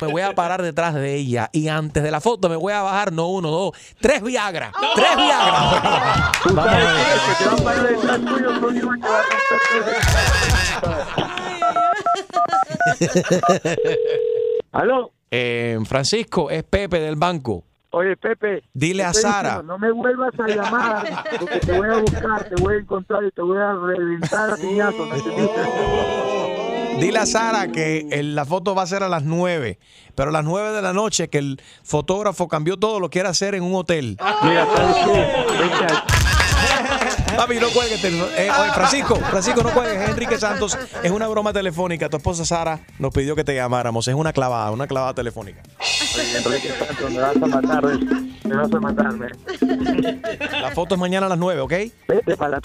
Me 0.00 0.08
voy 0.08 0.22
a 0.22 0.34
parar 0.34 0.62
detrás 0.62 0.94
de 0.94 1.14
ella 1.14 1.48
y 1.52 1.68
antes 1.68 2.02
de 2.02 2.10
la 2.10 2.20
foto 2.20 2.48
me 2.48 2.56
voy 2.56 2.72
a 2.72 2.82
bajar 2.82 3.12
no 3.12 3.28
uno, 3.28 3.50
dos, 3.50 3.72
tres 4.00 4.22
Viagra. 4.22 4.72
Tres 4.94 5.16
Viagra. 5.16 6.32
Vamos 6.44 6.72
¿Aló? 14.72 15.12
Eh, 15.30 15.78
Francisco, 15.86 16.50
es 16.50 16.62
Pepe 16.64 17.00
del 17.00 17.16
banco. 17.16 17.64
Oye, 17.90 18.16
Pepe. 18.16 18.62
Dile 18.72 19.04
a 19.04 19.12
Sara. 19.12 19.50
diciendo, 19.50 19.72
No 19.74 19.78
me 19.78 19.90
vuelvas 19.92 20.32
a 20.38 20.46
llamar 20.48 21.24
porque 21.38 21.58
te 21.60 21.76
voy 21.78 21.88
a 21.90 21.98
buscar, 21.98 22.48
te 22.48 22.54
voy 22.62 22.74
a 22.74 22.78
encontrar 22.78 23.22
y 23.24 23.30
te 23.32 23.42
voy 23.42 23.58
a 23.58 23.72
reventar 23.74 24.50
a 24.50 24.56
piñazos, 24.56 25.08
¿me 25.08 25.16
entendiste? 25.16 25.60
Dile 27.00 27.18
a 27.18 27.26
Sara 27.26 27.68
que 27.68 28.06
el- 28.10 28.34
la 28.34 28.44
foto 28.46 28.74
va 28.74 28.82
a 28.82 28.86
ser 28.86 29.02
a 29.02 29.08
las 29.10 29.24
9, 29.24 29.78
pero 30.14 30.30
a 30.30 30.32
las 30.32 30.44
9 30.44 30.72
de 30.72 30.80
la 30.82 30.92
noche 30.94 31.28
que 31.28 31.38
el 31.38 31.60
fotógrafo 31.82 32.48
cambió 32.48 32.78
todo, 32.78 32.98
lo 33.00 33.10
quiere 33.10 33.28
hacer 33.28 33.54
en 33.54 33.62
un 33.62 33.74
hotel. 33.74 34.16
Mira, 34.42 34.66
¿sabes 34.74 34.96
qué? 34.96 36.31
Papi, 37.36 37.56
no 37.60 37.68
cuelgues. 37.70 38.02
eh, 38.04 38.50
oye, 38.50 38.72
Francisco, 38.74 39.16
Francisco, 39.16 39.62
no 39.62 39.70
cuelgues. 39.70 40.02
Es 40.02 40.10
Enrique 40.10 40.38
Santos. 40.38 40.78
Es 41.02 41.10
una 41.10 41.28
broma 41.28 41.52
telefónica. 41.52 42.08
Tu 42.08 42.16
esposa 42.16 42.44
Sara 42.44 42.80
nos 42.98 43.12
pidió 43.12 43.34
que 43.36 43.44
te 43.44 43.54
llamáramos. 43.54 44.06
Es 44.08 44.14
una 44.14 44.32
clavada, 44.32 44.70
una 44.70 44.86
clavada 44.86 45.14
telefónica. 45.14 45.62
Oye, 46.14 46.36
Enrique 46.38 46.72
Santos, 46.78 47.10
me 47.10 47.20
vas 47.20 47.36
a 47.36 47.46
matar, 47.46 47.86
¿ves? 47.86 47.98
me 48.44 48.56
vas 48.56 48.72
a 48.72 48.80
matarme. 48.80 49.28
La 50.60 50.70
foto 50.72 50.94
es 50.94 51.00
mañana 51.00 51.26
a 51.26 51.28
las 51.30 51.38
9, 51.38 51.60
¿ok? 51.60 51.72
Vete 52.08 52.36
para 52.36 52.58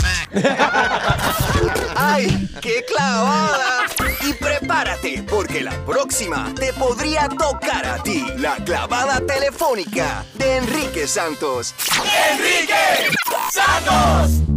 ¡Ay, 1.96 2.50
qué 2.62 2.84
clavada! 2.88 3.86
Y 4.28 4.34
prepárate, 4.34 5.24
porque 5.30 5.62
la 5.62 5.72
próxima 5.86 6.52
te 6.56 6.74
podría 6.74 7.30
tocar 7.30 7.86
a 7.86 8.04
ti. 8.04 8.26
La 8.38 8.56
clavada 8.58 9.22
telefónica 9.22 10.26
de 10.34 10.58
Enrique 10.58 11.08
Santos. 11.08 11.74
¡Enrique 12.34 12.76
Santos! 13.52 14.57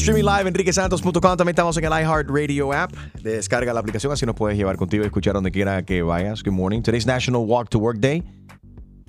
Streaming 0.00 0.24
live, 0.24 0.48
enriquesantos.com. 0.48 1.20
También 1.20 1.48
estamos 1.50 1.76
en 1.76 1.84
el 1.84 1.90
iHeartRadio 1.92 2.72
app. 2.72 2.92
Descarga 3.22 3.72
la 3.74 3.80
aplicación, 3.80 4.12
así 4.12 4.24
nos 4.26 4.34
puedes 4.34 4.56
llevar 4.56 4.76
contigo 4.76 5.02
y 5.04 5.06
escuchar 5.06 5.34
donde 5.34 5.50
quiera 5.50 5.82
que 5.84 6.02
vayas. 6.02 6.42
Good 6.42 6.52
morning. 6.52 6.82
Today's 6.82 7.06
National 7.06 7.42
Walk 7.44 7.68
to 7.70 7.78
Work 7.78 7.98
Day. 7.98 8.22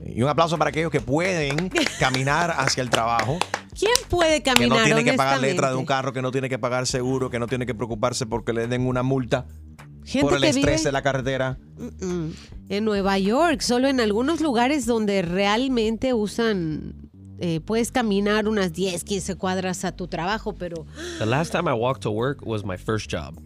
Y 0.06 0.22
un 0.22 0.30
aplauso 0.30 0.58
para 0.58 0.70
aquellos 0.70 0.92
que 0.92 1.00
pueden 1.00 1.70
caminar 2.00 2.54
hacia 2.58 2.82
el 2.84 2.90
trabajo. 2.90 3.38
¿Quién 3.78 3.92
puede 4.10 4.42
Que 4.44 4.52
caminar 4.52 4.80
no 4.80 4.84
tiene 4.84 5.04
que 5.04 5.14
pagar 5.14 5.40
letra 5.40 5.70
de 5.70 5.76
un 5.76 5.86
carro, 5.86 6.12
que 6.12 6.22
no 6.22 6.32
tiene 6.32 6.50
que 6.50 6.60
pagar 6.60 6.86
seguro, 6.88 7.30
que 7.30 7.40
no 7.40 7.48
tiene 7.48 7.66
que 7.66 7.74
preocuparse 7.74 8.26
porque 8.26 8.52
le 8.52 8.68
den 8.68 8.86
una 8.86 9.02
multa 9.04 9.46
Gente 10.04 10.22
por 10.28 10.34
el 10.36 10.42
que 10.42 10.50
estrés 10.50 10.82
vive- 10.82 10.84
de 10.84 10.92
la 10.92 11.02
carretera. 11.02 11.58
Mm, 11.78 12.30
En 12.70 12.84
Nueva 12.86 13.18
York, 13.20 13.62
solo 13.62 13.88
en 13.88 14.00
algunos 14.02 14.42
lugares 14.42 14.86
donde 14.86 15.22
realmente 15.22 16.14
usan, 16.14 17.11
eh, 17.42 17.60
puedes 17.60 17.92
caminar 17.92 18.48
unas 18.48 18.72
10, 18.72 19.04
15 19.04 19.36
cuadras 19.36 19.84
a 19.84 19.92
tu 19.92 20.08
trabajo, 20.08 20.54
pero 20.56 20.86
The 21.20 21.26
last 21.26 21.52
time 21.52 21.70
I 21.70 21.74
walked 21.74 22.04
to 22.04 22.12
work 22.12 22.46
was 22.46 22.64
my 22.64 22.78
first 22.78 23.12
job. 23.12 23.38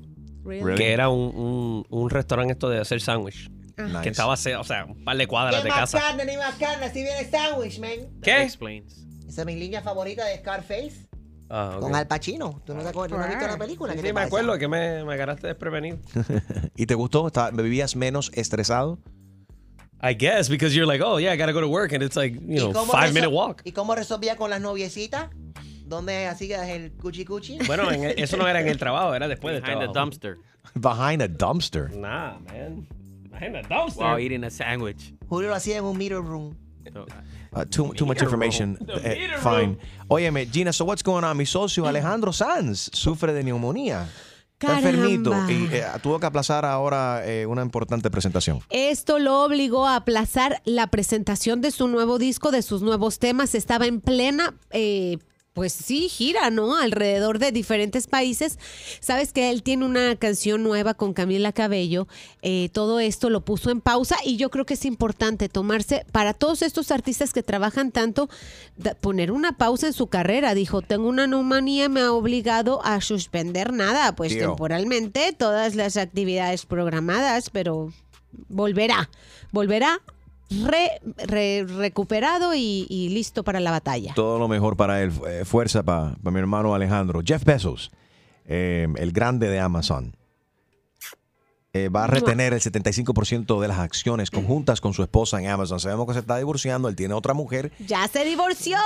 Really? 0.43 0.75
Que 0.75 0.91
era 0.93 1.09
un, 1.09 1.35
un, 1.35 1.85
un 1.89 2.09
restaurante 2.09 2.53
esto 2.53 2.69
de 2.69 2.79
hacer 2.79 3.01
sándwich. 3.01 3.49
Ah. 3.77 4.01
Que 4.01 4.09
estaba, 4.09 4.33
o 4.33 4.37
sea, 4.37 4.85
un 4.85 5.03
par 5.03 5.17
de 5.17 5.27
cuadras 5.27 5.63
Ni 5.63 5.63
de 5.63 5.69
más 5.69 5.91
casa. 5.91 5.99
carne, 5.99 6.25
ni 6.25 6.37
más 6.37 6.55
carne, 6.55 6.85
así 6.85 7.01
viene 7.01 7.29
sándwich, 7.29 7.79
man. 7.79 8.07
¿Qué? 8.21 8.43
Esa 8.43 9.41
es 9.41 9.45
mi 9.45 9.55
línea 9.55 9.81
favorita 9.81 10.23
de 10.25 10.37
Scarface. 10.37 11.07
Ah, 11.49 11.73
ok. 11.75 11.81
Con 11.81 11.95
Al 11.95 12.07
Pacino. 12.07 12.61
¿Tú 12.65 12.73
no 12.73 12.81
te 12.81 12.89
acuerdas? 12.89 13.11
¿Tú 13.11 13.17
no 13.17 13.23
has 13.23 13.29
visto 13.29 13.47
la 13.47 13.57
película? 13.57 13.93
Sí, 13.93 13.99
¿Qué 14.01 14.07
sí, 14.07 14.13
me 14.13 14.21
acuerdo 14.21 14.57
que 14.57 14.67
me, 14.67 15.03
me 15.03 15.13
agarraste 15.13 15.47
desprevenido. 15.47 15.97
¿Y 16.75 16.85
te 16.85 16.95
gustó? 16.95 17.27
¿Está- 17.27 17.51
¿Vivías 17.51 17.95
menos 17.95 18.31
estresado? 18.33 18.99
I 20.07 20.13
guess 20.13 20.49
because 20.49 20.75
you're 20.75 20.85
like, 20.85 21.01
oh 21.03 21.17
yeah, 21.17 21.31
I 21.31 21.37
gotta 21.37 21.53
go 21.53 21.61
to 21.61 21.67
work 21.67 21.91
and 21.93 22.03
it's 22.03 22.15
like, 22.15 22.33
you 22.35 22.55
¿Y 22.55 22.71
know, 22.71 22.85
five 22.85 23.13
minute 23.13 23.31
walk. 23.31 23.61
¿Y 23.65 23.71
cómo 23.71 23.95
resolvía 23.95 24.35
con 24.35 24.49
las 24.49 24.61
noviecitas? 24.61 25.29
¿Dónde 25.87 26.27
hacías 26.27 26.67
el 26.69 26.91
cuchi 26.91 27.25
cuchi? 27.25 27.57
Bueno, 27.67 27.89
en 27.91 28.03
el- 28.03 28.19
eso 28.19 28.37
no 28.37 28.47
era 28.47 28.59
en 28.61 28.67
el 28.67 28.77
trabajo, 28.77 29.13
era 29.15 29.27
después 29.27 29.53
del 29.53 29.61
Behind 29.63 29.79
trabajo. 29.79 29.93
dumpster. 29.99 30.37
Behind 30.75 31.21
a 31.21 31.27
dumpster. 31.27 31.89
Nah, 31.95 32.37
man. 32.39 32.87
Behind 33.31 33.53
the 33.55 33.61
dumpster. 33.67 33.97
While 34.15 34.19
eating 34.19 34.43
a 34.43 34.49
sandwich. 34.49 35.13
Julio 35.29 35.49
lo 35.49 35.55
hacía 35.55 35.77
en 35.77 35.83
un 35.85 35.97
meter 35.97 36.21
room. 36.21 36.55
Uh, 37.53 37.63
too, 37.65 37.93
too 37.93 38.05
much 38.05 38.21
information. 38.21 38.75
The 38.85 38.93
Eh, 38.95 39.27
meter 39.27 39.37
fine. 39.39 39.77
Óyeme, 40.09 40.45
Gina, 40.51 40.71
so 40.73 40.85
what's 40.85 41.01
going 41.03 41.23
on? 41.23 41.37
Mi 41.37 41.45
socio 41.45 41.85
Alejandro 41.87 42.31
Sanz 42.33 42.89
sufre 42.93 43.33
de 43.33 43.43
neumonía. 43.43 44.07
Está 44.59 44.77
enfermito 44.77 45.33
y 45.49 45.67
eh, 45.69 45.83
tuvo 46.01 46.17
que 46.17 46.27
aplazar 46.27 46.63
ahora 46.63 47.21
eh, 47.25 47.45
una 47.45 47.61
importante 47.61 48.09
presentación. 48.09 48.61
esto 48.69 49.19
lo 49.19 49.43
obligó 49.43 49.85
a 49.85 49.97
aplazar 49.97 50.61
la 50.63 50.87
presentación 50.87 51.59
de 51.59 51.71
su 51.71 51.89
nuevo 51.89 52.17
disco, 52.19 52.51
de 52.51 52.61
sus 52.61 52.81
nuevos 52.81 53.19
temas. 53.19 53.53
Estaba 53.53 53.85
en 53.85 53.99
plena, 53.99 54.55
eh, 54.71 55.17
pues 55.55 55.71
sí, 55.71 56.09
gira, 56.09 56.49
¿no? 56.49 56.75
Alrededor 56.77 57.39
de 57.39 57.53
diferentes 57.53 58.07
países. 58.07 58.59
Sabes 58.99 59.31
que 59.31 59.49
él 59.49 59.63
tiene 59.63 59.85
una 59.85 60.17
canción 60.17 60.63
nueva 60.63 60.95
con 60.95 61.13
Camila 61.13 61.53
Cabello. 61.53 62.09
Eh, 62.41 62.67
todo 62.73 62.99
esto 62.99 63.29
lo 63.29 63.39
puso 63.45 63.71
en 63.71 63.79
pausa 63.79 64.17
y 64.25 64.35
yo 64.35 64.49
creo 64.49 64.65
que 64.65 64.73
es 64.73 64.83
importante 64.83 65.47
tomarse, 65.47 66.05
para 66.11 66.33
todos 66.33 66.61
estos 66.61 66.91
artistas 66.91 67.31
que 67.31 67.41
trabajan 67.41 67.93
tanto, 67.93 68.29
poner 68.99 69.31
una 69.31 69.53
pausa 69.53 69.87
en 69.87 69.93
su 69.93 70.07
carrera. 70.07 70.55
Dijo, 70.55 70.81
tengo 70.81 71.07
una 71.07 71.25
neumonía, 71.25 71.87
me 71.87 72.01
ha 72.01 72.11
obligado 72.11 72.85
a 72.85 72.99
suspender 72.99 73.71
nada, 73.71 74.13
pues 74.13 74.33
Tío. 74.33 74.49
temporalmente 74.49 75.31
todas 75.31 75.73
las 75.75 75.95
actividades 75.95 76.65
programadas, 76.65 77.49
pero 77.49 77.93
volverá, 78.49 79.09
volverá 79.53 80.01
re- 80.49 80.99
re- 81.25 81.65
recuperado 81.65 82.53
y, 82.55 83.09
listo 83.11 83.43
para 83.43 83.59
la 83.59 83.71
batalla. 83.71 84.13
Todo 84.15 84.39
lo 84.39 84.47
mejor 84.47 84.75
para 84.77 85.01
él. 85.01 85.11
Fuerza 85.45 85.83
para 85.83 86.15
mi 86.23 86.39
hermano 86.39 86.75
Alejandro. 86.75 87.21
Jeff 87.25 87.43
Bezos, 87.43 87.91
eh, 88.45 88.87
el 88.97 89.11
grande 89.11 89.47
de 89.49 89.59
Amazon, 89.59 90.15
eh, 91.75 91.89
va 91.89 92.05
a 92.05 92.07
retener 92.07 92.53
el 92.53 92.61
75% 92.61 93.59
de 93.59 93.67
las 93.67 93.79
acciones 93.79 94.31
conjuntas 94.31 94.79
con 94.79 94.93
su 94.93 95.03
esposa 95.03 95.41
en 95.41 95.47
Amazon. 95.49 95.79
Sabemos 95.81 96.07
que 96.07 96.13
se 96.13 96.19
está 96.19 96.37
divorciando, 96.37 96.87
él 96.87 96.95
tiene 96.95 97.13
otra 97.13 97.33
mujer 97.33 97.71
Ya 97.85 98.07
se 98.07 98.23
divorció. 98.23 98.77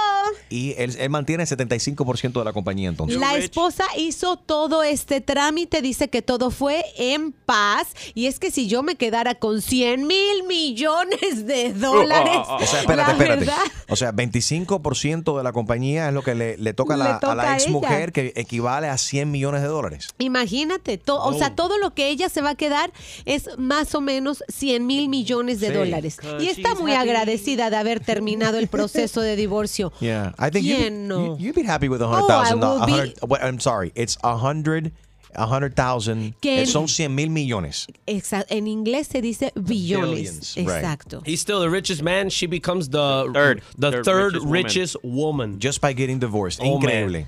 y 0.49 0.73
él, 0.78 0.95
él 0.99 1.10
mantiene 1.12 1.43
el 1.43 1.49
75% 1.49 2.39
de 2.39 2.43
la 2.45 2.52
compañía 2.54 2.89
entonces. 2.89 3.19
La 3.19 3.36
esposa 3.36 3.84
hizo 3.97 4.38
todo 4.38 4.82
este 4.82 5.21
trámite, 5.21 5.82
dice 5.84 6.10
que 6.10 6.21
todo 6.23 6.49
fue 6.49 6.84
en 6.97 7.32
paz. 7.32 7.89
Y 8.15 8.25
es 8.25 8.39
que 8.39 8.49
si 8.49 8.67
yo 8.67 8.82
me 8.82 8.95
quedara 8.95 9.36
con 9.36 9.62
100 9.62 10.08
mil 10.08 10.43
millones 10.47 11.45
de 11.45 11.73
dólares, 11.75 12.38
O 12.47 12.65
sea, 12.65 12.80
espérate, 12.80 13.12
espérate. 13.12 13.39
verdad, 13.45 13.60
O 13.89 13.95
sea, 13.95 14.12
25% 14.13 15.38
de 15.38 15.43
la 15.43 15.52
compañía 15.52 16.08
es 16.08 16.13
lo 16.13 16.23
que 16.23 16.34
le, 16.34 16.58
le 16.58 16.73
toca, 16.73 16.95
a 16.95 16.97
Le 16.97 17.04
la, 17.04 17.19
toca 17.19 17.34
a 17.34 17.36
la 17.36 17.52
a 17.54 17.56
ex 17.58 17.67
mujer, 17.69 18.12
que 18.12 18.34
equivale 18.36 18.88
a 18.88 18.97
100 18.97 19.30
millones 19.30 19.62
de 19.62 19.67
dólares. 19.67 20.08
imagínate, 20.17 20.97
to- 20.97 21.21
o 21.23 21.34
sea, 21.34 21.56
todo 21.56 21.78
lo 21.78 21.93
que 21.93 22.10
ella 22.10 22.30
se 22.30 22.41
va 22.41 22.52
a 22.52 22.56
quedar 22.56 22.79
es 23.26 23.50
más 23.58 23.94
o 23.96 24.02
menos 24.02 24.44
100 24.50 24.86
mil 24.86 25.10
millones 25.10 25.60
de 25.60 25.68
Sí. 25.70 25.74
dólares. 25.74 26.18
Y 26.39 26.48
está 26.48 26.76
muy 26.76 26.92
happy. 26.94 27.10
agradecida 27.10 27.70
de 27.70 27.76
haber 27.78 28.00
terminado 28.00 28.58
el 28.58 28.68
proceso 28.70 29.22
de 29.22 29.36
divorcio. 29.36 29.92
Yeah, 30.00 30.34
I 30.39 30.50
think 30.52 30.65
¿Quién 30.65 31.02
you, 31.04 31.08
no? 31.08 31.38
you, 31.38 31.48
you'd 31.48 31.56
be 31.56 31.63
happy 31.68 31.88
with 31.89 32.02
a 32.02 32.06
Oh, 32.08 33.36
I'm 33.42 33.60
sorry, 33.60 33.92
it's 33.96 34.18
a 34.24 34.36
hundred, 34.38 34.92
a 35.36 35.46
hundred 35.46 35.76
thousand. 35.76 36.34
Que- 36.42 36.62
eh, 36.63 36.65
Son 36.65 36.88
100 36.88 37.10
mil 37.13 37.30
millones. 37.30 37.88
Exa- 38.08 38.46
en 38.50 38.68
inglés 38.68 39.08
se 39.08 39.22
dice 39.22 39.52
billones. 39.56 40.10
Billions, 40.10 40.56
right. 40.58 40.68
Exacto. 40.70 41.22
He's 41.26 41.39
still 41.42 41.60
the 41.60 41.70
richest 41.70 42.02
man. 42.02 42.30
She 42.30 42.48
becomes 42.48 42.89
the 42.89 43.26
Third. 43.34 43.62
the 43.78 43.92
Third 43.92 44.06
third, 44.06 44.34
richest 44.34 44.46
richest, 44.52 44.96
woman. 45.04 45.50
woman. 45.50 45.60
Just 45.60 45.82
by 45.82 45.94
getting 45.94 46.20
divorced. 46.20 46.60
Oh, 46.63 46.80
Increíble. 46.80 47.28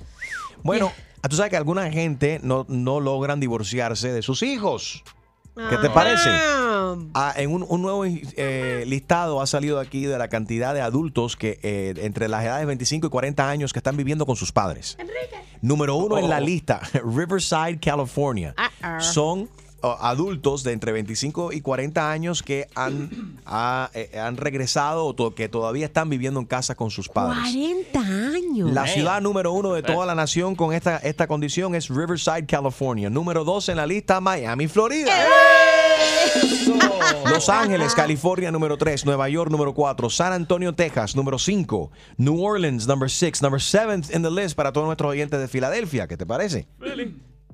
Bueno, 0.64 0.92
tú 1.28 1.36
sabes 1.36 1.50
que 1.50 1.56
alguna 1.56 1.90
gente 1.90 2.40
no, 2.42 2.66
no 2.68 2.98
logran 3.00 3.38
divorciarse 3.40 4.12
de 4.12 4.22
sus 4.22 4.42
hijos. 4.42 5.02
¿Qué 5.54 5.76
te 5.78 5.90
parece? 5.90 6.28
Ah, 7.14 7.34
en 7.36 7.50
un, 7.52 7.64
un 7.68 7.82
nuevo 7.82 8.04
eh, 8.06 8.84
listado 8.86 9.40
ha 9.42 9.46
salido 9.46 9.78
aquí 9.80 10.04
de 10.06 10.16
la 10.18 10.28
cantidad 10.28 10.72
de 10.74 10.80
adultos 10.80 11.36
que 11.36 11.58
eh, 11.62 11.94
entre 11.98 12.28
las 12.28 12.44
edades 12.44 12.60
de 12.60 12.66
25 12.66 13.06
y 13.06 13.10
40 13.10 13.48
años 13.48 13.72
que 13.72 13.78
están 13.78 13.96
viviendo 13.96 14.24
con 14.26 14.36
sus 14.36 14.50
padres. 14.52 14.96
Número 15.60 15.94
uno 15.96 16.18
en 16.18 16.28
la 16.28 16.38
Oh. 16.38 16.40
lista, 16.40 16.80
Riverside, 17.04 17.78
California. 17.80 18.54
Son 19.00 19.48
oh, 19.50 19.61
adultos 19.82 20.62
de 20.64 20.72
entre 20.72 20.92
25 20.92 21.52
y 21.52 21.60
40 21.60 22.10
años 22.10 22.42
que 22.42 22.68
han, 22.74 23.10
eh, 23.94 24.18
han 24.18 24.36
regresado 24.36 25.04
o 25.06 25.14
to- 25.14 25.34
que 25.34 25.48
todavía 25.48 25.86
están 25.86 26.08
viviendo 26.08 26.40
en 26.40 26.46
casa 26.46 26.74
con 26.74 26.90
sus 26.90 27.08
padres. 27.08 27.38
40 27.42 28.00
años. 28.00 28.70
La 28.72 28.86
ciudad 28.86 29.20
número 29.20 29.52
uno 29.52 29.72
de 29.72 29.82
toda 29.82 30.06
la 30.06 30.14
nación 30.14 30.54
con 30.54 30.72
esta, 30.72 30.96
esta 30.98 31.26
condición 31.26 31.74
es 31.74 31.88
Riverside, 31.88 32.46
California. 32.46 33.10
Número 33.10 33.44
dos 33.44 33.68
en 33.68 33.76
la 33.76 33.86
lista, 33.86 34.20
Miami, 34.20 34.68
Florida. 34.68 35.12
Los 37.28 37.48
Ángeles, 37.48 37.94
California, 37.94 38.50
número 38.50 38.76
3. 38.76 39.04
Nueva 39.06 39.28
York, 39.28 39.50
número 39.50 39.74
4. 39.74 40.10
San 40.10 40.32
Antonio, 40.32 40.74
Texas, 40.74 41.16
número 41.16 41.38
5. 41.38 41.90
New 42.18 42.42
Orleans, 42.44 42.86
number 42.86 43.10
6. 43.10 43.42
Number 43.42 43.60
7 43.60 44.14
in 44.14 44.22
the 44.22 44.30
list 44.30 44.54
para 44.56 44.72
todos 44.72 44.86
nuestros 44.86 45.10
oyentes 45.10 45.40
de 45.40 45.48
Filadelfia. 45.48 46.06
¿Qué 46.06 46.16
te 46.16 46.26
parece? 46.26 46.66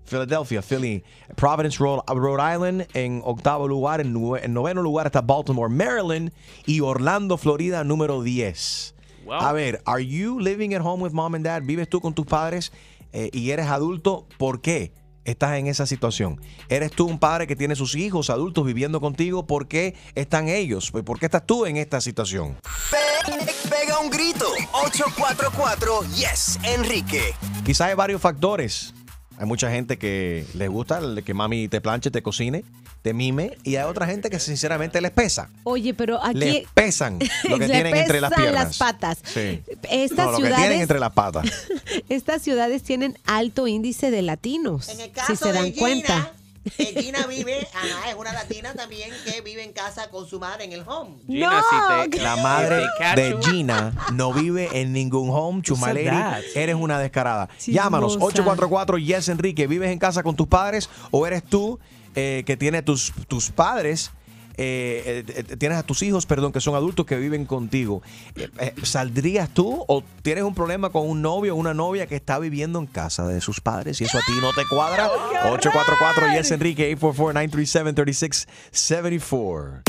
Philadelphia, 0.08 0.62
Philly, 0.62 1.04
Providence, 1.36 1.78
Rhode, 1.78 2.02
Rhode 2.08 2.54
Island 2.54 2.86
en 2.94 3.22
octavo 3.24 3.68
lugar, 3.68 4.00
en, 4.00 4.12
nue- 4.14 4.40
en 4.42 4.52
noveno 4.54 4.82
lugar 4.82 5.06
está 5.06 5.20
Baltimore, 5.20 5.68
Maryland 5.72 6.32
y 6.66 6.80
Orlando, 6.80 7.36
Florida, 7.36 7.84
número 7.84 8.22
10. 8.22 8.94
Wow. 9.24 9.34
A 9.34 9.52
ver, 9.52 9.82
are 9.84 10.04
you 10.04 10.40
living 10.40 10.74
at 10.74 10.80
home 10.82 11.02
with 11.02 11.12
mom 11.12 11.34
and 11.34 11.44
dad? 11.44 11.62
¿Vives 11.62 11.88
tú 11.88 12.00
con 12.00 12.14
tus 12.14 12.24
padres 12.26 12.72
eh, 13.12 13.28
y 13.32 13.50
eres 13.50 13.66
adulto? 13.66 14.26
¿Por 14.38 14.60
qué? 14.62 14.92
Estás 15.24 15.58
en 15.58 15.66
esa 15.66 15.84
situación. 15.84 16.40
¿Eres 16.70 16.90
tú 16.92 17.06
un 17.06 17.18
padre 17.18 17.46
que 17.46 17.54
tiene 17.54 17.76
sus 17.76 17.94
hijos 17.94 18.30
adultos 18.30 18.64
viviendo 18.64 18.98
contigo? 18.98 19.46
¿Por 19.46 19.68
qué 19.68 19.94
están 20.14 20.48
ellos? 20.48 20.90
¿Por 20.90 21.18
qué 21.18 21.26
estás 21.26 21.44
tú 21.44 21.66
en 21.66 21.76
esta 21.76 22.00
situación? 22.00 22.56
Pe- 22.90 23.68
pega 23.68 23.98
un 24.00 24.08
grito. 24.08 24.46
844 24.72 26.00
Yes, 26.16 26.58
Enrique. 26.62 27.34
Quizás 27.64 27.88
hay 27.88 27.94
varios 27.94 28.22
factores. 28.22 28.94
Hay 29.38 29.46
mucha 29.46 29.70
gente 29.70 29.98
que 29.98 30.44
les 30.54 30.68
gusta 30.68 30.98
el 30.98 31.22
que 31.22 31.32
mami 31.32 31.68
te 31.68 31.80
planche, 31.80 32.10
te 32.10 32.22
cocine, 32.22 32.64
te 33.02 33.14
mime. 33.14 33.56
Y 33.62 33.76
hay 33.76 33.84
otra 33.84 34.06
gente 34.06 34.30
que 34.30 34.40
sinceramente 34.40 35.00
les 35.00 35.12
pesa. 35.12 35.48
Oye, 35.64 35.94
pero 35.94 36.22
aquí 36.24 36.38
Les 36.38 36.66
pesan 36.74 37.18
lo 37.48 37.58
que 37.58 37.66
tienen 37.70 37.94
entre 37.96 38.20
las 38.20 38.32
piernas. 38.34 38.64
las 38.64 38.78
patas. 38.78 39.18
Sí. 39.22 39.62
Estas 39.90 40.26
No, 40.26 40.32
lo 40.32 40.38
que 40.38 40.44
ciudades- 40.46 40.64
tienen 40.64 40.80
entre 40.82 40.98
las 40.98 41.12
patas. 41.12 41.46
Estas 42.08 42.42
ciudades 42.42 42.82
tienen 42.82 43.16
alto 43.26 43.66
índice 43.68 44.10
de 44.10 44.22
latinos, 44.22 44.88
En 44.88 45.00
el 45.00 45.06
si 45.06 45.10
caso 45.12 45.36
se 45.36 45.52
dan 45.52 45.62
de 45.64 45.70
Gina, 45.72 45.80
cuenta. 45.80 46.32
Eh, 46.78 46.94
Gina 47.00 47.26
vive, 47.26 47.66
ajá, 47.74 48.10
es 48.10 48.14
una 48.16 48.32
latina 48.32 48.74
también 48.74 49.10
que 49.24 49.40
vive 49.40 49.62
en 49.64 49.72
casa 49.72 50.10
con 50.10 50.26
su 50.28 50.38
madre 50.40 50.64
en 50.64 50.72
el 50.72 50.82
home. 50.86 51.16
Gina, 51.26 51.62
si 52.02 52.10
te- 52.10 52.18
La 52.22 52.36
madre 52.36 52.84
de 53.16 53.36
Gina 53.42 53.92
no 54.12 54.32
vive 54.32 54.68
en 54.80 54.92
ningún 54.92 55.30
home. 55.30 55.62
Chumaleri, 55.62 56.16
eres 56.54 56.74
una 56.76 56.98
descarada. 56.98 57.48
Chismosa. 57.58 57.72
Llámanos 57.84 58.12
844 58.20 58.98
Yes 58.98 59.28
Enrique. 59.28 59.66
¿Vives 59.66 59.90
en 59.90 59.98
casa 59.98 60.22
con 60.22 60.36
tus 60.36 60.46
padres 60.46 60.88
o 61.10 61.26
eres 61.26 61.42
tú 61.44 61.78
eh, 62.14 62.42
que 62.46 62.56
tiene 62.56 62.82
tus, 62.82 63.12
tus 63.28 63.50
padres? 63.50 64.10
Eh, 64.58 65.24
eh, 65.26 65.34
eh, 65.36 65.56
tienes 65.56 65.78
a 65.78 65.84
tus 65.84 66.02
hijos, 66.02 66.26
perdón, 66.26 66.52
que 66.52 66.60
son 66.60 66.74
adultos 66.74 67.06
que 67.06 67.16
viven 67.16 67.46
contigo. 67.46 68.02
Eh, 68.34 68.48
eh, 68.58 68.74
¿Saldrías 68.82 69.48
tú 69.50 69.84
o 69.86 70.02
tienes 70.22 70.42
un 70.44 70.54
problema 70.54 70.90
con 70.90 71.08
un 71.08 71.22
novio 71.22 71.54
o 71.54 71.56
una 71.56 71.74
novia 71.74 72.08
que 72.08 72.16
está 72.16 72.40
viviendo 72.40 72.80
en 72.80 72.86
casa 72.86 73.28
de 73.28 73.40
sus 73.40 73.60
padres 73.60 74.00
y 74.00 74.04
eso 74.04 74.18
a 74.18 74.22
ti 74.26 74.32
no 74.40 74.52
te 74.52 74.62
cuadra? 74.68 75.08
844 75.52 76.34
Yes 76.34 76.50
Enrique 76.50 76.98
844-937-3674. 76.98 79.82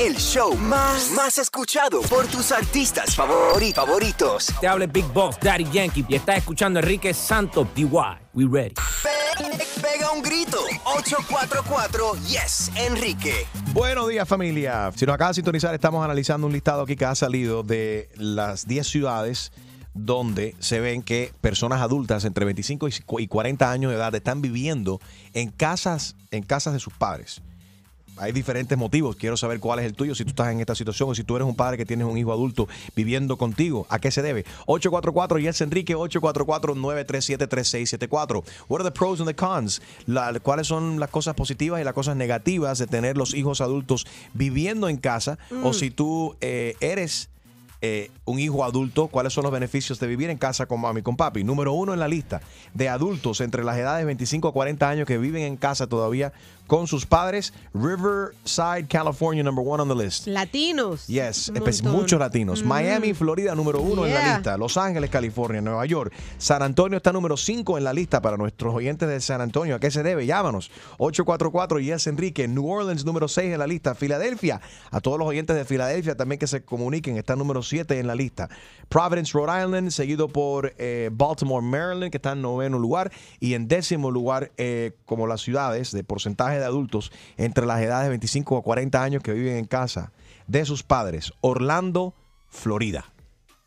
El 0.00 0.16
show 0.16 0.56
más, 0.56 1.10
más 1.14 1.36
escuchado 1.36 2.00
por 2.02 2.26
tus 2.26 2.52
artistas 2.52 3.16
favori- 3.18 3.74
favoritos. 3.74 4.46
Te 4.60 4.66
habla 4.66 4.86
Big 4.86 5.04
Boss, 5.12 5.36
Daddy 5.42 5.64
Yankee, 5.70 6.06
y 6.08 6.14
estás 6.14 6.38
escuchando 6.38 6.78
a 6.78 6.82
Enrique 6.82 7.12
Santos, 7.12 7.66
DY. 7.74 7.86
We 8.32 8.46
ready. 8.50 8.74
Pe- 9.02 9.82
pega 9.82 10.10
un 10.12 10.22
grito. 10.22 10.58
844 10.86 12.14
Yes, 12.26 12.70
Enrique. 12.76 13.46
Buenos 13.74 14.08
días 14.08 14.26
familia. 14.26 14.90
Si 14.96 15.04
nos 15.04 15.14
acaba 15.14 15.30
de 15.30 15.34
sintonizar, 15.34 15.74
estamos 15.74 16.02
analizando 16.02 16.46
un 16.46 16.52
listado 16.54 16.82
aquí 16.82 16.96
que 16.96 17.04
ha 17.04 17.14
salido 17.14 17.62
de 17.62 18.08
las 18.14 18.66
10 18.66 18.86
ciudades 18.86 19.52
donde 19.92 20.54
se 20.60 20.80
ven 20.80 21.02
que 21.02 21.32
personas 21.42 21.82
adultas 21.82 22.24
entre 22.24 22.46
25 22.46 22.88
y 22.88 22.92
cu- 23.04 23.20
y 23.20 23.26
40 23.28 23.70
años 23.70 23.90
de 23.90 23.98
edad 23.98 24.14
están 24.14 24.40
viviendo 24.40 24.98
en 25.34 25.50
casas, 25.50 26.16
en 26.30 26.42
casas 26.42 26.72
de 26.72 26.78
sus 26.80 26.94
padres. 26.94 27.42
Hay 28.20 28.32
diferentes 28.32 28.76
motivos. 28.76 29.16
Quiero 29.16 29.36
saber 29.36 29.60
cuál 29.60 29.78
es 29.78 29.86
el 29.86 29.94
tuyo 29.94 30.14
si 30.14 30.24
tú 30.24 30.30
estás 30.30 30.52
en 30.52 30.60
esta 30.60 30.74
situación 30.74 31.08
o 31.08 31.14
si 31.14 31.24
tú 31.24 31.36
eres 31.36 31.48
un 31.48 31.56
padre 31.56 31.78
que 31.78 31.86
tienes 31.86 32.06
un 32.06 32.18
hijo 32.18 32.32
adulto 32.32 32.68
viviendo 32.94 33.38
contigo. 33.38 33.86
¿A 33.88 33.98
qué 33.98 34.10
se 34.10 34.20
debe? 34.22 34.44
844 34.66 35.38
Yes 35.38 35.60
Enrique 35.62 35.96
844-937-3674. 35.96 38.42
What 38.68 38.80
are 38.80 38.84
the 38.84 38.90
pros 38.92 39.20
and 39.20 39.28
the 39.28 39.34
cons? 39.34 39.80
La- 40.06 40.38
¿Cuáles 40.40 40.66
son 40.66 41.00
las 41.00 41.10
cosas 41.10 41.34
positivas 41.34 41.80
y 41.80 41.84
las 41.84 41.94
cosas 41.94 42.16
negativas 42.16 42.78
de 42.78 42.86
tener 42.86 43.16
los 43.16 43.34
hijos 43.34 43.60
adultos 43.60 44.06
viviendo 44.34 44.88
en 44.88 44.96
casa? 44.98 45.38
O 45.64 45.70
Mm. 45.70 45.74
si 45.74 45.90
tú 45.90 46.36
eh, 46.40 46.76
eres 46.80 47.28
eh, 47.82 48.10
un 48.26 48.38
hijo 48.38 48.62
adulto, 48.62 49.08
¿cuáles 49.08 49.32
son 49.32 49.42
los 49.44 49.52
beneficios 49.52 49.98
de 49.98 50.06
vivir 50.06 50.28
en 50.28 50.36
casa 50.36 50.66
con 50.66 50.82
mami, 50.82 51.00
con 51.00 51.16
papi? 51.16 51.44
Número 51.44 51.72
uno 51.72 51.94
en 51.94 51.98
la 52.00 52.08
lista 52.08 52.42
de 52.74 52.90
adultos 52.90 53.40
entre 53.40 53.64
las 53.64 53.78
edades 53.78 54.04
25 54.04 54.48
a 54.48 54.52
40 54.52 54.86
años 54.86 55.06
que 55.06 55.16
viven 55.16 55.44
en 55.44 55.56
casa 55.56 55.86
todavía 55.86 56.30
con 56.70 56.86
sus 56.86 57.04
padres. 57.04 57.52
Riverside, 57.74 58.86
California, 58.88 59.42
number 59.42 59.64
one 59.66 59.82
on 59.82 59.88
the 59.88 59.94
list. 59.94 60.28
Latinos. 60.28 61.08
Yes, 61.08 61.50
montón. 61.50 61.90
muchos 61.90 62.20
latinos. 62.20 62.62
Mm. 62.62 62.68
Miami, 62.68 63.12
Florida, 63.12 63.56
número 63.56 63.82
uno 63.82 64.06
en 64.06 64.14
la 64.14 64.34
lista. 64.34 64.56
Los 64.56 64.76
Ángeles, 64.76 65.10
California, 65.10 65.60
Nueva 65.60 65.84
York. 65.84 66.12
San 66.38 66.62
Antonio 66.62 66.98
está 66.98 67.12
número 67.12 67.36
cinco 67.36 67.76
en 67.76 67.82
la 67.82 67.92
lista 67.92 68.22
para 68.22 68.36
nuestros 68.36 68.72
oyentes 68.72 69.08
de 69.08 69.20
San 69.20 69.40
Antonio. 69.40 69.74
¿A 69.74 69.80
qué 69.80 69.90
se 69.90 70.04
debe? 70.04 70.26
Llámanos. 70.26 70.70
844 70.98 71.80
Yes 71.80 72.06
Enrique. 72.06 72.46
New 72.46 72.70
Orleans, 72.70 73.04
número 73.04 73.26
6 73.26 73.52
en 73.52 73.58
la 73.58 73.66
lista. 73.66 73.96
Filadelfia. 73.96 74.60
A 74.92 75.00
todos 75.00 75.18
los 75.18 75.26
oyentes 75.26 75.56
de 75.56 75.64
Filadelfia 75.64 76.16
también 76.16 76.38
que 76.38 76.46
se 76.46 76.62
comuniquen. 76.62 77.16
Está 77.16 77.34
número 77.34 77.64
7 77.64 77.98
en 77.98 78.06
la 78.06 78.14
lista. 78.14 78.48
Providence, 78.88 79.32
Rhode 79.32 79.64
Island, 79.64 79.90
seguido 79.90 80.28
por 80.28 80.72
eh, 80.78 81.10
Baltimore, 81.12 81.66
Maryland, 81.66 82.12
que 82.12 82.18
está 82.18 82.30
en 82.32 82.42
noveno 82.42 82.78
lugar. 82.78 83.10
Y 83.40 83.54
en 83.54 83.66
décimo 83.66 84.12
lugar, 84.12 84.52
eh, 84.56 84.92
como 85.04 85.26
las 85.26 85.40
ciudades 85.40 85.90
de 85.90 86.04
porcentaje 86.04 86.59
de 86.60 86.66
adultos 86.66 87.10
entre 87.36 87.66
las 87.66 87.80
edades 87.80 88.04
de 88.04 88.10
25 88.10 88.58
a 88.58 88.62
40 88.62 89.02
años 89.02 89.22
que 89.22 89.32
viven 89.32 89.56
en 89.56 89.64
casa 89.64 90.12
de 90.46 90.64
sus 90.64 90.82
padres. 90.82 91.32
Orlando, 91.40 92.14
Florida. 92.48 93.06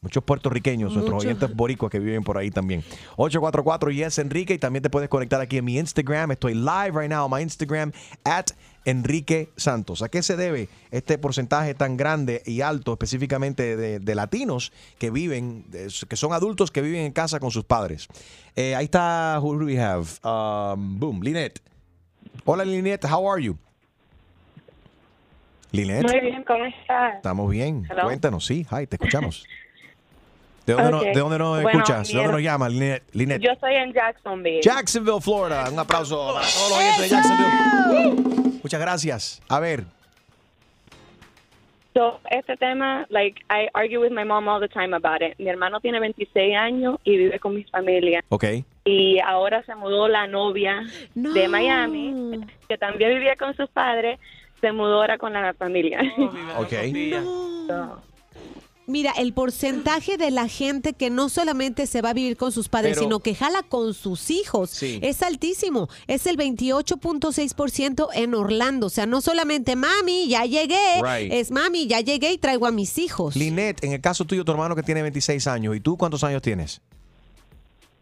Muchos 0.04 0.22
puertorriqueños, 0.26 0.94
nuestros 0.94 1.24
oyentes 1.24 1.56
boricuas 1.56 1.90
que 1.90 1.98
viven 1.98 2.26
por 2.26 2.38
ahí 2.38 2.52
también. 2.52 2.84
844 3.16 3.90
Yes 3.90 4.20
Enrique 4.20 4.54
y 4.54 4.58
también 4.58 4.84
te 4.84 4.90
puedes 4.90 5.08
conectar 5.08 5.40
aquí 5.40 5.60
en 5.60 5.64
mi 5.64 5.78
Instagram. 5.78 6.32
Estoy 6.32 6.56
live 6.56 6.92
right 6.94 7.10
now, 7.10 7.30
my 7.30 7.42
Instagram 7.42 7.94
at 8.26 8.48
Enrique 8.84 9.50
Santos. 9.56 10.02
¿A 10.02 10.10
qué 10.10 10.22
se 10.22 10.36
debe 10.36 10.68
este 10.92 11.18
porcentaje 11.18 11.74
tan 11.74 11.96
grande 11.96 12.44
y 12.46 12.60
alto 12.60 12.92
específicamente 12.92 13.78
de, 13.78 14.00
de 14.00 14.16
latinos 14.16 14.74
que 14.98 15.10
viven, 15.10 15.66
que 16.10 16.18
son 16.18 16.34
adultos 16.34 16.70
que 16.70 16.82
viven 16.82 17.06
en 17.06 17.14
casa 17.14 17.40
con 17.40 17.52
sus 17.52 17.64
padres? 17.64 18.10
Eh, 18.58 18.76
ahí 18.76 18.86
está, 18.86 19.40
who 19.42 19.58
do 19.58 19.66
we 19.66 19.80
have? 19.80 20.20
Um, 20.26 21.00
boom, 21.00 21.22
Lynette. 21.22 21.62
Hola 22.46 22.66
Lynette, 22.66 23.06
how 23.06 23.30
are 23.32 23.42
you? 23.42 23.58
Lynette. 25.72 26.04
Muy 26.12 26.20
bien, 26.20 26.44
¿cómo 26.44 26.66
estás? 26.66 27.16
Estamos 27.16 27.50
bien. 27.50 27.86
Hello. 27.90 28.04
Cuéntanos, 28.04 28.46
sí, 28.46 28.66
hi, 28.72 28.86
te 28.88 28.96
escuchamos. 28.98 29.46
¿De 30.66 30.74
dónde, 30.74 30.92
no- 30.92 30.98
Ok. 31.00 31.04
de 31.06 31.20
dónde 31.20 31.38
nos 31.40 31.62
Bueno, 31.62 31.80
escuchas? 31.80 32.08
¿De 32.10 32.14
dónde 32.16 32.32
nos 32.34 32.42
llamas? 32.42 32.72
Lynette? 32.72 33.42
Yo 33.42 33.52
estoy 33.52 33.76
en 33.76 33.92
Jacksonville. 33.94 34.62
Jacksonville, 34.62 35.20
Florida. 35.22 35.70
Un 35.72 35.80
aplauso 35.80 36.34
para 36.34 36.46
todos 36.48 36.70
los 36.70 36.78
oyentes 36.80 37.02
de 37.02 37.10
Jacksonville. 37.10 38.60
Muchas 38.64 38.80
gracias. 38.80 39.42
A 39.50 39.60
ver, 39.60 39.84
So, 41.94 42.20
este 42.32 42.58
tema, 42.58 43.06
like, 43.10 43.42
I 43.50 43.70
argue 43.74 44.00
with 44.02 44.12
my 44.12 44.24
mom 44.24 44.48
all 44.48 44.60
the 44.60 44.68
time 44.68 44.96
about 44.96 45.22
it. 45.22 45.38
Mi 45.38 45.48
hermano 45.48 45.80
tiene 45.80 46.00
26 46.00 46.56
años 46.56 46.98
y 47.04 47.18
vive 47.18 47.40
con 47.40 47.54
mi 47.54 47.64
familia. 47.66 48.24
ok. 48.30 48.46
Y 48.86 49.20
ahora 49.20 49.64
se 49.64 49.76
mudó 49.76 50.08
la 50.08 50.28
novia 50.28 50.84
de 51.16 51.48
Miami, 51.48 52.42
que 52.68 52.78
también 52.78 53.12
vivía 53.12 53.36
con 53.38 53.56
sus 53.56 53.70
padres, 53.70 54.20
se 54.60 54.72
mudó 54.72 54.96
ahora 55.02 55.18
con 55.18 55.32
la 55.34 55.54
familia. 55.54 56.02
Ok. 56.58 56.74
Mira, 58.86 59.12
el 59.12 59.34
porcentaje 59.34 60.18
de 60.18 60.30
la 60.30 60.48
gente 60.50 60.92
que 60.94 61.10
no 61.10 61.30
solamente 61.30 61.88
se 61.88 62.02
va 62.02 62.10
a 62.10 62.14
vivir 62.14 62.36
con 62.36 62.52
sus 62.52 62.68
padres, 62.68 62.94
Pero- 62.96 63.04
sino 63.04 63.20
que 63.22 63.34
jala 63.34 63.64
con 63.64 63.94
sus 63.94 64.30
hijos, 64.30 64.70
Sí. 64.72 65.00
es 65.02 65.22
altísimo. 65.22 65.88
Es 66.08 66.28
el 66.28 66.36
28.6% 66.38 68.10
en 68.14 68.36
Orlando. 68.36 68.88
O 68.88 68.90
sea, 68.90 69.06
no 69.06 69.22
solamente 69.22 69.76
mami, 69.76 70.28
ya 70.28 70.46
llegué, 70.46 71.02
Right. 71.02 71.32
es 71.32 71.52
mami, 71.52 71.88
ya 71.88 72.02
llegué 72.02 72.34
y 72.34 72.38
traigo 72.38 72.66
a 72.68 72.72
mis 72.72 72.98
hijos. 72.98 73.36
Lynette, 73.36 73.84
en 73.86 73.94
el 73.94 74.02
caso 74.02 74.26
tuyo, 74.26 74.44
tu 74.44 74.52
hermano 74.52 74.76
que 74.76 74.84
tiene 74.84 75.02
26 75.02 75.48
años, 75.48 75.76
¿y 75.76 75.80
tú 75.80 75.96
cuántos 75.98 76.24
años 76.24 76.42
tienes? 76.42 76.82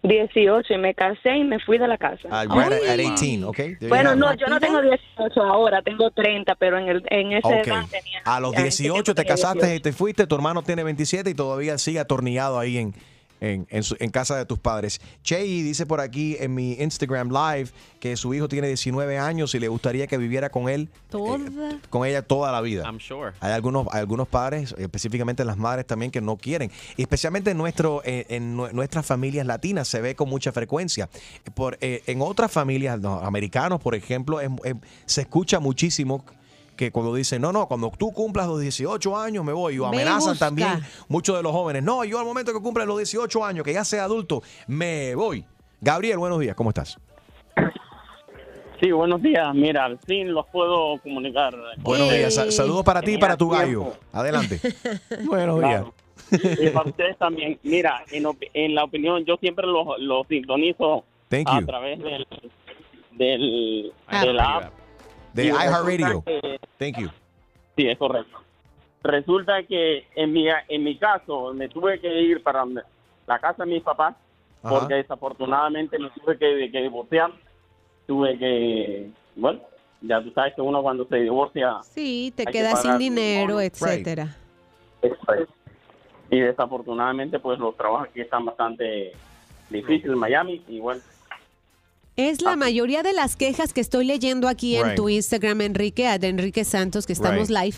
18 0.04 0.74
y 0.74 0.78
me 0.78 0.94
casé 0.96 1.38
y 1.38 1.44
me 1.44 1.60
fui 1.60 1.78
de 1.78 1.88
la 1.88 1.98
casa. 1.98 2.28
Ah, 2.32 2.44
right 2.46 2.72
at, 2.74 2.90
at 2.90 2.98
18, 2.98 3.48
ok. 3.48 3.56
There 3.56 3.78
you 3.80 3.88
Bueno, 3.90 4.16
no, 4.16 4.34
yo 4.36 4.48
no 4.48 4.60
tengo 4.60 4.82
18 4.82 5.42
ahora, 5.44 5.82
tengo 5.82 6.10
30, 6.10 6.56
pero 6.56 6.78
en, 6.80 6.88
el, 6.88 7.04
en 7.10 7.34
esa 7.34 7.48
Ok. 7.48 7.68
edad 7.68 7.86
tenía. 7.92 8.22
A 8.26 8.40
los 8.40 8.54
en 8.54 8.66
ese 8.66 8.84
18 8.84 9.04
tiempo 9.04 9.22
te 9.22 9.26
casaste 9.28 9.66
18. 9.68 9.76
y 9.76 9.80
te 9.80 9.94
fuiste, 9.94 10.28
tu 10.28 10.36
hermano 10.36 10.64
tiene 10.64 10.84
27 10.84 11.30
y 11.30 11.34
todavía 11.36 11.78
sigue 11.78 12.00
atornillado 12.00 12.58
ahí 12.58 12.78
en, 12.78 12.96
en, 13.42 13.68
en 13.70 13.84
su- 13.84 13.98
en 14.00 14.10
casa 14.12 14.38
de 14.38 14.46
tus 14.46 14.60
padres. 14.60 15.02
Chey 15.24 15.62
dice 15.64 15.86
por 15.86 16.00
aquí 16.00 16.38
en 16.40 16.54
mi 16.56 16.74
Instagram 16.74 17.30
Live 17.30 17.72
que 18.00 18.16
su 18.16 18.34
hijo 18.34 18.48
tiene 18.48 18.68
19 18.68 19.18
años 19.18 19.54
y 19.56 19.60
le 19.60 19.68
gustaría 19.68 20.08
que 20.08 20.18
viviera 20.18 20.50
con 20.50 20.70
él, 20.70 20.90
Toda. 21.10 21.40
con 21.90 22.06
ella 22.08 22.22
toda 22.22 22.52
la 22.52 22.62
vida. 22.62 22.84
I'm 22.86 23.00
sure. 23.00 23.34
Hay 23.42 23.52
algunos, 23.52 23.88
hay 23.92 24.00
algunos 24.00 24.28
padres, 24.28 24.74
específicamente 24.78 25.44
las 25.44 25.58
madres 25.58 25.86
también, 25.86 26.12
que 26.12 26.22
no 26.22 26.38
quieren. 26.38 26.72
Y 26.98 27.02
especialmente 27.02 27.52
en, 27.52 27.58
nuestro, 27.58 28.02
eh, 28.06 28.26
en 28.30 28.56
nue- 28.58 28.72
nuestras 28.72 29.06
familias 29.06 29.46
latinas 29.46 29.88
se 29.88 30.00
ve 30.02 30.16
con 30.16 30.30
mucha 30.30 30.52
frecuencia. 30.52 31.10
Por, 31.56 31.78
eh, 31.82 32.04
en 32.08 32.22
otras 32.22 32.52
familias, 32.52 33.00
los 33.02 33.24
americanos, 33.24 33.82
por 33.82 33.96
ejemplo, 33.96 34.40
es- 34.40 34.50
es- 34.64 34.76
se 35.06 35.22
escucha 35.22 35.60
muchísimo 35.60 36.24
que 36.76 36.92
cuando 36.92 37.14
dicen, 37.14 37.42
no, 37.42 37.52
no, 37.52 37.68
cuando 37.68 37.92
tú 37.98 38.12
cumplas 38.12 38.48
los 38.48 38.60
18 38.60 39.18
años 39.18 39.44
me 39.46 39.54
voy, 39.54 39.78
o 39.80 39.84
Me 39.90 39.98
amenazan 40.02 40.38
también 40.38 40.82
muchos 41.08 41.36
de 41.38 41.44
los 41.44 41.52
jóvenes, 41.52 41.84
no, 41.84 42.04
yo 42.04 42.18
al 42.20 42.26
momento 42.26 42.54
que 42.54 42.60
cumpla 42.60 42.86
los 42.86 42.98
18 42.98 43.46
años, 43.46 43.64
que 43.64 43.74
ya 43.74 43.84
sea 43.84 44.04
adulto, 44.06 44.42
me 44.68 45.14
voy. 45.16 45.46
Gabriel, 45.80 46.18
buenos 46.18 46.40
días, 46.40 46.56
¿cómo 46.56 46.70
estás? 46.72 46.98
Sí, 48.82 48.92
buenos 48.92 49.22
días. 49.22 49.54
Mira, 49.54 49.86
al 49.86 50.00
fin 50.00 50.34
los 50.34 50.48
puedo 50.48 50.98
comunicar. 51.04 51.56
Buenos 51.78 52.10
días. 52.12 52.34
Sa- 52.34 52.52
saludos 52.52 52.84
para 52.84 53.02
ti 53.02 53.14
y 53.14 53.18
para 53.20 53.38
tu 53.38 53.48
gallo. 53.50 53.82
tiempo. 53.84 53.98
Adelante. 54.12 54.60
Buenos 55.26 55.60
días. 55.60 55.86
Y 56.60 56.70
para 56.70 56.90
ustedes 56.90 57.16
también. 57.18 57.60
Mira, 57.62 58.04
en, 58.10 58.24
opi- 58.24 58.50
en 58.56 58.74
la 58.74 58.84
opinión, 58.86 59.24
yo 59.24 59.36
siempre 59.38 59.68
los 59.68 60.26
sintonizo 60.28 61.04
Thank 61.30 61.48
a 61.48 61.60
you. 61.60 61.66
través 61.68 62.00
del, 62.00 62.28
del, 63.12 63.94
Ah. 64.08 64.26
del 64.26 64.40
app. 64.40 64.74
De 65.34 65.46
iHeartRadio. 65.46 66.24
Thank 66.78 66.98
you. 66.98 67.10
Sí, 67.76 67.88
es 67.88 67.98
correcto. 67.98 68.38
Resulta 69.04 69.64
que 69.64 70.06
en 70.16 70.32
mi, 70.32 70.48
en 70.48 70.84
mi 70.84 70.98
caso 70.98 71.54
me 71.54 71.70
tuve 71.70 72.00
que 72.00 72.22
ir 72.22 72.44
para 72.44 72.66
la 72.66 73.40
casa 73.40 73.64
de 73.66 73.72
mis 73.72 73.84
papás 73.84 74.16
Ajá. 74.62 74.80
porque 74.80 74.96
desafortunadamente 74.96 75.98
me 75.98 76.10
tuve 76.12 76.38
que, 76.38 76.70
que 76.72 76.82
divorciar. 76.82 77.32
Tuve 78.06 78.38
que, 78.38 79.10
bueno, 79.36 79.62
ya 80.02 80.22
tú 80.22 80.32
sabes 80.32 80.54
que 80.54 80.62
uno 80.62 80.82
cuando 80.82 81.06
se 81.06 81.18
divorcia... 81.18 81.78
Sí, 81.84 82.34
te 82.36 82.46
que 82.46 82.52
quedas 82.52 82.82
sin 82.82 82.98
dinero, 82.98 83.62
etcétera. 83.62 84.36
Es. 85.02 85.14
Y 86.30 86.40
desafortunadamente 86.40 87.40
pues 87.40 87.60
los 87.60 87.76
trabajos 87.76 88.08
aquí 88.10 88.22
están 88.22 88.46
bastante 88.46 89.14
difíciles 89.70 90.14
en 90.14 90.20
Miami 90.20 90.64
y 90.68 90.80
bueno, 90.80 91.02
Es 92.18 92.42
la 92.42 92.58
mayoría 92.58 93.04
de 93.04 93.14
las 93.14 93.38
quejas 93.38 93.72
que 93.72 93.80
estoy 93.80 94.06
leyendo 94.06 94.50
aquí 94.50 94.76
en 94.76 94.86
Right. 94.88 94.96
tu 94.96 95.08
Instagram, 95.08 95.62
Enrique, 95.62 96.20
de 96.20 96.28
Enrique 96.28 96.66
Santos, 96.66 97.06
que 97.08 97.14
estamos 97.14 97.48
Right. 97.50 97.58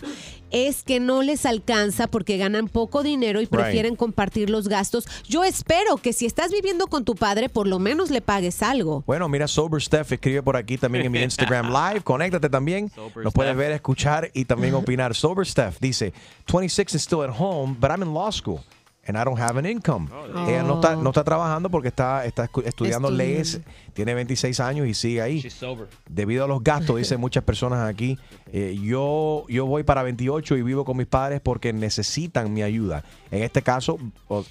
es 0.50 0.82
que 0.82 0.98
no 0.98 1.22
les 1.22 1.46
alcanza 1.46 2.08
porque 2.08 2.36
ganan 2.36 2.68
poco 2.68 3.04
dinero 3.04 3.40
y 3.40 3.46
prefieren 3.46 3.94
compartir 3.94 4.50
los 4.50 4.66
gastos. 4.68 5.06
Yo 5.28 5.44
espero 5.44 5.98
que 5.98 6.12
si 6.12 6.26
estás 6.26 6.50
viviendo 6.50 6.88
con 6.88 7.04
tu 7.04 7.14
padre, 7.14 7.48
por 7.48 7.68
lo 7.68 7.78
menos 7.78 8.10
le 8.10 8.20
pagues 8.20 8.60
algo. 8.62 9.04
Bueno, 9.06 9.28
mira, 9.28 9.46
Sober 9.46 9.80
Steph 9.80 10.10
escribe 10.12 10.42
por 10.42 10.56
aquí 10.56 10.78
también 10.78 11.06
en 11.06 11.12
mi 11.12 11.22
Instagram 11.22 11.70
Live. 11.92 12.00
Conéctate 12.02 12.50
también. 12.50 12.90
Nos 13.22 13.32
puedes 13.32 13.54
ver, 13.56 13.70
escuchar 13.70 14.30
y 14.34 14.44
también 14.46 14.74
opinar. 14.98 15.14
Sober 15.14 15.46
Steph 15.46 15.78
dice, 15.80 16.12
26 16.52 16.94
is 16.96 17.02
still 17.02 17.22
at 17.22 17.30
home, 17.38 17.76
but 17.80 17.90
I'm 17.90 18.02
in 18.02 18.12
law 18.12 18.32
school. 18.32 18.60
And 19.06 19.18
I 19.18 19.24
don't 19.24 19.38
have 19.38 19.58
an 19.58 19.66
income. 19.66 20.08
Oh. 20.12 20.48
Ella 20.48 20.62
no 20.62 20.76
está, 20.76 20.96
no 20.96 21.10
está 21.10 21.24
trabajando 21.24 21.68
porque 21.70 21.88
está, 21.88 22.24
está 22.24 22.48
estudiando 22.64 23.10
leyes, 23.10 23.60
tiene 23.92 24.14
26 24.14 24.60
años 24.60 24.86
y 24.86 24.94
sigue 24.94 25.20
ahí. 25.20 25.40
She's 25.40 25.52
sober. 25.52 25.88
Debido 26.08 26.44
a 26.44 26.48
los 26.48 26.62
gastos, 26.64 26.96
dicen 26.96 27.20
muchas 27.20 27.44
personas 27.44 27.86
aquí, 27.88 28.18
eh, 28.52 28.78
yo, 28.82 29.44
yo 29.48 29.66
voy 29.66 29.82
para 29.82 30.02
28 30.02 30.56
y 30.56 30.62
vivo 30.62 30.84
con 30.84 30.96
mis 30.96 31.06
padres 31.06 31.40
porque 31.42 31.72
necesitan 31.72 32.52
mi 32.52 32.62
ayuda. 32.62 33.04
En 33.30 33.42
este 33.42 33.62
caso, 33.62 33.98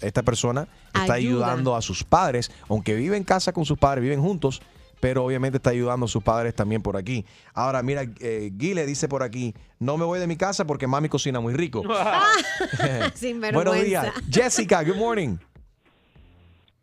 esta 0.02 0.22
persona 0.24 0.68
está 0.94 1.14
Ayuda. 1.14 1.48
ayudando 1.48 1.76
a 1.76 1.82
sus 1.82 2.04
padres, 2.04 2.52
aunque 2.70 2.96
vive 2.96 3.18
en 3.18 3.24
casa 3.24 3.54
con 3.54 3.66
sus 3.66 3.78
padres, 3.78 4.04
viven 4.04 4.22
juntos, 4.22 4.62
pero 5.04 5.26
obviamente 5.26 5.58
está 5.58 5.72
ayudando 5.72 6.06
a 6.06 6.08
sus 6.08 6.24
padres 6.24 6.56
también 6.56 6.82
por 6.82 6.96
aquí. 6.96 7.26
Ahora, 7.54 7.84
mira, 7.84 8.06
eh, 8.22 8.52
Guile 8.54 8.86
dice 8.86 9.10
por 9.10 9.22
aquí, 9.22 9.54
no 9.78 9.98
me 9.98 10.06
voy 10.06 10.18
de 10.18 10.28
mi 10.28 10.38
casa 10.38 10.64
porque 10.64 10.88
mami 10.88 11.10
cocina 11.10 11.42
muy 11.42 11.54
rico. 11.56 11.84
Sin 13.14 13.42
Buenos 13.42 13.84
días. 13.84 14.08
Jessica, 14.32 14.82
good 14.82 14.96
morning. 14.96 15.36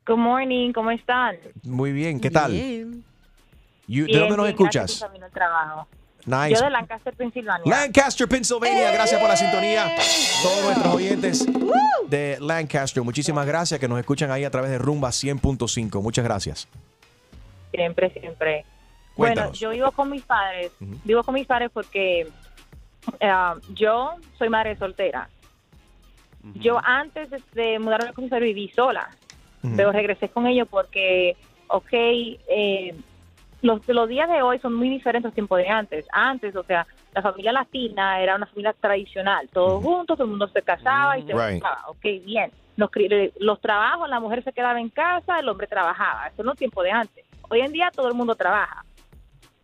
Good 0.07 0.19
morning, 0.19 0.71
¿cómo 0.75 0.91
están? 0.91 1.37
Muy 1.63 1.93
bien, 1.93 2.21
¿qué 2.21 2.31
tal? 2.31 2.53
Bien. 2.53 3.03
You- 3.89 4.05
¿De 4.05 4.09
Bien, 4.09 4.19
dónde 4.21 4.37
nos 4.37 4.45
bien, 4.45 4.55
escuchas? 4.55 5.03
al 5.03 5.31
trabajo. 5.33 5.89
Nice. 6.27 6.57
Yo 6.57 6.65
de 6.67 6.71
Lancaster, 6.73 7.15
Pensilvania. 7.17 7.75
Lancaster, 7.75 8.29
Pennsylvania. 8.29 8.93
Gracias 8.93 9.19
por 9.19 9.31
la 9.31 9.37
sintonía. 9.39 9.95
Todos 10.43 10.65
nuestros 10.65 10.95
oyentes 10.95 11.47
de 12.11 12.37
Lancaster, 12.39 13.03
muchísimas 13.03 13.47
gracias 13.47 13.81
que 13.81 13.89
nos 13.89 13.99
escuchan 13.99 14.31
ahí 14.31 14.45
a 14.45 14.51
través 14.51 14.71
de 14.71 14.77
Rumba 14.77 15.09
100.5. 15.09 16.03
Muchas 16.03 16.23
gracias. 16.23 16.69
Siempre, 17.71 18.11
siempre. 18.11 18.65
Cuéntanos. 19.15 19.51
Bueno, 19.51 19.59
yo 19.59 19.71
vivo 19.71 19.93
con 19.93 20.11
mis 20.11 20.23
padres. 20.23 20.73
Vivo 21.05 21.23
con 21.23 21.35
mis 21.35 21.47
padres 21.47 21.71
porque 21.73 22.29
eh, 23.21 23.33
yo 23.75 24.15
soy 24.39 24.49
madre 24.49 24.77
soltera. 24.77 25.29
Yo 26.55 26.79
antes 26.83 27.29
de, 27.53 27.79
mudarme 27.79 28.13
con 28.13 28.25
mis 28.25 28.31
padres 28.31 28.55
viví 28.55 28.71
sola, 28.71 29.11
pero 29.77 29.93
regresé 29.93 30.31
con 30.31 30.47
ellos 30.47 30.67
porque, 30.71 31.37
ok, 31.69 31.93
eh, 31.93 32.95
los, 33.61 33.87
los 33.87 34.09
días 34.09 34.29
de 34.29 34.41
hoy 34.41 34.59
son 34.59 34.75
muy 34.75 34.89
diferentes 34.89 35.27
a 35.27 35.29
los 35.29 35.35
tiempos 35.35 35.59
de 35.59 35.69
antes. 35.69 36.07
Antes, 36.13 36.57
o 36.57 36.63
sea, 36.65 36.87
la 37.13 37.21
familia 37.21 37.53
latina 37.53 38.21
era 38.23 38.37
una 38.37 38.47
familia 38.47 38.73
tradicional, 38.73 39.49
todos 39.53 39.83
juntos, 39.83 40.17
todo 40.17 40.25
el 40.25 40.31
mundo 40.31 40.49
se 40.49 40.63
casaba 40.63 41.19
y 41.19 41.25
se 41.25 41.35
Right. 41.35 41.63
casaba. 41.63 41.89
Ok, 41.89 42.03
bien. 42.25 42.51
Los, 42.77 42.91
los 43.39 43.61
trabajos, 43.61 44.09
la 44.09 44.21
mujer 44.21 44.43
se 44.43 44.53
quedaba 44.53 44.81
en 44.81 44.89
casa, 44.89 45.39
el 45.39 45.49
hombre 45.49 45.67
trabajaba. 45.67 46.29
Eso 46.29 46.43
no 46.43 46.53
es 46.53 46.59
tiempo 46.59 46.83
de 46.83 46.91
antes. 46.91 47.25
Hoy 47.53 47.61
en 47.63 47.73
día 47.73 47.91
todo 47.93 48.07
el 48.07 48.15
mundo 48.15 48.37
trabaja. 48.37 48.85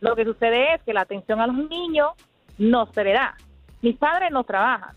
Lo 0.01 0.16
que 0.16 0.24
sucede 0.24 0.74
es 0.74 0.82
que 0.82 0.93
la 0.93 1.03
atención 1.03 1.41
a 1.41 1.47
los 1.47 1.57
niños 1.57 2.11
no 2.59 2.87
se 2.93 3.05
le 3.05 3.12
da. 3.12 3.37
Mis 3.80 3.97
padres 3.97 4.32
no 4.32 4.43
trabajan. 4.43 4.97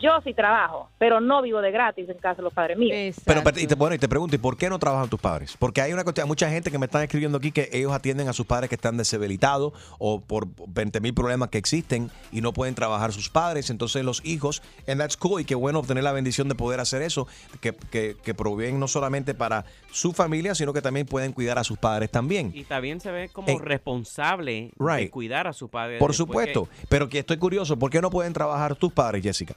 Yo 0.00 0.20
sí 0.24 0.34
trabajo, 0.34 0.90
pero 0.98 1.20
no 1.20 1.42
vivo 1.42 1.60
de 1.60 1.70
gratis 1.70 2.08
en 2.08 2.18
casa 2.18 2.36
de 2.36 2.42
los 2.42 2.52
padres 2.52 2.76
míos. 2.76 3.16
Pero, 3.24 3.42
pero, 3.44 3.60
y 3.60 3.66
te, 3.68 3.76
bueno, 3.76 3.94
y 3.94 3.98
te 3.98 4.08
pregunto, 4.08 4.34
¿y 4.34 4.38
por 4.38 4.56
qué 4.56 4.68
no 4.68 4.80
trabajan 4.80 5.08
tus 5.08 5.20
padres? 5.20 5.56
Porque 5.58 5.80
hay 5.80 5.92
una 5.92 6.02
cuestión, 6.02 6.24
hay 6.24 6.28
mucha 6.28 6.50
gente 6.50 6.72
que 6.72 6.78
me 6.78 6.86
están 6.86 7.02
escribiendo 7.02 7.38
aquí 7.38 7.52
que 7.52 7.68
ellos 7.72 7.92
atienden 7.92 8.28
a 8.28 8.32
sus 8.32 8.46
padres 8.46 8.68
que 8.68 8.74
están 8.74 8.96
deshabilitados 8.96 9.72
o 9.98 10.20
por 10.20 10.48
20 10.66 11.00
mil 11.00 11.14
problemas 11.14 11.50
que 11.50 11.58
existen 11.58 12.10
y 12.32 12.40
no 12.40 12.52
pueden 12.52 12.74
trabajar 12.74 13.12
sus 13.12 13.30
padres. 13.30 13.70
Entonces 13.70 14.04
los 14.04 14.24
hijos, 14.24 14.60
and 14.88 15.00
that's 15.00 15.16
cool, 15.16 15.40
y 15.40 15.44
qué 15.44 15.54
bueno 15.54 15.78
obtener 15.78 16.02
la 16.02 16.12
bendición 16.12 16.48
de 16.48 16.56
poder 16.56 16.80
hacer 16.80 17.02
eso, 17.02 17.28
que, 17.60 17.72
que, 17.72 18.16
que 18.22 18.34
proveen 18.34 18.80
no 18.80 18.88
solamente 18.88 19.34
para 19.34 19.66
su 19.92 20.12
familia, 20.12 20.56
sino 20.56 20.72
que 20.72 20.82
también 20.82 21.06
pueden 21.06 21.32
cuidar 21.32 21.58
a 21.58 21.64
sus 21.64 21.78
padres 21.78 22.10
también. 22.10 22.50
Y 22.54 22.64
también 22.64 23.00
se 23.00 23.12
ve 23.12 23.28
como 23.28 23.48
Eh, 23.48 23.58
responsable 23.60 24.72
de 24.76 25.10
cuidar 25.10 25.46
a 25.46 25.52
su 25.52 25.68
padre. 25.68 25.98
Por 25.98 26.12
supuesto, 26.12 26.68
pero 26.88 27.08
que 27.08 27.20
estoy 27.20 27.36
curioso, 27.36 27.78
¿por 27.78 27.90
qué 27.90 28.00
no 28.00 28.10
pueden 28.10 28.32
trabajar 28.32 28.74
tus 28.74 28.92
padres, 28.92 29.22
Jessica? 29.22 29.54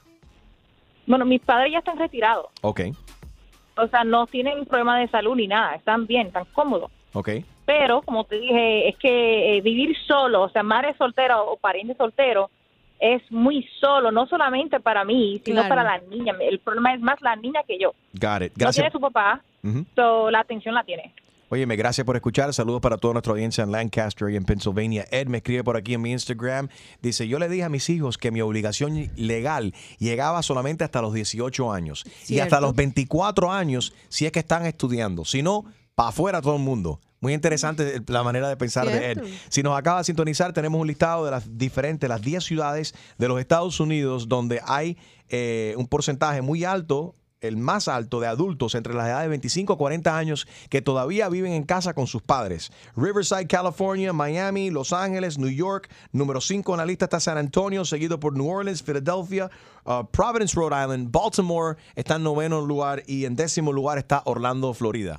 Bueno, 1.10 1.24
mis 1.24 1.40
padres 1.40 1.72
ya 1.72 1.78
están 1.78 1.98
retirados. 1.98 2.46
Ok, 2.62 2.82
O 3.76 3.86
sea, 3.88 4.04
no 4.04 4.26
tienen 4.28 4.64
problema 4.64 4.96
de 5.00 5.08
salud 5.08 5.34
ni 5.34 5.48
nada. 5.48 5.74
Están 5.74 6.06
bien, 6.06 6.28
están 6.28 6.44
cómodos. 6.52 6.90
ok. 7.14 7.28
Pero, 7.66 8.02
como 8.02 8.24
te 8.24 8.36
dije, 8.38 8.88
es 8.88 8.96
que 8.96 9.56
eh, 9.56 9.60
vivir 9.60 9.96
solo, 10.06 10.42
o 10.42 10.48
sea, 10.50 10.62
madre 10.62 10.94
soltera 10.98 11.40
o 11.42 11.56
pariente 11.56 11.94
soltero, 11.96 12.48
es 13.00 13.22
muy 13.30 13.66
solo, 13.80 14.10
no 14.12 14.26
solamente 14.26 14.78
para 14.80 15.04
mí, 15.04 15.40
sino 15.44 15.62
Claro. 15.62 15.68
para 15.68 15.82
la 15.84 15.98
niña. 16.08 16.34
El 16.40 16.58
problema 16.60 16.94
es 16.94 17.00
más 17.00 17.20
la 17.22 17.34
niña 17.36 17.60
que 17.66 17.78
yo. 17.78 17.92
Got 18.12 18.42
it. 18.42 18.52
No 18.52 18.56
Gracias. 18.56 18.74
tiene 18.74 18.90
su 18.90 19.00
papá, 19.00 19.40
Ujú. 19.64 19.84
so, 19.96 20.30
la 20.30 20.40
atención 20.40 20.74
la 20.74 20.84
tiene. 20.84 21.12
Óyeme, 21.52 21.74
gracias 21.74 22.04
por 22.04 22.14
escuchar. 22.14 22.54
Saludos 22.54 22.80
para 22.80 22.96
toda 22.96 23.14
nuestra 23.14 23.32
audiencia 23.32 23.64
en 23.64 23.72
Lancaster 23.72 24.30
y 24.30 24.36
en 24.36 24.44
Pennsylvania. 24.44 25.04
Ed 25.10 25.26
me 25.26 25.38
escribe 25.38 25.64
por 25.64 25.76
aquí 25.76 25.94
en 25.94 26.00
mi 26.00 26.12
Instagram. 26.12 26.68
Dice, 27.02 27.26
yo 27.26 27.40
le 27.40 27.48
dije 27.48 27.64
a 27.64 27.68
mis 27.68 27.90
hijos 27.90 28.18
que 28.18 28.30
mi 28.30 28.40
obligación 28.40 29.10
legal 29.16 29.74
llegaba 29.98 30.44
solamente 30.44 30.84
hasta 30.84 31.02
los 31.02 31.12
18 31.12 31.72
años. 31.72 32.04
Y 32.28 32.38
hasta 32.38 32.60
los 32.60 32.76
24 32.76 33.50
años 33.50 33.92
si 34.08 34.26
es 34.26 34.32
que 34.32 34.38
están 34.38 34.64
estudiando. 34.64 35.24
Si 35.24 35.42
no, 35.42 35.64
para 35.96 36.10
afuera 36.10 36.40
todo 36.40 36.54
el 36.54 36.62
mundo. 36.62 37.00
Muy 37.18 37.34
interesante 37.34 38.00
la 38.06 38.22
manera 38.22 38.48
de 38.48 38.56
pensar 38.56 38.86
de 38.86 39.10
Ed. 39.10 39.14
Cierto. 39.14 39.38
Si 39.48 39.64
nos 39.64 39.76
acaba 39.76 39.98
de 39.98 40.04
sintonizar, 40.04 40.52
tenemos 40.52 40.80
un 40.80 40.86
listado 40.86 41.24
de 41.24 41.32
las 41.32 41.58
diferentes, 41.58 42.08
las 42.08 42.22
10 42.22 42.44
ciudades 42.44 42.94
de 43.18 43.26
los 43.26 43.40
Estados 43.40 43.80
Unidos 43.80 44.28
donde 44.28 44.60
hay 44.64 44.96
eh, 45.28 45.74
un 45.76 45.88
porcentaje 45.88 46.42
muy 46.42 46.62
alto, 46.62 47.16
el 47.40 47.56
más 47.56 47.88
alto 47.88 48.20
de 48.20 48.26
adultos 48.26 48.74
entre 48.74 48.94
las 48.94 49.06
edades 49.06 49.24
de 49.24 49.28
25 49.30 49.72
a 49.72 49.78
40 49.78 50.16
años 50.16 50.46
que 50.68 50.82
todavía 50.82 51.28
viven 51.28 51.52
en 51.52 51.64
casa 51.64 51.94
con 51.94 52.06
sus 52.06 52.22
padres. 52.22 52.70
Riverside, 52.96 53.46
California, 53.46 54.12
Miami, 54.12 54.70
Los 54.70 54.92
Ángeles, 54.92 55.38
New 55.38 55.50
York. 55.50 55.90
Número 56.12 56.40
5 56.40 56.72
en 56.72 56.78
la 56.78 56.86
lista 56.86 57.06
está 57.06 57.20
San 57.20 57.38
Antonio, 57.38 57.84
seguido 57.84 58.20
por 58.20 58.36
New 58.36 58.48
Orleans, 58.48 58.82
Philadelphia, 58.82 59.50
uh, 59.84 60.04
Providence, 60.10 60.54
Rhode 60.54 60.82
Island, 60.82 61.10
Baltimore 61.10 61.76
está 61.94 62.16
en 62.16 62.22
noveno 62.22 62.60
lugar 62.60 63.02
y 63.06 63.24
en 63.24 63.36
décimo 63.36 63.72
lugar 63.72 63.98
está 63.98 64.22
Orlando, 64.24 64.74
Florida. 64.74 65.16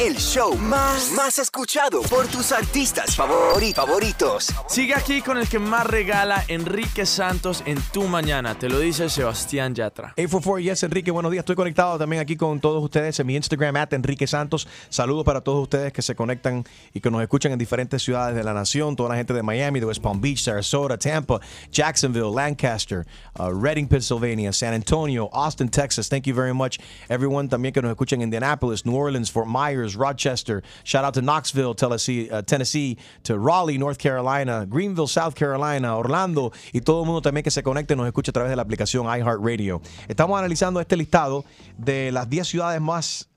El 0.00 0.16
show 0.16 0.56
más, 0.56 1.12
más 1.14 1.38
escuchado 1.38 2.00
por 2.02 2.26
tus 2.28 2.52
artistas 2.52 3.18
favori- 3.18 3.74
favoritos. 3.74 4.46
Sigue 4.66 4.94
aquí 4.94 5.20
con 5.20 5.36
el 5.36 5.46
que 5.46 5.58
más 5.58 5.86
regala 5.86 6.42
Enrique 6.48 7.04
Santos 7.04 7.62
en 7.66 7.78
tu 7.92 8.04
mañana. 8.04 8.54
Te 8.58 8.70
lo 8.70 8.78
dice 8.78 9.10
Sebastián 9.10 9.74
Yatra. 9.74 10.14
844 10.16 10.58
Yes, 10.60 10.82
Enrique, 10.84 11.10
buenos 11.10 11.30
días. 11.30 11.42
Estoy 11.42 11.54
conectado 11.56 11.98
también 11.98 12.22
aquí 12.22 12.34
con 12.36 12.60
todos 12.60 12.82
ustedes 12.82 13.20
en 13.20 13.26
mi 13.26 13.36
Instagram, 13.36 13.76
at 13.76 13.92
Enrique 13.92 14.26
Santos. 14.26 14.66
Saludos 14.88 15.22
para 15.26 15.42
todos 15.42 15.62
ustedes 15.64 15.92
que 15.92 16.00
se 16.00 16.14
conectan 16.14 16.64
y 16.94 17.00
que 17.00 17.10
nos 17.10 17.20
escuchan 17.20 17.52
en 17.52 17.58
diferentes 17.58 18.02
ciudades 18.02 18.34
de 18.34 18.42
la 18.42 18.54
nación. 18.54 18.96
Toda 18.96 19.10
la 19.10 19.16
gente 19.16 19.34
de 19.34 19.42
Miami, 19.42 19.80
de 19.80 19.86
West 19.86 20.00
Palm 20.00 20.18
Beach, 20.18 20.38
Sarasota, 20.42 20.96
Tampa, 20.96 21.40
Jacksonville, 21.70 22.32
Lancaster, 22.34 23.06
uh, 23.38 23.50
Reading, 23.50 23.86
Pennsylvania, 23.86 24.50
San 24.54 24.72
Antonio, 24.72 25.28
Austin, 25.34 25.68
Texas. 25.68 26.08
Thank 26.08 26.24
you 26.24 26.34
very 26.34 26.54
much. 26.54 26.78
Everyone 27.10 27.48
también 27.50 27.74
que 27.74 27.82
nos 27.82 27.90
escuchan 27.90 28.20
en 28.20 28.28
Indianapolis, 28.28 28.86
New 28.86 28.96
Orleans, 28.96 29.30
Fort 29.30 29.46
Myers, 29.46 29.89
Rochester. 29.96 30.62
Shout 30.84 31.04
out 31.04 31.14
to 31.14 31.22
Knoxville, 31.22 31.74
Tennessee, 31.74 32.30
uh, 32.30 32.42
Tennessee, 32.42 32.96
to 33.24 33.38
Raleigh, 33.38 33.78
North 33.78 33.98
Carolina, 33.98 34.66
Greenville, 34.66 35.08
South 35.08 35.34
Carolina, 35.34 35.96
Orlando 35.96 36.52
y 36.72 36.80
todo 36.80 37.02
el 37.02 37.06
mundo 37.06 37.22
también 37.22 37.44
que 37.44 37.50
se 37.50 37.62
conecte 37.62 37.96
nos 37.96 38.06
escucha 38.06 38.30
a 38.30 38.34
través 38.34 38.50
de 38.50 38.56
la 38.56 38.62
aplicación 38.62 39.06
iHeartRadio. 39.06 39.80
Estamos 40.08 40.38
analizando 40.38 40.80
este 40.80 40.96
listado 40.96 41.44
de 41.78 42.12
las 42.12 42.28
10 42.28 42.46
ciudades 42.46 42.80
más 42.80 43.28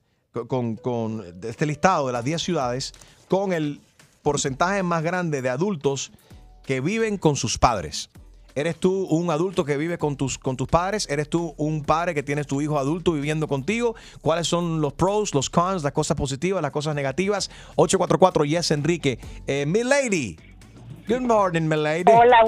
con, 0.47 1.23
este 1.43 1.65
listado 1.65 2.07
de 2.07 2.13
las 2.13 2.23
10 2.23 2.41
ciudades 2.41 2.93
con 3.27 3.53
el 3.53 3.79
porcentaje 4.21 4.81
más 4.83 5.03
grande 5.03 5.41
de 5.41 5.49
adultos 5.49 6.11
que 6.65 6.81
viven 6.81 7.17
con 7.17 7.35
sus 7.35 7.57
padres? 7.57 8.09
¿Eres 8.55 8.77
tú 8.77 9.05
un 9.09 9.31
adulto 9.31 9.65
que 9.65 9.77
vive 9.77 9.97
con 9.97 10.15
tus, 10.15 10.37
con 10.37 10.55
tus 10.57 10.67
padres? 10.67 11.07
¿Eres 11.09 11.29
tú 11.29 11.53
un 11.57 11.83
padre 11.83 12.13
que 12.13 12.21
tienes 12.23 12.45
tu 12.47 12.61
hijo 12.61 12.77
adulto 12.77 13.11
viviendo 13.13 13.47
contigo? 13.47 13.95
¿Cuáles 14.21 14.47
son 14.47 14.79
los 14.81 14.93
pros, 14.93 15.33
los 15.33 15.49
cons, 15.49 15.83
las 15.83 15.91
cosas 15.93 16.15
positivas, 16.17 16.61
las 16.61 16.71
cosas 16.71 16.93
negativas? 16.95 17.49
844 17.75 18.45
Yes 18.45 18.71
Enrique. 18.71 19.19
Eh, 19.47 19.65
Milady. 19.65 20.37
Good 21.07 21.21
morning, 21.21 21.63
Milady. 21.63 22.11
Hola, 22.11 22.43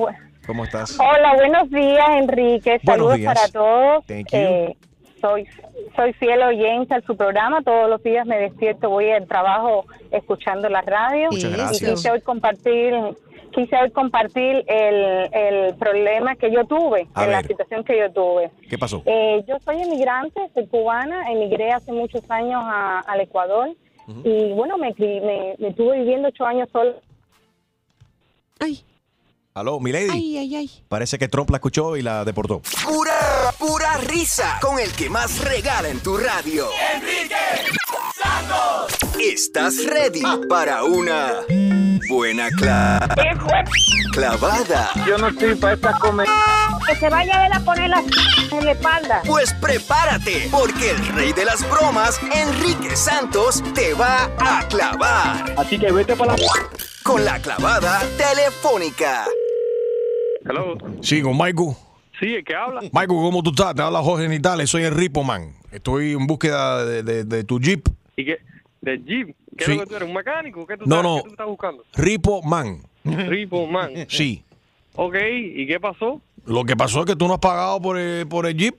¿Cómo 0.46 0.64
estás? 0.64 0.98
hola, 1.00 1.34
buenos 1.36 1.70
días, 1.72 2.08
Enrique. 2.20 2.80
Buenos 2.84 2.86
Saludos 2.86 3.16
días. 3.18 3.34
para 3.34 3.48
todos. 3.50 4.06
Thank 4.06 4.32
you. 4.32 4.38
Eh, 4.38 4.78
soy, 5.20 5.48
soy 5.96 6.14
fiel 6.14 6.42
oyente 6.44 6.94
a 6.94 7.02
su 7.02 7.18
programa. 7.18 7.64
Todos 7.64 7.90
los 7.90 8.04
días 8.04 8.28
me 8.28 8.38
despierto, 8.38 8.90
voy 8.92 9.10
al 9.10 9.28
trabajo 9.28 9.86
escuchando 10.12 10.70
la 10.70 10.82
radio. 10.84 11.30
Muchas 11.32 11.52
Y 11.52 11.54
gracias. 11.56 11.90
quise 11.96 12.12
hoy 12.12 12.22
compartir, 12.22 12.94
quise 13.56 13.76
hoy 13.78 13.90
compartir 13.92 14.64
el, 14.68 15.30
el 15.34 15.76
problema 15.76 16.36
que 16.36 16.52
yo 16.52 16.66
tuve, 16.66 17.08
en 17.16 17.32
la 17.32 17.42
situación 17.42 17.84
que 17.84 17.98
yo 17.98 18.12
tuve. 18.12 18.52
¿Qué 18.70 18.78
pasó? 18.78 19.02
Eh, 19.06 19.44
yo 19.48 19.56
soy 19.64 19.82
emigrante, 19.82 20.40
soy 20.54 20.68
cubana, 20.68 21.32
emigré 21.32 21.72
hace 21.72 21.92
muchos 21.94 22.22
años 22.30 22.62
a- 22.64 23.00
al 23.00 23.22
Ecuador 23.22 23.70
y 24.24 24.52
bueno, 24.54 24.78
me, 24.78 24.94
me, 25.00 25.56
me 25.58 25.68
estuve 25.70 25.98
viviendo 26.00 26.28
ocho 26.28 26.46
años 26.46 26.70
sola. 26.72 26.94
Aló, 29.54 29.80
Milady. 29.80 30.10
Ay, 30.12 30.38
ay, 30.38 30.56
ay. 30.58 30.70
Parece 30.90 31.18
que 31.18 31.30
Trump 31.30 31.50
la 31.50 31.58
escuchó 31.58 31.96
y 31.96 32.02
la 32.02 32.26
deportó. 32.26 32.62
Pura, 32.84 33.14
pura 33.58 33.96
risa 34.00 34.60
con 34.62 34.80
el 34.80 34.92
que 34.92 35.10
más 35.10 35.42
regala 35.46 35.88
en 35.88 36.02
tu 36.04 36.18
radio. 36.18 36.66
Enrique 36.94 37.36
Santos. 38.22 38.98
¿Estás 39.18 39.86
ready 39.86 40.22
para 40.50 40.84
una 40.84 41.36
buena 42.08 42.50
cla- 42.50 43.00
clavada? 44.12 44.90
Yo 45.08 45.18
no 45.18 45.28
estoy 45.30 45.56
para 45.56 45.74
esta 45.74 45.94
comer. 46.00 46.28
Que 46.88 46.96
se 46.96 47.10
vaya 47.10 47.42
a 47.42 47.48
él 47.48 47.54
a 47.54 47.60
poner 47.62 47.90
la 47.90 48.04
en 48.52 48.66
la 48.66 48.72
espalda. 48.72 49.22
Pues 49.26 49.54
prepárate, 49.54 50.48
porque 50.52 50.92
el 50.92 51.08
rey 51.16 51.34
de 51.34 51.46
las 51.46 51.68
bromas, 51.70 52.20
Enrique 52.34 52.96
Santos, 52.96 53.64
te 53.74 53.94
va 53.94 54.30
a 54.40 54.68
clavar. 54.68 55.54
Así 55.58 55.78
que 55.80 55.92
vete 55.92 56.16
para 56.16 56.38
la... 56.38 56.46
Con 57.04 57.24
la 57.26 57.40
clavada 57.40 58.02
telefónica. 58.18 59.26
Hello. 60.48 60.78
Sí, 61.02 61.22
con 61.22 61.34
Michael. 61.38 61.76
Sí, 62.20 62.36
¿el 62.36 62.44
que 62.46 62.56
habla? 62.56 62.82
Michael, 62.82 63.08
¿cómo 63.10 63.44
tú 63.44 63.50
estás? 63.50 63.76
Te 63.76 63.82
habla 63.82 64.00
Jorge 64.02 64.28
Nitales, 64.30 64.70
soy 64.70 64.84
el 64.84 64.94
Ripo 64.96 65.24
Man. 65.24 65.54
Estoy 65.72 66.14
en 66.14 66.26
búsqueda 66.28 66.86
de, 66.86 67.04
de- 67.04 67.24
de 67.26 67.44
tu 67.44 67.60
Jeep. 67.60 67.88
¿Y 68.16 68.26
qué? 68.26 68.38
¿De 68.86 69.00
Jeep? 69.00 69.36
¿Qué 69.58 69.66
Sí. 69.66 69.72
es 69.72 69.78
lo 69.78 69.84
que 69.84 69.90
tú 69.90 69.96
eres? 69.96 70.08
¿Un 70.08 70.14
mecánico? 70.16 70.68
¿Qué 70.68 70.78
tú, 70.78 70.86
No, 70.86 70.96
estás, 70.98 71.04
no. 71.12 71.16
¿qué 71.18 71.24
tú 71.24 71.30
estás 71.32 71.48
buscando? 71.48 71.84
Ripo 71.96 72.42
Man. 72.44 72.82
Ripo, 73.04 73.68
man. 73.68 73.92
Sí. 74.08 74.44
Ok, 74.96 75.16
¿y 75.56 75.66
qué 75.68 75.80
pasó? 75.80 76.22
Lo 76.46 76.64
que 76.64 76.76
pasó 76.76 77.00
es 77.02 77.06
que 77.08 77.16
tú 77.16 77.28
no 77.28 77.34
has 77.34 77.40
pagado 77.40 77.82
por 77.82 77.98
el, 77.98 78.28
por 78.28 78.46
el 78.46 78.56
Jeep 78.56 78.76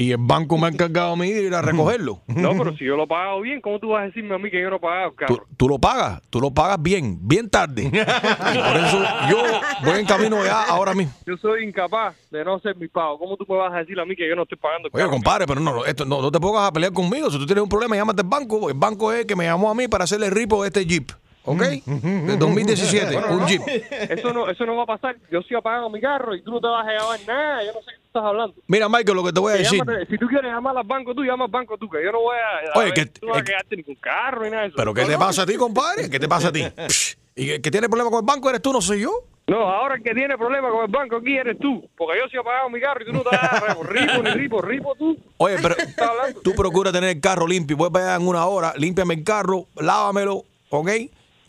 y 0.00 0.12
el 0.12 0.16
banco 0.18 0.56
me 0.56 0.66
ha 0.66 0.70
encargado 0.70 1.12
a 1.12 1.16
mí 1.16 1.30
de 1.30 1.42
ir 1.42 1.54
a 1.54 1.60
recogerlo. 1.60 2.22
No, 2.26 2.56
pero 2.56 2.74
si 2.74 2.86
yo 2.86 2.96
lo 2.96 3.02
he 3.02 3.06
pagado 3.06 3.42
bien, 3.42 3.60
¿cómo 3.60 3.78
tú 3.78 3.90
vas 3.90 4.02
a 4.02 4.06
decirme 4.06 4.34
a 4.34 4.38
mí 4.38 4.50
que 4.50 4.58
yo 4.58 4.70
no 4.70 4.76
he 4.76 4.80
pagado 4.80 5.10
el 5.10 5.14
carro? 5.14 5.36
Tú, 5.36 5.42
tú 5.58 5.68
lo 5.68 5.78
pagas, 5.78 6.22
tú 6.30 6.40
lo 6.40 6.50
pagas 6.50 6.80
bien, 6.80 7.18
bien 7.20 7.50
tarde. 7.50 7.82
Y 7.92 8.58
por 8.58 8.76
eso 8.78 9.02
yo 9.30 9.36
voy 9.84 10.00
en 10.00 10.06
camino 10.06 10.42
ya 10.42 10.62
ahora 10.64 10.94
mismo. 10.94 11.12
Yo 11.26 11.36
soy 11.36 11.64
incapaz 11.64 12.16
de 12.30 12.42
no 12.42 12.54
hacer 12.54 12.76
mi 12.76 12.88
pago. 12.88 13.18
¿Cómo 13.18 13.36
tú 13.36 13.44
me 13.46 13.56
vas 13.56 13.74
a 13.74 13.76
decir 13.78 14.00
a 14.00 14.06
mí 14.06 14.16
que 14.16 14.26
yo 14.26 14.34
no 14.34 14.44
estoy 14.44 14.56
pagando 14.56 14.88
el 14.88 14.94
Oye, 14.94 15.02
carro? 15.02 15.12
compadre, 15.12 15.46
pero 15.46 15.60
no, 15.60 15.74
no, 15.74 15.84
esto, 15.84 16.06
no, 16.06 16.22
no 16.22 16.32
te 16.32 16.40
pongas 16.40 16.66
a 16.66 16.72
pelear 16.72 16.94
conmigo. 16.94 17.30
Si 17.30 17.38
tú 17.38 17.44
tienes 17.44 17.62
un 17.62 17.68
problema, 17.68 17.94
llámate 17.94 18.22
al 18.22 18.28
banco. 18.28 18.70
El 18.70 18.78
banco 18.78 19.12
es 19.12 19.20
el 19.20 19.26
que 19.26 19.36
me 19.36 19.44
llamó 19.44 19.70
a 19.70 19.74
mí 19.74 19.86
para 19.86 20.04
hacerle 20.04 20.30
ripo 20.30 20.62
de 20.62 20.68
este 20.68 20.86
Jeep. 20.86 21.10
¿Ok? 21.42 21.62
De 21.62 22.36
2017, 22.36 23.12
Bueno, 23.14 23.28
un 23.32 23.38
no, 23.40 23.46
Jeep. 23.48 23.62
Eso 24.10 24.32
no, 24.32 24.48
eso 24.50 24.66
no 24.66 24.76
va 24.76 24.82
a 24.82 24.86
pasar. 24.86 25.16
Yo 25.30 25.40
sí 25.42 25.54
apago 25.54 25.88
mi 25.88 26.00
carro 26.00 26.34
y 26.34 26.42
tú 26.42 26.50
no 26.50 26.60
te 26.60 26.66
vas 26.66 26.86
a 26.86 26.90
llevar 26.90 27.20
nada. 27.22 27.64
Yo 27.64 27.72
no 27.72 27.80
sé 27.80 27.90
qué 27.98 28.06
estás 28.06 28.22
hablando. 28.24 28.54
Mira, 28.66 28.88
Michael, 28.88 29.16
lo 29.16 29.24
que 29.24 29.32
te 29.32 29.40
voy 29.40 29.52
a 29.54 29.56
decir. 29.56 29.78
llámate- 29.80 30.06
si 30.06 30.18
tú 30.18 30.26
quieres 30.28 30.52
llamar 30.52 30.76
al 30.76 30.86
banco 30.86 31.14
tú, 31.14 31.22
llama 31.24 31.46
al 31.46 31.50
banco 31.50 31.78
tú, 31.78 31.88
que 31.88 32.04
yo 32.04 32.12
no 32.12 32.20
voy 32.20 32.36
a... 32.36 32.72
a 32.74 32.78
Oye, 32.78 32.86
ver, 32.86 32.94
que- 32.94 33.06
tú 33.06 33.26
no 33.26 33.32
vas 33.32 33.40
a 33.40 33.44
quedarte 33.44 33.76
ni 33.76 33.82
con 33.84 33.94
carro 33.96 34.44
ni 34.44 34.50
nada 34.50 34.62
de 34.62 34.68
eso. 34.68 34.76
¿Pero 34.76 34.92
qué 34.94 35.00
No, 35.02 35.06
te 35.06 35.12
no. 35.14 35.18
pasa 35.18 35.42
a 35.42 35.46
ti, 35.46 35.54
compadre? 35.56 36.10
¿Qué 36.10 36.20
te 36.20 36.28
pasa 36.28 36.48
a 36.48 36.52
ti? 36.52 36.62
Psh, 36.88 37.16
¿Y 37.36 37.46
que, 37.46 37.62
que 37.62 37.70
tiene 37.70 37.88
problema 37.88 38.10
con 38.10 38.20
el 38.20 38.26
banco 38.26 38.50
eres 38.50 38.60
tú, 38.60 38.72
no 38.72 38.80
soy 38.82 39.00
yo? 39.00 39.10
No, 39.46 39.62
ahora 39.68 39.96
el 39.96 40.02
que 40.02 40.14
tiene 40.14 40.36
problema 40.36 40.68
con 40.68 40.84
el 40.84 40.90
banco 40.90 41.16
aquí 41.16 41.36
eres 41.36 41.58
tú. 41.58 41.88
Porque 41.96 42.18
yo 42.18 42.28
sí 42.30 42.36
he 42.36 42.42
pagado 42.44 42.68
mi 42.68 42.80
carro 42.80 43.02
y 43.02 43.06
tú 43.06 43.12
no 43.12 43.22
te 43.22 43.30
vas 43.30 43.62
a 43.62 43.74
ripo 43.82 44.22
ni 44.22 44.30
ripo, 44.32 44.60
ripo 44.62 44.94
tú. 44.96 45.16
Oye, 45.38 45.56
pero 45.60 45.74
tú 46.44 46.54
procura 46.54 46.92
tener 46.92 47.10
el 47.16 47.20
carro 47.20 47.46
limpio. 47.48 47.76
Voy 47.76 47.90
para 47.90 48.14
allá 48.14 48.22
en 48.22 48.28
una 48.28 48.44
hora, 48.46 48.74
límpiame 48.76 49.14
el 49.14 49.24
carro, 49.24 49.64
lávamelo, 49.76 50.44
¿ok? 50.68 50.90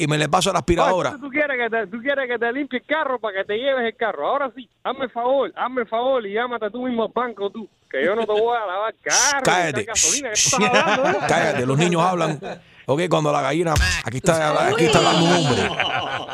Y 0.01 0.07
me 0.07 0.17
le 0.17 0.27
paso 0.27 0.51
la 0.51 0.57
aspiradora. 0.57 1.11
Oye, 1.11 1.19
¿tú, 1.21 1.29
quieres 1.29 1.57
que 1.59 1.69
te, 1.69 1.85
tú 1.85 2.01
quieres 2.01 2.27
que 2.27 2.39
te 2.39 2.51
limpie 2.51 2.79
el 2.79 2.85
carro 2.87 3.19
para 3.19 3.37
que 3.37 3.45
te 3.45 3.55
lleves 3.55 3.85
el 3.85 3.95
carro. 3.95 4.25
Ahora 4.25 4.51
sí, 4.55 4.67
hazme 4.83 5.05
el 5.05 5.11
favor, 5.11 5.53
hazme 5.55 5.81
el 5.81 5.87
favor 5.87 6.25
y 6.25 6.33
llámate 6.33 6.71
tú 6.71 6.87
mismo 6.87 7.03
al 7.03 7.11
banco 7.13 7.51
tú. 7.51 7.69
Que 7.87 8.03
yo 8.03 8.15
no 8.15 8.25
te 8.25 8.31
voy 8.31 8.57
a 8.57 8.65
lavar 8.65 8.95
carro, 9.03 9.43
Cállate. 9.43 9.73
ni 9.73 9.81
echar 9.81 9.93
gasolina. 9.93 10.29
¿Qué 10.29 10.35
tú 10.49 10.63
estás 10.63 10.87
hablando, 10.87 11.19
eh? 11.19 11.25
Cállate, 11.27 11.65
los 11.67 11.77
niños 11.77 12.01
hablan. 12.01 12.39
Ok, 12.87 13.01
cuando 13.11 13.31
la 13.31 13.41
gallina. 13.41 13.75
Aquí 14.03 14.17
está, 14.17 14.69
aquí 14.69 14.85
está 14.85 14.97
hablando 14.97 15.23
un 15.23 15.33
hombre. 15.33 15.69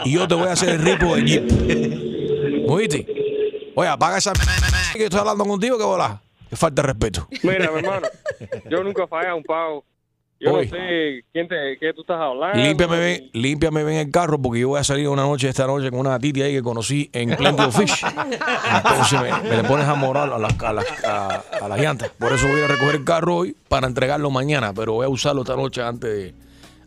Y 0.05 0.13
yo 0.13 0.25
te 0.29 0.35
voy 0.35 0.47
a 0.47 0.53
hacer 0.53 0.69
el 0.69 0.81
ripo 0.81 1.13
de 1.17 1.23
Jeep. 1.25 2.69
¿Oíste? 2.69 3.05
Oye, 3.75 3.89
apaga 3.89 4.17
esa 4.17 4.31
que 4.93 5.03
estoy 5.03 5.19
hablando 5.19 5.43
contigo, 5.43 5.77
que 5.77 5.83
volá. 5.83 6.21
Que 6.49 6.55
falta 6.55 6.81
de 6.83 6.87
respeto. 6.87 7.27
Mira, 7.43 7.69
mi 7.69 7.79
hermano, 7.79 8.07
yo 8.69 8.81
nunca 8.81 9.03
he 9.03 9.07
fallado 9.07 9.35
un 9.35 9.43
pago. 9.43 9.83
Yo 10.39 10.51
no 10.51 10.63
sé 10.63 11.23
quién 11.33 11.47
te, 11.47 11.77
qué 11.79 11.93
tú 11.93 12.01
estás 12.01 12.19
hablando. 12.19 12.57
Límpiame 12.57 12.99
bien, 12.99 13.29
límpiame 13.33 13.83
bien 13.83 13.97
el 13.97 14.11
carro 14.11 14.39
porque 14.39 14.59
yo 14.59 14.69
voy 14.69 14.79
a 14.79 14.83
salir 14.83 15.07
una 15.09 15.23
noche, 15.23 15.49
esta 15.49 15.65
noche, 15.65 15.89
con 15.89 16.01
una 16.01 16.19
titi 16.19 16.43
ahí 16.43 16.53
que 16.53 16.61
conocí 16.61 17.09
en 17.11 17.35
Plenty 17.35 17.63
of 17.63 17.75
Fish. 17.75 18.03
Entonces 18.05 19.19
me, 19.21 19.49
me 19.49 19.57
le 19.57 19.63
pones 19.63 19.87
a 19.87 19.95
moral 19.95 20.31
a 20.33 20.37
las, 20.37 20.61
a, 20.61 20.73
las, 20.73 21.03
a, 21.03 21.43
a 21.61 21.67
las 21.67 21.79
llantas. 21.81 22.09
Por 22.11 22.31
eso 22.33 22.47
voy 22.47 22.61
a 22.61 22.67
recoger 22.67 22.95
el 22.95 23.03
carro 23.03 23.37
hoy 23.37 23.55
para 23.67 23.87
entregarlo 23.87 24.29
mañana, 24.29 24.73
pero 24.75 24.93
voy 24.93 25.05
a 25.05 25.09
usarlo 25.09 25.41
esta 25.41 25.55
noche 25.55 25.81
antes 25.81 26.09
de, 26.09 26.35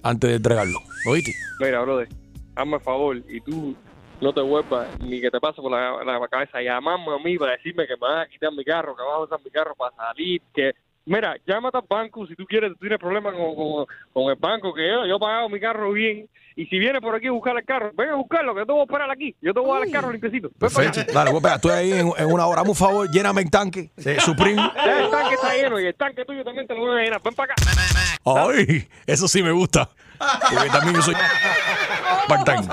antes 0.04 0.30
de 0.30 0.36
entregarlo. 0.36 0.78
¿Oíste? 1.06 1.34
Mira, 1.58 1.80
brother, 1.80 2.08
hazme 2.54 2.76
el 2.76 2.82
favor 2.82 3.16
y 3.16 3.40
tú 3.40 3.74
no 4.20 4.32
te 4.32 4.42
vuelvas 4.42 4.86
ni 5.00 5.20
que 5.20 5.30
te 5.30 5.40
pase 5.40 5.60
por 5.60 5.72
la, 5.72 6.04
la 6.04 6.28
cabeza 6.28 6.62
llamarme 6.62 7.14
a 7.14 7.18
mí 7.18 7.36
para 7.36 7.52
decirme 7.52 7.86
que 7.88 7.94
me 7.94 8.06
vas 8.06 8.26
a 8.26 8.28
quitar 8.28 8.52
mi 8.52 8.62
carro, 8.64 8.94
que 8.94 9.02
vas 9.02 9.14
a 9.14 9.24
usar 9.24 9.40
mi 9.44 9.50
carro 9.50 9.74
para 9.74 9.96
salir, 9.96 10.40
que... 10.54 10.72
Mira, 11.06 11.34
llámate 11.46 11.78
al 11.78 11.84
banco 11.88 12.26
si 12.26 12.34
tú 12.36 12.44
quieres, 12.46 12.72
tú 12.72 12.78
tienes 12.80 12.98
problemas 12.98 13.34
con, 13.34 13.54
con, 13.54 13.86
con 14.12 14.30
el 14.30 14.36
banco, 14.36 14.72
que 14.74 14.86
yo, 14.86 15.06
yo 15.06 15.16
he 15.16 15.18
pagado 15.18 15.48
mi 15.48 15.58
carro 15.58 15.92
bien. 15.92 16.28
Y 16.56 16.66
si 16.66 16.78
vienes 16.78 17.00
por 17.00 17.14
aquí 17.14 17.26
a 17.28 17.30
buscar 17.32 17.56
el 17.56 17.64
carro, 17.64 17.90
ven 17.94 18.10
a 18.10 18.16
buscarlo, 18.16 18.52
que 18.54 18.60
yo 18.60 18.66
te 18.66 18.72
voy 18.72 18.80
a 18.80 18.84
esperar 18.84 19.10
aquí. 19.10 19.34
Yo 19.40 19.54
te 19.54 19.60
voy 19.60 19.70
a 19.70 19.74
dar 19.78 19.86
el 19.86 19.92
carro 19.92 20.10
limpiecito. 20.10 20.48
Ven 20.48 20.58
para 20.58 20.74
Perfecto. 20.74 21.00
acá. 21.00 21.12
Dale, 21.12 21.30
voy 21.30 21.38
a 21.38 21.42
pegar. 21.42 21.56
Estoy 21.56 21.70
ahí 21.72 21.92
en, 21.92 22.12
en 22.18 22.26
una 22.32 22.46
hora. 22.46 22.60
Hazme 22.60 22.70
un 22.70 22.76
favor, 22.76 23.08
lléname 23.10 23.40
el 23.40 23.50
tanque. 23.50 23.90
de 23.96 24.20
Supreme. 24.20 24.56
Ya 24.76 25.00
el 25.04 25.10
tanque 25.10 25.34
está 25.36 25.54
lleno 25.54 25.80
y 25.80 25.86
el 25.86 25.94
tanque 25.94 26.24
tuyo 26.24 26.44
también 26.44 26.66
te 26.66 26.74
lo 26.74 26.80
voy 26.80 27.00
a 27.00 27.04
llenar. 27.04 27.22
Ven 27.22 27.34
para 27.34 27.54
acá. 27.54 27.62
Ay, 28.24 28.86
eso 29.06 29.26
sí 29.26 29.42
me 29.42 29.52
gusta. 29.52 29.88
Porque 30.18 30.68
también 30.70 30.96
yo 30.96 31.02
soy 31.02 31.14
part-time. 32.28 32.66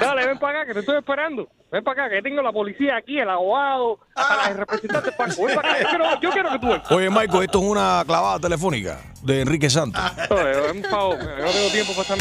Dale, 0.00 0.26
ven 0.26 0.38
para 0.38 0.58
acá, 0.60 0.66
que 0.66 0.74
te 0.74 0.80
estoy 0.80 0.98
esperando. 0.98 1.48
Ven 1.70 1.82
para 1.82 2.04
acá, 2.04 2.14
que 2.14 2.22
tengo 2.22 2.42
la 2.42 2.52
policía 2.52 2.96
aquí, 2.96 3.18
el 3.18 3.28
abogado, 3.28 3.98
hasta 4.14 4.36
la 4.36 4.48
representante 4.54 5.10
del 5.10 5.18
banco. 5.18 5.46
Ven 5.46 5.56
para 5.56 5.70
acá, 5.72 5.82
yo 5.82 5.88
quiero, 5.88 6.20
yo 6.20 6.30
quiero 6.30 6.50
que 6.50 6.58
tú 6.60 6.66
vengas. 6.68 6.92
Oye, 6.92 7.10
Michael, 7.10 7.42
esto 7.42 7.58
es 7.58 7.64
una 7.64 8.04
clavada 8.06 8.38
telefónica 8.38 9.00
de 9.22 9.40
Enrique 9.40 9.68
Santos. 9.68 10.00
Oye, 10.30 10.70
un 10.70 10.84
favor, 10.84 11.18
yo 11.18 11.44
no 11.44 11.50
tengo 11.50 11.70
tiempo 11.70 11.92
para 11.92 12.14
estar... 12.14 12.18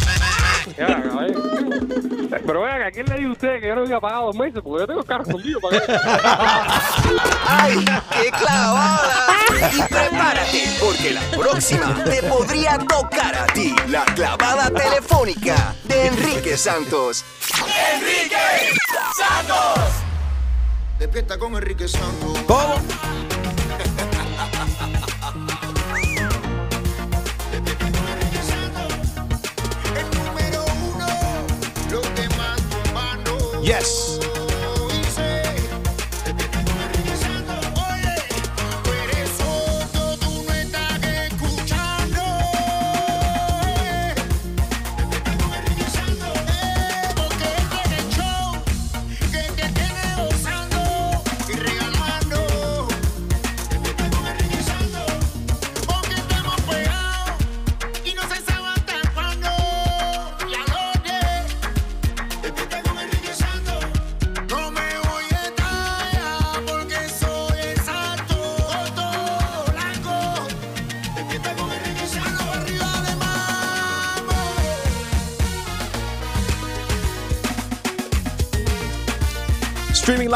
Ya. 0.76 1.04
Pero 2.46 2.62
vean, 2.64 2.82
¿a 2.82 2.92
quién 2.92 3.06
le 3.06 3.18
dijo 3.18 3.30
a 3.30 3.34
usted 3.34 3.62
que 3.62 3.68
yo 3.68 3.76
no 3.76 3.82
había 3.82 4.00
pagado 4.00 4.26
dos 4.26 4.36
meses? 4.36 4.62
Porque 4.64 4.82
yo 4.82 4.88
tengo 4.88 5.02
el 5.02 5.06
carro 5.06 5.24
escondido 5.24 5.60
para 5.60 5.80
que... 5.80 5.94
¡Ay, 7.48 7.86
qué 8.12 8.32
clavada! 8.32 9.28
Y 9.72 9.82
prepárate, 9.94 10.64
porque 10.80 11.12
la 11.14 11.22
próxima 11.38 12.04
te 12.04 12.24
podría 12.24 12.80
tocar 12.80 13.36
a 13.36 13.46
ti. 13.48 13.76
La 13.90 14.06
clavada 14.06 14.72
telefónica 14.72 15.76
de 15.84 16.08
Enrique 16.08 16.58
Santos. 16.58 17.24
Enrique 17.94 18.36
Santos. 19.16 19.35
Despierta 21.00 21.38
con 21.38 21.56
Enrique 21.56 21.88
Santos. 21.88 22.38
¿Cómo? 22.48 22.76
Yes. 33.62 34.15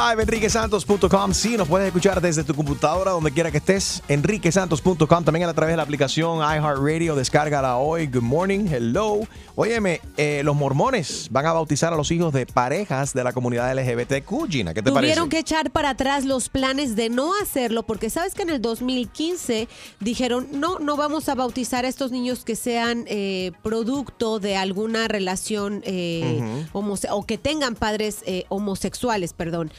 Live, 0.09 0.23
enriquesantos.com. 0.23 1.33
Sí, 1.33 1.57
nos 1.57 1.67
puedes 1.67 1.87
escuchar 1.87 2.21
desde 2.21 2.43
tu 2.43 2.53
computadora, 2.53 3.11
donde 3.11 3.31
quiera 3.31 3.51
que 3.51 3.57
estés. 3.57 4.01
Enriquesantos.com. 4.07 5.23
También 5.23 5.47
a 5.47 5.53
través 5.53 5.73
de 5.73 5.77
la 5.77 5.83
aplicación 5.83 6.39
iHeartRadio. 6.39 7.15
Descárgala 7.15 7.77
hoy. 7.77 8.07
Good 8.07 8.21
morning. 8.21 8.67
Hello. 8.69 9.21
Óyeme, 9.55 10.01
eh, 10.17 10.41
los 10.43 10.55
mormones 10.55 11.27
van 11.31 11.45
a 11.45 11.53
bautizar 11.53 11.91
a 11.93 11.97
los 11.97 12.11
hijos 12.11 12.33
de 12.33 12.45
parejas 12.45 13.13
de 13.13 13.23
la 13.23 13.33
comunidad 13.33 13.73
LGBTQ. 13.73 14.49
Gina, 14.49 14.73
¿qué 14.73 14.81
te 14.81 14.89
Tuvieron 14.89 15.29
parece? 15.29 15.29
que 15.29 15.39
echar 15.39 15.71
para 15.71 15.89
atrás 15.89 16.23
los 16.25 16.49
planes 16.49 16.95
de 16.95 17.09
no 17.09 17.33
hacerlo 17.41 17.83
porque 17.83 18.09
sabes 18.09 18.33
que 18.33 18.43
en 18.43 18.51
el 18.51 18.61
2015 18.61 19.67
dijeron 19.99 20.47
no, 20.53 20.79
no 20.79 20.95
vamos 20.95 21.27
a 21.29 21.35
bautizar 21.35 21.85
a 21.85 21.87
estos 21.89 22.11
niños 22.11 22.45
que 22.45 22.55
sean 22.55 23.03
eh, 23.07 23.51
producto 23.63 24.39
de 24.39 24.55
alguna 24.55 25.07
relación 25.07 25.81
eh, 25.85 26.65
o 26.73 27.25
que 27.25 27.37
tengan 27.37 27.75
padres 27.75 28.19
eh, 28.25 28.45
homosexuales, 28.49 29.33
perdón. 29.33 29.71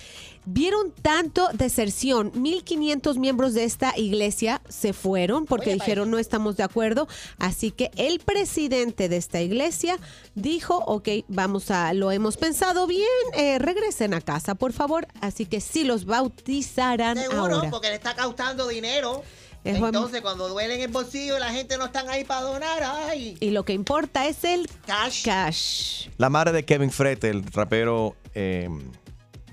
Vieron 0.47 0.91
tanto 0.91 1.49
deserción, 1.53 2.33
1500 2.35 3.19
miembros 3.19 3.53
de 3.53 3.65
esta 3.65 3.97
iglesia 3.99 4.63
se 4.69 4.93
fueron 4.93 5.45
porque 5.45 5.75
dijeron 5.75 6.11
no 6.11 6.19
estamos 6.19 6.57
de 6.57 6.63
acuerdo, 6.63 7.09
así 7.39 7.71
que 7.71 7.91
el 7.97 8.21
presidente 8.21 9.09
de 9.09 9.19
esta 9.19 9.41
iglesia 9.43 9.99
dijo, 10.35 10.79
ok, 10.87 11.09
vamos 11.29 11.71
a, 11.71 11.93
lo 11.93 12.11
hemos 12.11 12.39
pensado 12.39 12.87
bien, 12.87 13.05
eh, 13.35 13.59
regresen 13.59 14.15
a 14.15 14.23
casa, 14.23 14.55
por 14.55 14.73
favor, 14.73 15.07
así 15.21 15.45
que 15.45 15.61
sí 15.61 15.85
los 15.85 16.07
bautizarán 16.07 17.19
Seguro, 17.19 17.57
ahora. 17.57 17.71
porque 17.71 17.89
le 17.89 17.97
está 17.97 18.15
costando 18.15 18.69
dinero. 18.69 19.23
Es 19.63 19.77
Entonces, 19.77 20.23
cuando 20.23 20.49
duele 20.49 20.77
en 20.77 20.81
el 20.81 20.89
bolsillo 20.89 21.37
y 21.37 21.41
la 21.41 21.53
gente 21.53 21.77
no 21.77 21.85
están 21.85 22.09
ahí 22.09 22.25
para 22.25 22.41
donar, 22.41 22.83
ay. 22.83 23.37
Y 23.41 23.51
lo 23.51 23.67
que 23.67 23.75
importa 23.75 24.27
es 24.27 24.43
el 24.45 24.67
cash. 24.87 25.23
cash. 25.23 26.09
La 26.17 26.31
madre 26.31 26.53
de 26.53 26.65
Kevin 26.65 26.91
Fred, 26.91 27.23
el 27.27 27.45
rapero 27.45 28.17
eh, 28.35 28.71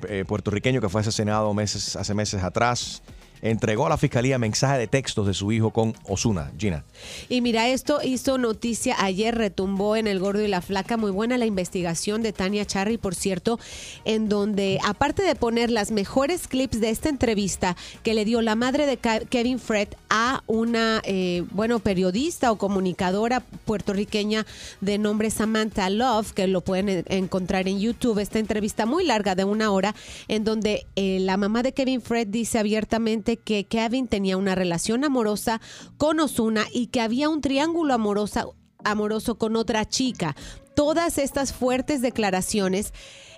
eh, 0.07 0.25
puertorriqueño 0.27 0.81
que 0.81 0.89
fue 0.89 1.01
asesinado 1.01 1.53
meses, 1.53 1.95
hace 1.95 2.13
meses 2.13 2.43
atrás, 2.43 3.01
entregó 3.41 3.85
a 3.85 3.89
la 3.89 3.97
fiscalía 3.97 4.37
mensaje 4.37 4.77
de 4.77 4.87
textos 4.87 5.27
de 5.27 5.33
su 5.33 5.51
hijo 5.51 5.71
con 5.71 5.93
Osuna. 6.07 6.51
Gina. 6.57 6.83
Y 7.29 7.41
mira, 7.41 7.67
esto 7.69 7.99
hizo 8.03 8.37
noticia 8.37 8.95
ayer, 8.99 9.35
retumbó 9.35 9.95
en 9.95 10.07
El 10.07 10.19
Gordo 10.19 10.41
y 10.41 10.47
la 10.47 10.61
Flaca. 10.61 10.97
Muy 10.97 11.11
buena 11.11 11.37
la 11.37 11.45
investigación 11.45 12.21
de 12.23 12.33
Tania 12.33 12.65
Charry, 12.65 12.97
por 12.97 13.15
cierto, 13.15 13.59
en 14.05 14.29
donde, 14.29 14.79
aparte 14.83 15.23
de 15.23 15.35
poner 15.35 15.69
las 15.71 15.91
mejores 15.91 16.47
clips 16.47 16.79
de 16.79 16.89
esta 16.89 17.09
entrevista 17.09 17.75
que 18.03 18.13
le 18.13 18.25
dio 18.25 18.41
la 18.41 18.55
madre 18.55 18.85
de 18.85 18.97
Kevin 18.97 19.59
Fred 19.59 19.89
a 20.09 20.43
una, 20.47 21.01
eh, 21.03 21.43
bueno, 21.51 21.79
periodista 21.79 22.51
o 22.51 22.57
comunicadora 22.57 23.41
puertorriqueña 23.65 24.45
de 24.81 24.97
nombre 24.97 25.29
Samantha 25.29 25.89
Love, 25.89 26.31
que 26.33 26.47
lo 26.47 26.61
pueden 26.61 26.89
en- 26.89 27.05
encontrar 27.07 27.67
en 27.67 27.79
YouTube, 27.79 28.19
esta 28.19 28.39
entrevista 28.39 28.85
muy 28.85 29.05
larga 29.05 29.35
de 29.35 29.43
una 29.43 29.71
hora, 29.71 29.93
en 30.27 30.43
donde 30.43 30.85
eh, 30.95 31.19
la 31.19 31.35
mamá 31.37 31.63
de 31.63 31.73
Kevin 31.73 32.01
Fred 32.01 32.27
dice 32.27 32.57
abiertamente 32.59 33.26
que 33.35 33.65
Kevin 33.65 34.07
tenía 34.07 34.37
una 34.37 34.55
relación 34.55 35.03
amorosa 35.03 35.59
con 35.97 36.21
Osuna 36.21 36.65
y 36.73 36.87
que 36.87 37.01
había 37.01 37.27
un 37.27 37.41
triángulo 37.41 37.93
amoroso 37.93 39.37
con 39.37 39.57
otra 39.57 39.83
chica. 39.83 40.37
Todas 40.73 41.17
estas 41.17 41.51
fuertes 41.51 42.01
declaraciones. 42.01 42.93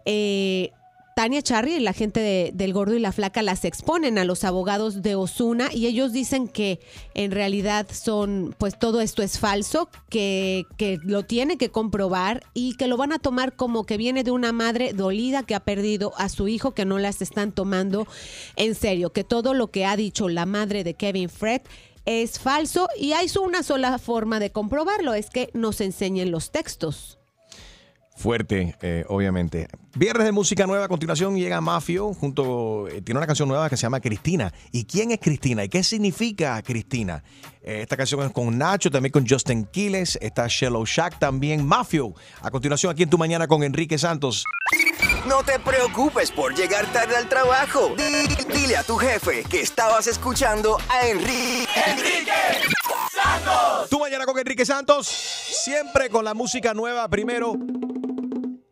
eh, 0.05 0.71
Tania 1.19 1.41
Charry 1.41 1.73
y 1.73 1.79
la 1.81 1.91
gente 1.91 2.21
de- 2.21 2.51
del 2.53 2.71
Gordo 2.71 2.95
y 2.95 2.99
la 2.99 3.11
Flaca 3.11 3.41
las 3.41 3.65
exponen 3.65 4.17
a 4.17 4.23
los 4.23 4.45
abogados 4.45 5.01
de 5.01 5.15
Osuna 5.15 5.67
y 5.73 5.85
ellos 5.87 6.13
dicen 6.13 6.47
que 6.47 6.79
en 7.13 7.31
realidad 7.31 7.87
son, 7.91 8.55
pues 8.57 8.79
todo 8.79 9.01
esto 9.01 9.21
es 9.21 9.37
falso, 9.37 9.89
que, 10.09 10.63
que 10.77 10.97
lo 11.03 11.23
tiene 11.23 11.57
que 11.57 11.71
comprobar 11.71 12.45
y 12.53 12.77
que 12.77 12.87
lo 12.87 12.95
van 12.95 13.11
a 13.11 13.19
tomar 13.19 13.57
como 13.57 13.85
que 13.85 13.97
viene 13.97 14.23
de 14.23 14.31
una 14.31 14.53
madre 14.53 14.93
dolida 14.93 15.43
que 15.43 15.55
ha 15.55 15.59
perdido 15.59 16.13
a 16.15 16.29
su 16.29 16.47
hijo, 16.47 16.73
que 16.73 16.85
no 16.85 16.99
las 16.99 17.21
están 17.21 17.51
tomando 17.51 18.07
en 18.55 18.73
serio, 18.73 19.11
que 19.11 19.25
todo 19.25 19.53
lo 19.53 19.71
que 19.71 19.83
ha 19.85 19.97
dicho 19.97 20.29
la 20.29 20.45
madre 20.45 20.85
de 20.85 20.93
Kevin 20.93 21.27
Fred 21.27 21.63
es 22.05 22.39
falso 22.39 22.87
y 22.97 23.11
hay 23.11 23.27
una 23.43 23.61
sola 23.61 23.99
forma 23.99 24.39
de 24.39 24.51
comprobarlo, 24.53 25.13
es 25.13 25.29
que 25.29 25.49
nos 25.53 25.81
enseñen 25.81 26.31
los 26.31 26.51
textos. 26.51 27.18
Fuerte, 28.19 28.75
eh, 28.81 29.05
obviamente. 29.07 29.69
Viernes 29.95 30.25
de 30.25 30.33
música 30.33 30.67
nueva. 30.67 30.83
A 30.83 30.87
continuación 30.89 31.37
llega 31.37 31.61
Mafio. 31.61 32.13
Junto, 32.13 32.89
eh, 32.89 33.01
tiene 33.01 33.17
una 33.17 33.25
canción 33.27 33.47
nueva 33.47 33.69
que 33.69 33.77
se 33.77 33.83
llama 33.83 34.01
Cristina. 34.01 34.53
¿Y 34.73 34.83
quién 34.83 35.11
es 35.11 35.19
Cristina? 35.21 35.63
¿Y 35.63 35.69
qué 35.69 35.81
significa 35.85 36.61
Cristina? 36.61 37.23
Eh, 37.63 37.79
esta 37.81 37.95
canción 37.95 38.21
es 38.23 38.31
con 38.33 38.57
Nacho, 38.57 38.91
también 38.91 39.13
con 39.13 39.25
Justin 39.25 39.63
Quiles. 39.71 40.17
Está 40.21 40.47
Shello 40.49 40.83
Shack 40.85 41.17
también. 41.17 41.65
Mafio. 41.65 42.13
A 42.41 42.51
continuación 42.51 42.91
aquí 42.91 43.03
en 43.03 43.09
Tu 43.09 43.17
Mañana 43.17 43.47
con 43.47 43.63
Enrique 43.63 43.97
Santos. 43.97 44.43
No 45.25 45.41
te 45.43 45.57
preocupes 45.59 46.29
por 46.29 46.53
llegar 46.53 46.91
tarde 46.91 47.15
al 47.15 47.29
trabajo. 47.29 47.93
Di- 47.95 48.53
Dile 48.53 48.75
a 48.75 48.83
tu 48.83 48.97
jefe 48.97 49.43
que 49.49 49.61
estabas 49.61 50.07
escuchando 50.07 50.77
a 50.89 51.07
Enrique. 51.07 51.67
Tu 53.89 53.97
Mañana 53.97 54.25
con 54.25 54.37
Enrique 54.37 54.65
Santos. 54.65 55.07
Siempre 55.07 56.09
con 56.09 56.25
la 56.25 56.33
música 56.33 56.73
nueva 56.73 57.07
primero. 57.07 57.53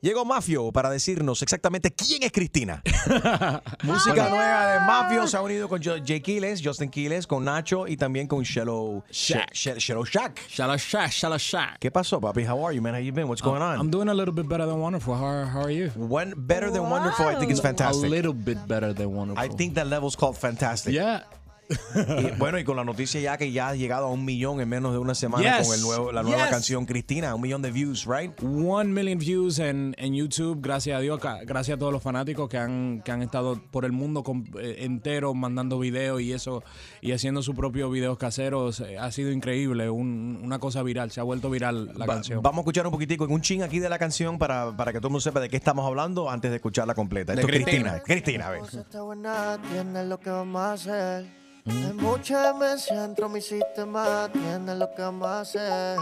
Llegó 0.07 0.23
Mafio 0.23 0.71
para 0.71 0.89
decirnos 0.89 1.41
exactamente 1.41 1.91
quién 1.91 2.23
es 2.23 2.31
Cristina. 2.31 2.81
Música 3.83 4.29
nueva 4.29 4.71
de 4.71 4.79
Mafio 4.79 5.27
se 5.27 5.35
ha 5.35 5.41
unido 5.41 5.67
con 5.67 5.81
Jay 5.83 6.21
Quiles, 6.21 6.61
Justin 6.63 6.89
Quiles, 6.89 7.27
con 7.27 7.43
Nacho 7.43 7.85
y 7.89 7.97
también 7.97 8.25
con 8.25 8.43
Shello 8.43 9.03
Shack. 9.11 9.51
Shello 9.51 10.05
Shack. 10.05 10.47
Shallow 10.47 10.77
Shack, 10.77 11.11
Shallow 11.11 11.37
Shack. 11.37 11.79
¿Qué 11.79 11.91
pasó, 11.91 12.21
papi? 12.21 12.45
How 12.45 12.65
are 12.65 12.73
you, 12.73 12.81
man? 12.81 12.93
How 12.93 13.01
you 13.01 13.11
been? 13.11 13.27
What's 13.27 13.41
going 13.41 13.61
on? 13.61 13.81
I'm 13.81 13.91
doing 13.91 14.07
a 14.07 14.13
little 14.13 14.33
bit 14.33 14.47
better 14.47 14.65
than 14.65 14.79
wonderful. 14.79 15.13
How, 15.13 15.43
how 15.43 15.63
are 15.63 15.69
you? 15.69 15.89
One 15.97 16.33
better 16.37 16.71
than 16.71 16.89
wonderful. 16.89 17.25
I 17.25 17.35
think 17.35 17.51
it's 17.51 17.59
fantastic. 17.59 18.05
A 18.05 18.09
little 18.09 18.31
bit 18.31 18.65
better 18.65 18.93
than 18.93 19.13
wonderful. 19.13 19.43
I 19.43 19.49
think 19.49 19.73
that 19.73 19.87
level's 19.87 20.15
called 20.15 20.37
fantastic. 20.37 20.93
Yeah. 20.93 21.23
Y, 22.19 22.31
bueno, 22.37 22.57
y 22.59 22.63
con 22.63 22.75
la 22.77 22.83
noticia 22.83 23.19
ya 23.19 23.37
que 23.37 23.51
ya 23.51 23.69
ha 23.69 23.75
llegado 23.75 24.05
a 24.05 24.09
un 24.11 24.23
millón 24.23 24.61
en 24.61 24.69
menos 24.69 24.93
de 24.93 24.99
una 24.99 25.13
semana 25.15 25.57
Yes. 25.59 25.67
con 25.67 25.75
el 25.75 25.81
nuevo, 25.81 26.11
la 26.11 26.23
nueva 26.23 26.43
Yes. 26.43 26.49
canción 26.51 26.85
Cristina, 26.85 27.35
un 27.35 27.41
millón 27.41 27.61
de 27.61 27.71
views, 27.71 28.05
right? 28.05 28.31
One 28.41 28.91
million 28.91 29.19
views 29.19 29.59
en, 29.59 29.93
en 29.97 30.13
YouTube, 30.13 30.59
gracias 30.61 30.97
a 30.97 31.01
Dios, 31.01 31.19
gracias 31.45 31.75
a 31.75 31.79
todos 31.79 31.91
los 31.91 32.01
fanáticos 32.01 32.47
que 32.49 32.57
han, 32.57 33.01
que 33.03 33.11
han 33.11 33.21
estado 33.21 33.61
por 33.71 33.85
el 33.85 33.91
mundo 33.91 34.23
com- 34.23 34.45
eh, 34.59 34.77
entero 34.79 35.33
mandando 35.33 35.79
videos 35.79 36.21
y 36.21 36.33
eso, 36.33 36.63
y 37.01 37.11
haciendo 37.11 37.41
sus 37.41 37.55
propios 37.55 37.91
videos 37.91 38.17
caseros. 38.17 38.79
Eh, 38.81 38.97
Ha 38.97 39.11
sido 39.11 39.31
increíble, 39.31 39.89
un- 39.89 40.39
una 40.43 40.59
cosa 40.59 40.83
viral, 40.83 41.11
se 41.11 41.19
ha 41.19 41.23
vuelto 41.23 41.49
viral 41.49 41.91
la 41.97 42.05
Va- 42.05 42.15
canción. 42.15 42.41
Vamos 42.41 42.59
a 42.59 42.61
escuchar 42.61 42.85
un 42.85 42.91
poquitico, 42.91 43.25
un 43.25 43.41
ching 43.41 43.61
aquí 43.63 43.79
de 43.79 43.89
la 43.89 43.99
canción 43.99 44.37
para, 44.39 44.75
para 44.75 44.91
que 44.93 44.99
todo 44.99 45.07
el 45.07 45.11
mundo 45.11 45.21
sepa 45.21 45.39
de 45.39 45.49
qué 45.49 45.57
estamos 45.57 45.85
hablando 45.85 46.29
antes 46.29 46.49
de 46.51 46.57
escucharla 46.57 46.93
completa. 46.95 47.33
De 47.33 47.41
Esto 47.41 47.51
es 47.53 47.63
Cristina. 47.63 48.01
Cristina. 48.03 48.03
Cristina, 48.05 48.47
a 48.47 48.51
ver. 48.51 48.61
Está 48.85 49.01
buena, 49.01 49.59
tiene 49.71 50.05
lo 50.05 50.19
que 50.19 50.29
vamos 50.29 50.61
a 50.61 50.73
hacer. 50.73 51.36
Hay 51.69 51.93
mucha 51.93 52.53
demencia 52.53 53.01
dentro 53.01 53.27
de 53.27 53.33
mi 53.33 53.41
sistema, 53.41 54.29
tiene 54.31 54.73
lo 54.75 54.89
que 54.95 55.01
a 55.01 55.39
hacer. 55.41 55.97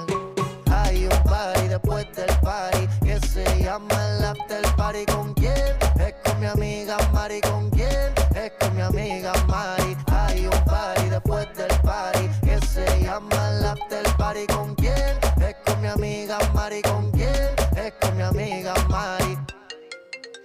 Hay 0.71 1.05
un 1.05 1.23
party 1.23 1.67
después 1.67 2.05
del 2.15 2.39
party 2.41 2.87
que 3.03 3.19
se 3.27 3.43
llama 3.63 3.95
el 4.07 4.25
after 4.25 4.61
party. 4.75 5.05
¿Con 5.05 5.33
quién? 5.33 5.75
Es 5.99 6.13
con 6.23 6.39
mi 6.39 6.45
amiga 6.45 6.97
Mari. 7.11 7.41
¿Con 7.41 7.69
quién? 7.71 8.13
Es 8.35 8.51
con 8.59 8.75
mi 8.75 8.81
amiga 8.81 9.33
Mari. 9.47 9.97
Hay 10.11 10.45
un 10.45 10.65
party 10.65 11.09
después 11.09 11.47
del 11.57 11.79
party 11.81 12.29
que 12.43 12.59
se 12.67 12.85
llama 13.01 13.49
el 13.49 13.65
after 13.65 14.03
party. 14.17 14.45
¿Con 14.47 14.75
quién? 14.75 15.17
Es 15.41 15.55
con 15.65 15.81
mi 15.81 15.87
amiga 15.87 16.37
Mari. 16.53 16.83
¿Con 16.83 17.04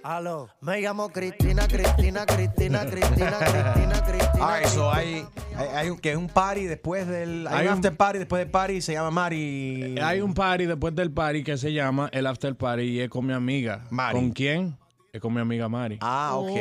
Aló, 0.03 0.49
me 0.61 0.81
llamo 0.81 1.09
Cristina, 1.09 1.67
Cristina, 1.67 2.25
Cristina, 2.25 2.85
Cristina, 2.87 3.37
Cristina, 3.37 4.03
Cristina. 4.03 4.39
Ah, 4.41 4.59
eso 4.63 4.91
hay, 4.91 5.23
hay, 5.55 5.67
hay 5.75 5.89
un, 5.91 5.99
que 5.99 6.11
es 6.11 6.17
un 6.17 6.27
party 6.27 6.63
después 6.65 7.07
del. 7.07 7.45
Hay, 7.47 7.53
Hay 7.59 7.65
un 7.67 7.73
un- 7.73 7.77
after 7.77 7.95
party 7.95 8.17
después 8.19 8.39
del 8.41 8.49
party 8.49 8.81
se 8.81 8.93
llama 8.93 9.11
Mari. 9.11 9.95
Hay 10.01 10.21
un 10.21 10.33
party 10.33 10.65
después 10.65 10.95
del 10.95 11.11
party 11.11 11.43
que 11.43 11.55
se 11.57 11.71
llama 11.71 12.09
el 12.13 12.25
after 12.25 12.55
party 12.55 12.81
y 12.83 12.99
es 13.01 13.09
con 13.09 13.27
mi 13.27 13.33
amiga. 13.33 13.85
Mari. 13.91 14.15
¿Con 14.15 14.31
quién? 14.31 14.75
Es 15.13 15.21
con 15.21 15.33
mi 15.35 15.41
amiga 15.41 15.69
Mari. 15.69 15.99
Ah, 16.01 16.31
ok. 16.35 16.57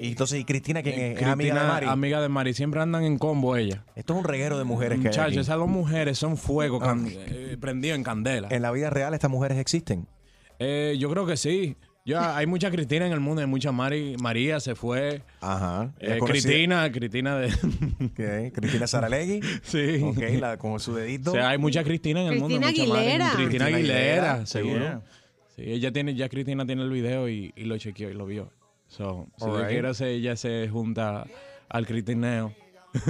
Y 0.00 0.08
entonces, 0.08 0.38
¿y 0.38 0.44
Cristina 0.44 0.80
quién 0.82 1.00
es? 1.00 1.20
¿Es 1.20 1.26
amiga 1.26 1.60
de 1.60 1.68
Mari? 1.68 1.86
amiga 1.88 2.20
de 2.20 2.28
Mari. 2.28 2.54
Siempre 2.54 2.80
andan 2.80 3.02
en 3.02 3.18
combo 3.18 3.56
ella. 3.56 3.84
Esto 3.96 4.12
es 4.12 4.18
un 4.20 4.24
reguero 4.24 4.56
de 4.56 4.62
mujeres 4.64 5.00
que 5.00 5.08
hay 5.08 5.14
aquí. 5.14 5.18
Muchachos, 5.18 5.46
esas 5.46 5.56
dos 5.58 5.68
mujeres 5.68 6.16
son 6.16 6.36
fuego 6.36 6.78
can- 6.78 7.08
eh, 7.10 7.56
prendido 7.60 7.96
en 7.96 8.04
candela. 8.04 8.46
En 8.52 8.62
la 8.62 8.70
vida 8.70 8.88
real, 8.90 9.14
estas 9.14 9.30
mujeres 9.30 9.58
existen. 9.58 10.06
Eh, 10.60 10.96
yo 10.98 11.10
creo 11.10 11.24
que 11.26 11.36
sí. 11.36 11.76
Ya 12.08 12.36
hay 12.38 12.46
mucha 12.46 12.70
Cristina 12.70 13.06
en 13.06 13.12
el 13.12 13.20
mundo, 13.20 13.42
hay 13.42 13.46
mucha 13.46 13.70
Mari. 13.70 14.16
María 14.18 14.60
se 14.60 14.74
fue. 14.74 15.20
Ajá. 15.42 15.92
Eh. 16.00 16.18
Cristina, 16.26 16.90
Cristina 16.90 17.36
de. 17.36 17.48
Ok, 18.48 18.54
Cristina 18.54 18.86
Saralegui. 18.86 19.40
Sí. 19.62 20.00
Ok, 20.02 20.18
la, 20.40 20.56
con 20.56 20.80
su 20.80 20.94
dedito. 20.94 21.32
O 21.32 21.34
sea, 21.34 21.50
hay 21.50 21.58
mucha 21.58 21.84
Cristina 21.84 22.22
en 22.22 22.32
el 22.32 22.40
mundo. 22.40 22.58
Cristina 22.58 22.70
mucha 22.70 22.94
Mari. 22.94 23.00
Aguilera. 23.06 23.24
Cristina 23.34 23.46
Cristina 23.66 23.76
Aguilera, 23.76 24.30
Aguilera, 24.32 24.46
seguro. 24.46 24.78
yeah. 24.80 25.02
Sí, 25.54 25.62
ella 25.66 25.92
tiene, 25.92 26.14
ya 26.14 26.28
Cristina 26.28 26.64
tiene 26.64 26.82
el 26.82 26.90
video 26.90 27.28
y, 27.28 27.52
y 27.56 27.64
lo 27.64 27.76
chequeó 27.76 28.08
y 28.10 28.14
lo 28.14 28.24
vio. 28.26 28.52
So, 28.86 29.26
si 29.36 29.44
quiere, 29.68 29.92
se- 29.92 30.12
ella 30.12 30.34
se 30.36 30.66
junta 30.70 31.26
al 31.68 31.86
cristineo. 31.86 32.54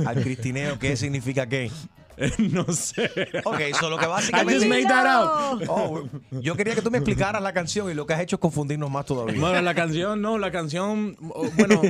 Al 0.07 0.21
cristineo, 0.23 0.77
¿qué 0.79 0.97
significa 0.97 1.47
qué? 1.49 1.71
no 2.39 2.65
sé. 2.73 3.11
Ok, 3.45 3.61
eso 3.61 3.91
lo 3.91 3.99
que 3.99 4.05
I 4.05 4.09
básicamente. 4.09 4.55
just 4.55 4.67
made 4.67 4.87
that 4.87 5.07
up. 5.07 5.63
Oh, 5.69 6.09
yo 6.31 6.57
quería 6.57 6.75
que 6.75 6.83
tú 6.83 6.91
me 6.91 6.99
explicaras 6.99 7.43
la 7.43 7.53
canción 7.53 7.91
y 7.91 7.95
lo 7.95 8.07
que 8.07 8.15
has 8.15 8.21
hecho 8.21 8.37
es 8.37 8.41
confundirnos 8.41 8.91
más 8.91 9.07
todavía. 9.07 9.41
Bueno, 9.41 9.61
la 9.63 9.75
canción 9.75 10.21
no, 10.21 10.39
la 10.39 10.51
canción, 10.51 11.17
bueno, 11.57 11.83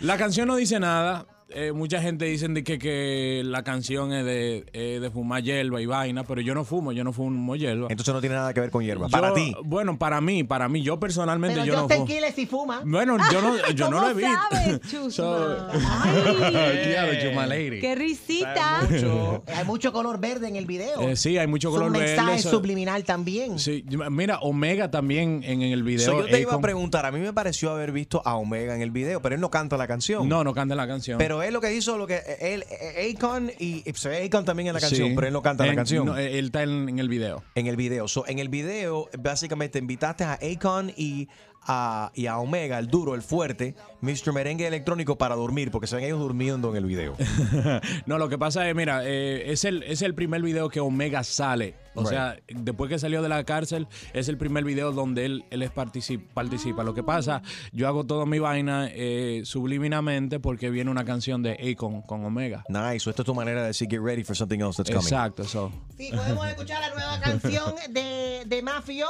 la 0.00 0.16
canción 0.16 0.48
no 0.48 0.56
dice 0.56 0.78
nada. 0.80 1.26
Eh, 1.50 1.72
mucha 1.72 2.00
gente 2.00 2.24
dice 2.24 2.48
de 2.48 2.64
que, 2.64 2.78
que 2.78 3.42
la 3.44 3.62
canción 3.62 4.12
es 4.12 4.24
de, 4.24 4.64
eh, 4.72 4.98
de 5.00 5.10
fumar 5.10 5.42
hierba 5.42 5.80
y 5.80 5.86
vaina, 5.86 6.24
pero 6.24 6.40
yo 6.40 6.54
no 6.54 6.64
fumo, 6.64 6.90
yo 6.92 7.04
no 7.04 7.12
fumo 7.12 7.54
hierba. 7.54 7.88
Entonces 7.90 8.12
no 8.14 8.20
tiene 8.20 8.34
nada 8.36 8.52
que 8.54 8.60
ver 8.60 8.70
con 8.70 8.82
hierba. 8.82 9.06
Yo- 9.06 9.10
Para 9.10 9.34
ti. 9.34 9.54
Bueno, 9.64 9.98
para 9.98 10.20
mí, 10.20 10.42
para 10.42 10.68
mí, 10.68 10.82
yo 10.82 10.98
personalmente 10.98 11.54
Pero 11.60 11.66
yo 11.66 11.72
no 11.74 11.80
Justin 11.82 11.96
fumo. 11.98 12.06
Quiles 12.08 12.34
sí 12.34 12.46
fuma. 12.46 12.80
Bueno, 12.84 13.16
yo 13.30 13.42
no, 13.42 13.68
yo 13.74 13.90
no 13.90 14.00
lo 14.00 14.10
he 14.10 14.14
visto. 14.14 14.32
sabes, 14.50 14.80
Chusma? 14.90 15.10
So- 15.10 15.68
Ay. 15.70 17.48
Lady. 17.48 17.80
¡Qué 17.80 17.94
risita! 17.94 18.80
Hay 18.80 19.64
mucho 19.66 19.92
color 19.92 20.18
verde 20.18 20.48
en 20.48 20.56
el 20.56 20.66
video. 20.66 21.00
Eh, 21.02 21.16
sí, 21.16 21.36
hay 21.38 21.46
mucho 21.46 21.70
color 21.70 21.88
un 21.88 21.92
verde. 21.92 22.16
mensaje 22.16 22.38
subliminal 22.42 23.04
también. 23.04 23.58
Sí, 23.58 23.84
mira, 24.10 24.38
Omega 24.40 24.90
también 24.90 25.42
en, 25.44 25.62
en 25.62 25.72
el 25.72 25.82
video. 25.82 26.06
So, 26.06 26.20
yo 26.20 26.26
te 26.26 26.40
iba 26.40 26.54
a 26.54 26.60
preguntar, 26.60 27.06
a 27.06 27.12
mí 27.12 27.20
me 27.20 27.32
pareció 27.32 27.70
haber 27.70 27.92
visto 27.92 28.22
a 28.24 28.36
Omega 28.36 28.74
en 28.74 28.82
el 28.82 28.90
video, 28.90 29.20
pero 29.20 29.34
él 29.34 29.40
no 29.40 29.50
canta 29.50 29.76
la 29.76 29.86
canción. 29.86 30.28
No, 30.28 30.42
no 30.42 30.54
canta 30.54 30.74
la 30.74 30.86
canción. 30.86 31.18
Pero 31.18 31.33
él 31.42 31.52
lo 31.54 31.60
que 31.60 31.74
hizo, 31.74 31.96
lo 31.98 32.06
que 32.06 32.20
él, 32.40 32.64
eh, 32.70 33.14
Akon 33.16 33.50
y 33.58 33.82
se 33.94 34.08
ve 34.08 34.24
Akon 34.24 34.44
también 34.44 34.68
en 34.68 34.74
la 34.74 34.80
canción, 34.80 35.08
Sí. 35.08 35.14
pero 35.14 35.26
él 35.26 35.32
no 35.32 35.42
canta 35.42 35.64
la 35.64 35.70
En- 35.70 35.76
canción. 35.76 36.06
no, 36.06 36.16
él 36.16 36.46
está 36.46 36.62
en, 36.62 36.88
en 36.88 36.98
el 36.98 37.08
video. 37.08 37.42
En 37.54 37.66
el 37.66 37.76
video. 37.76 38.08
So, 38.08 38.26
en 38.26 38.38
el 38.38 38.48
video, 38.48 39.08
básicamente 39.18 39.78
invitaste 39.78 40.24
a 40.24 40.38
Akon 40.40 40.92
y 40.96 41.28
a, 41.66 42.12
y 42.14 42.26
a 42.26 42.38
Omega, 42.38 42.78
el 42.78 42.88
duro, 42.88 43.14
el 43.14 43.22
fuerte, 43.22 43.74
Mr. 44.04 44.32
Merengue 44.32 44.66
Electrónico 44.66 45.16
para 45.18 45.34
dormir, 45.34 45.70
porque 45.70 45.86
se 45.86 45.96
ven 45.96 46.04
ellos 46.04 46.20
durmiendo 46.20 46.70
en 46.70 46.76
el 46.76 46.86
video. 46.86 47.16
no, 48.06 48.18
lo 48.18 48.28
que 48.28 48.38
pasa 48.38 48.68
es, 48.68 48.74
mira, 48.74 49.02
eh, 49.04 49.50
es, 49.50 49.64
el, 49.64 49.82
es 49.84 50.02
el 50.02 50.14
primer 50.14 50.42
video 50.42 50.68
que 50.68 50.80
Omega 50.80 51.24
sale. 51.24 51.74
O 51.96 52.00
Right. 52.00 52.08
sea, 52.10 52.36
después 52.48 52.90
que 52.90 52.98
salió 52.98 53.22
de 53.22 53.28
la 53.28 53.44
cárcel, 53.44 53.86
es 54.12 54.28
el 54.28 54.36
primer 54.36 54.64
video 54.64 54.90
donde 54.90 55.24
él, 55.26 55.44
él 55.50 55.62
es 55.62 55.72
partici- 55.72 56.20
participa. 56.34 56.82
Lo 56.82 56.92
que 56.92 57.04
pasa, 57.04 57.40
yo 57.72 57.86
hago 57.86 58.04
toda 58.04 58.26
mi 58.26 58.40
vaina 58.40 58.88
eh, 58.92 59.42
subliminamente 59.44 60.40
porque 60.40 60.70
viene 60.70 60.90
una 60.90 61.04
canción 61.04 61.42
de 61.44 61.52
Akon 61.52 62.02
con 62.02 62.24
Omega. 62.24 62.64
Nice. 62.68 62.98
So, 62.98 63.10
esta 63.10 63.22
es 63.22 63.26
tu 63.26 63.34
manera 63.34 63.60
de 63.62 63.68
decir, 63.68 63.88
get 63.88 64.00
ready 64.00 64.24
for 64.24 64.34
something 64.36 64.58
else 64.58 64.76
that's 64.82 64.90
coming. 64.90 65.04
Exacto, 65.06 65.42
eso. 65.44 65.72
Sí, 65.96 66.10
podemos 66.12 66.48
escuchar 66.48 66.80
la 66.80 66.90
nueva 66.94 67.20
canción 67.20 67.74
de, 67.90 68.42
de 68.44 68.62
Mafio. 68.62 69.06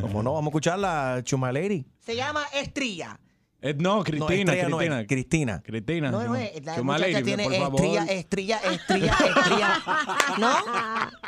Como 0.00 0.22
no, 0.22 0.34
vamos 0.34 0.46
a 0.46 0.50
escuchar 0.50 0.78
la 0.78 1.20
Chuma 1.24 1.50
Lady. 1.50 1.84
Se 1.98 2.14
llama 2.14 2.44
Estrella. 2.54 3.18
Eh, 3.66 3.74
no, 3.78 4.04
Cristina, 4.04 4.52
no 4.68 4.80
es, 4.82 4.88
Cristina. 4.88 5.06
Cristina. 5.06 5.62
Cristina. 5.64 6.10
No, 6.10 6.22
no 6.22 6.36
es. 6.36 6.62
La 6.64 6.74
Chuma 6.76 6.92
muchacha 6.94 7.10
Lady, 7.12 7.24
tiene 7.24 7.44
por 7.44 7.54
favor. 7.54 7.80
estrella, 7.80 8.04
estrella, 8.12 8.60
estrella, 8.70 9.16
estrella. 9.26 9.82
¿No? 10.38 10.52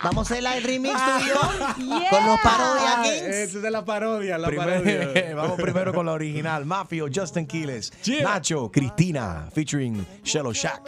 Vamos 0.04 0.30
a 0.30 0.34
hacer 0.34 0.42
la- 0.42 0.56
el 0.58 0.62
remix 0.62 0.94
tú 0.94 1.10
y 1.24 1.88
yo. 1.88 1.96
Con 2.10 2.26
los 2.26 2.38
parodia 2.40 3.02
Kings. 3.02 3.22
Esa 3.22 3.56
es 3.56 3.62
de 3.62 3.70
la 3.70 3.84
parodia, 3.86 4.36
la 4.36 4.48
Primero- 4.48 4.70
parodia. 4.84 5.34
vamos 5.34 5.58
primero 5.60 5.94
con 5.94 6.04
la 6.06 6.12
original. 6.12 6.66
Mafio, 6.66 7.06
Justin 7.12 7.46
Quiles, 7.46 7.90
Nacho, 8.22 8.70
Cristina, 8.70 9.48
featuring 9.54 10.06
Shello 10.22 10.52
Shack. 10.52 10.82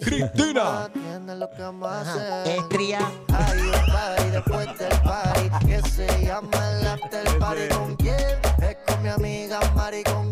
Cristina. 0.00 0.88
Hacer. 1.90 2.56
Estrella. 2.56 3.10
Hay 3.34 3.60
un 3.60 3.92
party 3.92 4.30
después 4.30 4.78
del 4.78 5.00
party 5.02 5.66
que 5.66 5.82
se 5.90 6.24
llama 6.26 6.70
el 6.80 6.86
after 6.86 7.38
party. 7.38 7.68
¿Con 7.74 7.96
quién? 7.96 8.16
Es 8.16 8.76
con 8.86 9.02
mi 9.02 9.08
amiga 9.10 9.60
Mari. 9.74 10.02
¿Con 10.04 10.31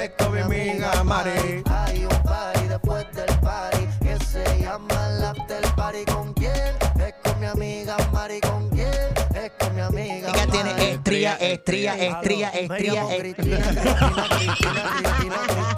Es 0.00 0.10
con 0.16 0.32
mi 0.32 0.40
amiga 0.40 1.02
Mari. 1.02 1.62
Hay 1.68 2.04
un 2.04 2.22
party 2.22 2.68
después 2.68 3.04
del 3.14 3.38
party 3.40 3.86
que 4.00 4.16
se 4.24 4.44
llama 4.60 5.08
el 5.08 5.24
after 5.24 5.74
party. 5.74 6.04
¿Con 6.04 6.32
quién? 6.34 6.52
Es 7.04 7.14
con 7.24 7.40
mi 7.40 7.46
amiga 7.46 7.96
Mari. 8.12 8.40
¿Con 8.40 8.68
quién? 8.70 8.88
Es 9.34 9.50
con 9.58 9.74
mi 9.74 9.80
amiga 9.80 10.30
Ella 10.32 10.46
tiene 10.46 10.70
Mari. 10.70 10.84
estrella, 10.84 11.34
estrella, 11.34 11.94
estrella, 11.96 12.50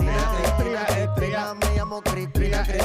Me 0.01 1.09
me 1.55 1.77
llamo 1.77 2.01
Cristina, 2.03 2.63
Estrella, 2.63 2.83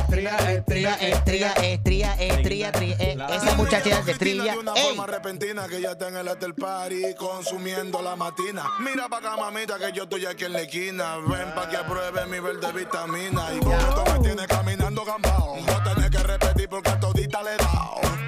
estrella, 0.51 0.93
estrella, 0.95 1.53
estrella, 1.53 2.13
estrella. 2.15 2.71
eh, 2.79 3.17
Esa 3.35 3.55
muchacha 3.55 3.99
es 3.99 4.05
de 4.05 4.11
estrella. 4.13 4.53
De 4.53 4.59
una 4.59 4.75
forma 4.75 5.05
repentina 5.07 5.67
que 5.67 5.81
ya 5.81 5.91
está 5.91 6.07
en 6.09 6.17
el 6.17 6.27
after 6.27 6.53
party 6.53 7.13
consumiendo 7.15 8.01
la 8.01 8.15
matina. 8.15 8.63
Mira 8.79 9.07
pa' 9.09 9.17
acá, 9.17 9.35
mamita, 9.37 9.77
que 9.77 9.91
yo 9.91 10.03
estoy 10.03 10.25
aquí 10.25 10.45
en 10.45 10.53
la 10.53 10.61
esquina. 10.61 11.17
Ven 11.17 11.53
pa' 11.53 11.69
que 11.69 11.77
apruebe 11.77 12.25
mi 12.27 12.39
verde 12.39 12.71
vitamina. 12.71 13.47
Y 13.55 13.59
con 13.59 13.73
esto 13.73 14.03
me 14.13 14.19
tiene 14.19 14.47
caminando 14.47 15.03
gambao. 15.05 15.57
No 15.65 15.83
tenés 15.83 16.09
que 16.09 16.17
repetir 16.23 16.69
porque 16.69 16.89
a 16.89 16.99
todita 16.99 17.43
le 17.43 17.53
he 17.53 17.57
dado. 17.57 18.24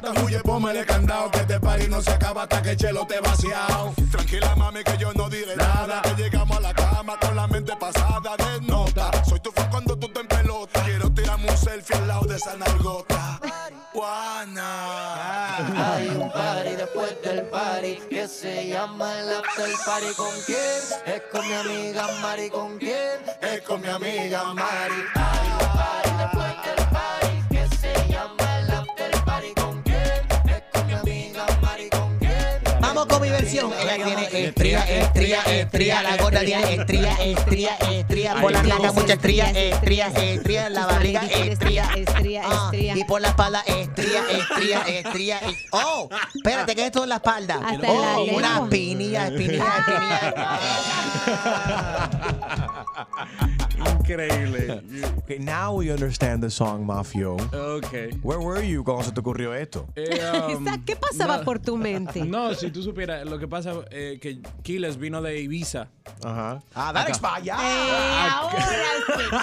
A 0.00 0.02
todas 0.02 0.14
las 0.14 0.22
puertas 0.22 0.24
huye, 0.24 0.40
pómele 0.40 0.86
candado. 0.86 1.30
Que 1.30 1.40
este 1.40 1.60
party 1.60 1.88
no 1.88 2.00
se 2.00 2.10
acaba 2.10 2.42
hasta 2.44 2.62
que 2.62 2.70
el 2.70 2.76
chelo 2.76 3.06
te 3.06 3.20
vaciado. 3.20 3.92
Tranquila, 4.10 4.56
mami, 4.56 4.82
que 4.82 4.96
yo 4.96 5.12
no 5.12 5.28
diré 5.28 5.54
nada. 5.56 6.00
Que 6.00 6.22
llegamos 6.22 6.56
a 6.56 6.60
la 6.60 6.74
cama 6.74 7.18
con 7.20 7.36
la 7.36 7.46
mente 7.46 7.76
pasada 7.76 8.34
de 8.38 8.66
nota. 8.66 9.10
Soy 9.24 9.40
tu 9.40 9.52
fan 9.52 9.68
cuando 9.70 9.98
tú 9.98 10.08
te 10.08 10.24
pelota. 10.24 10.82
Quiero 10.84 11.12
tirarme 11.12 11.50
un 11.50 11.56
selfie 11.56 11.96
al 11.96 12.08
lado 12.08 12.26
de 12.26 12.36
esa 12.36 12.56
nargota. 12.56 13.40
Juana. 13.92 15.56
Hay 15.92 16.08
un 16.08 16.32
party 16.32 16.76
después 16.76 17.20
del 17.22 17.42
party 17.46 17.98
que 18.08 18.26
se 18.26 18.68
llama 18.68 19.20
el 19.20 19.28
after 19.34 19.70
party. 19.84 20.14
¿Con 20.16 20.34
quién? 20.46 20.80
Es 21.04 21.22
con 21.30 21.46
mi 21.46 21.52
amiga 21.52 22.08
Mari. 22.22 22.48
¿Con 22.48 22.78
quién? 22.78 23.20
Es 23.42 23.60
con 23.62 23.82
mi 23.82 23.88
amiga 23.88 24.54
Mari. 24.54 25.29
Ella 33.58 34.04
tiene 34.04 34.46
estrella, 34.46 34.84
estrella, 34.88 35.42
estrella. 35.46 36.02
La 36.02 36.16
gorda 36.16 36.40
tiene 36.40 36.74
estrella, 36.74 37.16
estrella, 37.22 37.76
estrella. 37.90 38.40
Por 38.40 38.52
la 38.52 38.62
placa 38.62 38.92
mucha 38.92 39.12
estrella, 39.14 39.50
estrella. 39.50 40.66
En 40.66 40.74
la 40.74 40.86
barriga, 40.86 41.22
estrella. 41.26 41.90
Ah, 42.44 42.70
Y 42.72 43.04
por 43.04 43.20
la 43.20 43.28
espalda, 43.28 43.62
estrella, 43.66 44.22
estrella. 44.86 45.40
eh. 45.46 45.54
Oh, 45.72 46.08
espérate, 46.34 46.74
que 46.74 46.86
esto 46.86 47.02
es 47.02 47.08
la 47.08 47.16
espalda. 47.16 47.60
Oh, 47.88 48.24
una 48.32 48.60
espinilla, 48.64 49.26
espinilla, 49.28 49.64
espinilla. 49.78 50.60
Increíble. 53.86 54.82
Okay, 55.30 55.38
now 55.38 55.72
we 55.74 55.92
understand 55.92 56.42
the 56.42 56.50
song 56.50 56.84
Mafio. 56.84 57.36
Okay. 57.54 58.10
Where 58.22 58.40
were 58.40 58.60
you 58.64 58.82
cuando 58.82 59.04
se 59.04 59.12
te 59.12 59.20
ocurrió 59.20 59.54
esto? 59.54 59.86
Eh, 59.94 60.18
um, 60.56 60.64
¿Qué 60.84 60.96
pasaba 60.96 61.38
no. 61.38 61.44
por 61.44 61.60
tu 61.60 61.76
mente? 61.76 62.24
No, 62.24 62.52
si 62.54 62.70
tú 62.72 62.82
supieras, 62.82 63.24
lo 63.26 63.38
que 63.38 63.46
pasa 63.46 63.74
es 63.92 64.18
que 64.20 64.40
Kiles 64.64 64.96
vino 64.98 65.22
de 65.22 65.40
Ibiza. 65.40 65.88
Ajá. 66.24 66.60
Ah, 66.74 66.92
that 66.92 67.08
expire. 67.08 67.52
ahora 67.52 68.66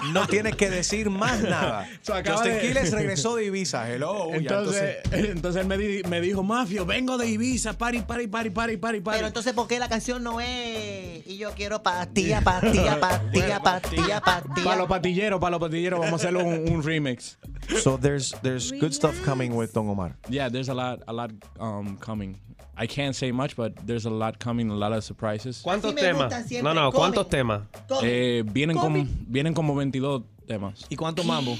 No 0.11 0.27
tienes 0.27 0.55
que 0.57 0.69
decir 0.69 1.09
más 1.09 1.39
nada. 1.41 1.87
So, 2.01 2.13
Justin 2.15 2.53
de- 2.55 2.59
Quiles 2.59 2.91
regresó 2.91 3.35
de 3.37 3.45
Ibiza. 3.45 3.89
Hello. 3.89 4.31
Ya, 4.31 4.37
Entonces, 4.37 4.97
entonces 5.11 5.61
él 5.61 5.67
me, 5.67 5.77
di- 5.77 6.03
me 6.03 6.19
dijo, 6.19 6.43
Mafio, 6.43 6.85
vengo 6.85 7.17
de 7.17 7.29
Ibiza, 7.29 7.77
pari, 7.77 8.01
pari, 8.01 8.27
pari, 8.27 8.49
pari, 8.49 8.75
pari, 8.75 8.99
pari. 8.99 9.17
Pero 9.17 9.27
entonces, 9.27 9.53
¿por 9.53 9.67
qué 9.69 9.79
la 9.79 9.87
canción 9.87 10.21
no 10.21 10.41
es 10.41 11.25
Y 11.25 11.37
yo 11.37 11.51
quiero 11.51 11.81
pastilla, 11.81 12.41
pastilla, 12.41 12.99
pastilla, 12.99 13.59
pastilla, 13.61 14.19
Para 14.63 14.77
los 14.77 14.87
patilleros, 14.87 15.39
para 15.39 15.51
los 15.51 15.59
patilleros, 15.59 15.99
vamos 15.99 16.13
a 16.13 16.27
hacerle 16.27 16.43
un, 16.43 16.73
un 16.73 16.83
remix. 16.83 17.37
So 17.81 17.97
there's 17.97 18.33
there's 18.41 18.71
good 18.71 18.91
stuff 18.93 19.15
coming 19.23 19.55
with 19.55 19.71
Don 19.73 19.87
Omar. 19.89 20.15
Yeah, 20.29 20.49
there's 20.49 20.69
a 20.69 20.73
lot, 20.73 21.01
a 21.07 21.13
lot 21.13 21.31
um, 21.59 21.97
coming. 21.97 22.37
I 22.79 22.85
can't 22.87 23.15
say 23.15 23.31
much, 23.31 23.55
but 23.55 23.73
there's 23.87 24.05
a 24.05 24.09
lot 24.09 24.37
coming, 24.39 24.69
a 24.69 24.75
lot 24.75 24.91
of 24.93 25.03
surprises. 25.03 25.61
¿Cuántos 25.63 25.93
Así 25.93 25.95
me 25.95 26.01
temas? 26.01 26.47
siempre. 26.47 26.61
No, 26.63 26.73
no, 26.73 26.91
Come. 26.91 26.99
¿cuántos 26.99 27.29
temas? 27.29 27.61
Eh, 28.03 28.43
vienen, 28.45 28.77
como, 28.77 29.03
vienen 29.27 29.53
como 29.55 29.73
22 29.75 30.21
temas. 30.47 30.85
¿Y 30.89 30.95
cuántos 30.95 31.25
mambo? 31.25 31.57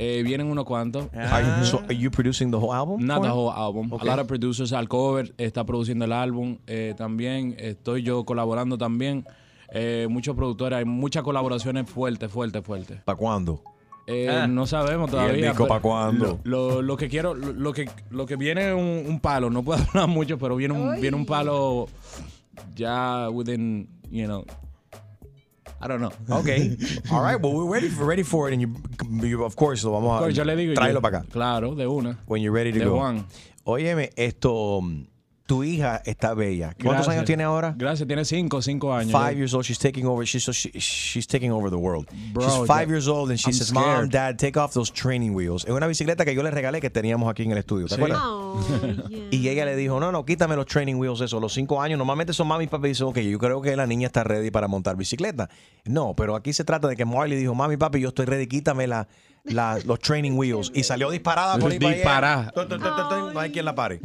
Eh, 0.00 0.22
vienen 0.24 0.48
unos 0.48 0.64
cuantos. 0.64 1.08
Are 1.14 1.44
you, 1.60 1.64
so 1.64 1.78
are 1.88 1.94
you 1.96 2.10
producing 2.10 2.50
the 2.50 2.56
whole 2.58 2.72
album? 2.72 3.04
Not 3.06 3.18
for 3.18 3.22
the 3.26 3.28
him? 3.28 3.36
whole 3.36 3.52
album. 3.52 3.92
Okay. 3.92 4.06
A 4.08 4.10
lot 4.10 4.18
of 4.20 4.26
producers. 4.26 4.72
Alcover 4.72 5.32
está 5.38 5.64
produciendo 5.64 6.04
el 6.04 6.12
álbum. 6.12 6.58
eh, 6.66 6.94
también 6.96 7.54
estoy 7.58 8.02
yo 8.02 8.24
colaborando 8.24 8.78
también. 8.78 9.24
Eh, 9.70 10.06
muchos 10.08 10.34
productores. 10.34 10.78
Hay 10.78 10.84
muchas 10.84 11.22
colaboraciones 11.22 11.88
fuertes, 11.90 12.30
fuertes, 12.30 12.64
fuertes. 12.64 13.00
¿Para 13.02 13.16
cuándo? 13.18 13.62
Eh, 14.06 14.26
Ah. 14.30 14.46
No 14.46 14.66
sabemos 14.66 15.08
¿Y 15.08 15.10
todavía. 15.12 15.32
el 15.34 15.40
disco 15.42 15.64
pero 15.64 15.68
pa' 15.68 15.80
cuándo? 15.80 16.40
Lo, 16.44 16.70
lo- 16.76 16.82
lo 16.82 16.96
que 16.96 17.08
quiero, 17.08 17.34
lo, 17.34 17.52
lo 17.52 17.72
que, 17.74 17.90
lo 18.10 18.24
que 18.24 18.36
viene 18.36 18.68
es 18.70 18.74
un, 18.74 19.04
un 19.06 19.20
palo. 19.20 19.50
No 19.50 19.62
puedo 19.62 19.82
hablar 19.88 20.08
mucho, 20.08 20.38
pero 20.38 20.56
viene 20.56 20.72
un, 20.74 20.98
viene 21.00 21.16
un 21.16 21.26
palo 21.26 21.86
ya 22.74 23.28
within, 23.30 23.88
you 24.10 24.24
know. 24.26 24.44
I 25.80 25.86
don't 25.86 26.00
know. 26.00 26.10
Okay. 26.40 26.76
All 27.12 27.22
right. 27.22 27.40
Well, 27.40 27.52
we're 27.52 27.70
ready 27.70 27.88
for 27.88 28.04
ready 28.06 28.24
for 28.24 28.48
it, 28.48 28.54
and 28.54 28.62
you, 28.62 28.74
you 29.28 29.44
of 29.44 29.54
course 29.54 29.84
lo 29.84 29.92
vamos 29.92 30.22
a 30.22 30.30
yo 30.30 30.42
le 30.44 30.56
digo. 30.56 30.74
tráelo 30.74 31.00
para 31.02 31.18
acá. 31.18 31.26
Claro, 31.30 31.74
de 31.74 31.86
una. 31.86 32.18
When 32.26 32.42
you're 32.42 32.52
ready 32.54 32.72
to 32.72 32.78
De 32.78 32.84
go. 32.86 32.96
one. 32.96 33.24
Óyeme, 33.64 34.10
esto. 34.16 34.80
Tu 35.48 35.64
hija 35.64 36.02
está 36.04 36.34
bella. 36.34 36.74
¿Cuántos 36.74 37.06
Gracias. 37.06 37.08
años 37.08 37.24
tiene 37.24 37.42
ahora? 37.44 37.74
Gracias, 37.74 38.06
tiene 38.06 38.22
cinco, 38.26 38.60
cinco 38.60 38.92
años. 38.92 39.12
Five 39.12 39.36
years 39.38 39.54
old. 39.54 39.64
She's 39.64 39.78
taking 39.78 40.04
over. 40.04 40.26
She's 40.26 40.44
so 40.44 40.52
she, 40.52 40.70
she's 40.78 41.26
taking 41.26 41.50
over 41.50 41.70
the 41.70 41.76
world. 41.76 42.06
Bro, 42.34 42.44
she's 42.44 42.66
five 42.66 42.88
years 42.90 43.08
old 43.08 43.30
and 43.30 43.38
she 43.38 43.48
I'm 43.48 43.54
says, 43.54 43.72
"Mom, 43.72 43.82
scared." 43.82 44.10
Dad, 44.10 44.36
take 44.36 44.58
off 44.60 44.74
those 44.74 44.92
training 44.92 45.30
wheels." 45.34 45.64
Es 45.64 45.70
una 45.70 45.86
bicicleta 45.86 46.26
que 46.26 46.34
yo 46.34 46.42
le 46.42 46.50
regalé 46.50 46.82
que 46.82 46.90
teníamos 46.90 47.30
aquí 47.30 47.44
en 47.44 47.52
el 47.52 47.56
estudio. 47.58 47.86
¿Te 47.86 47.94
Sí. 47.94 48.00
acuerdas? 48.02 48.20
Oh, 48.22 48.60
Y 49.30 49.48
ella 49.48 49.64
le 49.64 49.74
dijo, 49.74 49.98
no, 49.98 50.12
no, 50.12 50.26
quítame 50.26 50.54
los 50.54 50.66
training 50.66 50.96
wheels, 50.96 51.22
eso, 51.22 51.40
los 51.40 51.54
cinco 51.54 51.80
años. 51.80 51.96
Normalmente 51.96 52.34
son 52.34 52.46
mami 52.46 52.64
y 52.64 52.66
papi 52.66 52.86
y 52.86 52.88
dicen, 52.90 53.06
ok, 53.06 53.18
yo 53.20 53.38
creo 53.38 53.62
que 53.62 53.74
la 53.74 53.86
niña 53.86 54.08
está 54.08 54.24
ready 54.24 54.50
para 54.50 54.68
montar 54.68 54.96
bicicleta. 54.96 55.48
No, 55.86 56.12
pero 56.14 56.36
aquí 56.36 56.52
se 56.52 56.64
trata 56.64 56.88
de 56.88 56.96
que 56.96 57.06
Marley 57.06 57.38
dijo, 57.38 57.54
mami 57.54 57.72
y 57.74 57.76
papi, 57.78 58.00
yo 58.00 58.08
estoy 58.08 58.26
ready, 58.26 58.46
quítame 58.46 58.86
la, 58.86 59.08
la- 59.44 59.78
los 59.86 59.98
training 60.00 60.32
wheels. 60.32 60.70
Y 60.74 60.82
salió 60.82 61.10
disparada 61.10 61.56
por 61.58 61.72
ahí. 61.72 61.78
Disparada. 61.78 62.52
No 63.32 63.40
hay 63.40 63.50
quien 63.50 63.64
la 63.64 63.74
pare. 63.74 64.00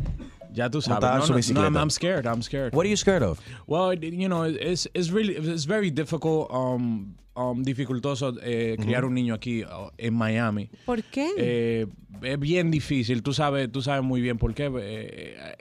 Ya 0.53 0.69
tú 0.69 0.81
sabes. 0.81 0.95
Montada 1.01 1.13
en 1.15 1.19
No, 1.19 1.25
su 1.25 1.31
no, 1.31 1.35
no, 1.35 1.37
bicicleta. 1.37 1.67
I'm, 1.67 1.77
I'm 1.77 1.89
scared. 1.89 2.25
I'm 2.25 2.41
scared. 2.41 2.73
What 2.73 2.85
are 2.85 2.89
you 2.89 2.97
scared 2.97 3.23
of? 3.23 3.39
Well, 3.67 3.91
it- 3.91 4.03
you 4.13 4.27
know, 4.27 4.43
it's 4.45 4.87
it's 4.93 5.09
really 5.11 5.35
it's 5.35 5.65
very 5.65 5.89
difficult, 5.91 6.47
um, 6.51 7.15
um, 7.35 7.63
dificultoso 7.63 8.35
eh, 8.43 8.77
criar 8.79 9.03
un 9.05 9.13
niño 9.15 9.33
aquí 9.33 9.63
uh, 9.63 9.89
en 9.97 10.13
Miami. 10.13 10.69
¿Por 10.85 11.01
qué? 11.03 11.31
Eh, 11.37 11.87
es 12.21 12.39
bien 12.39 12.69
difícil. 12.71 13.23
Tú 13.23 13.33
sabes, 13.33 13.71
tú 13.71 13.81
sabes 13.81 14.03
muy 14.03 14.21
bien 14.21 14.37
por 14.37 14.53
qué. 14.53 14.69
Eh, 14.79 15.55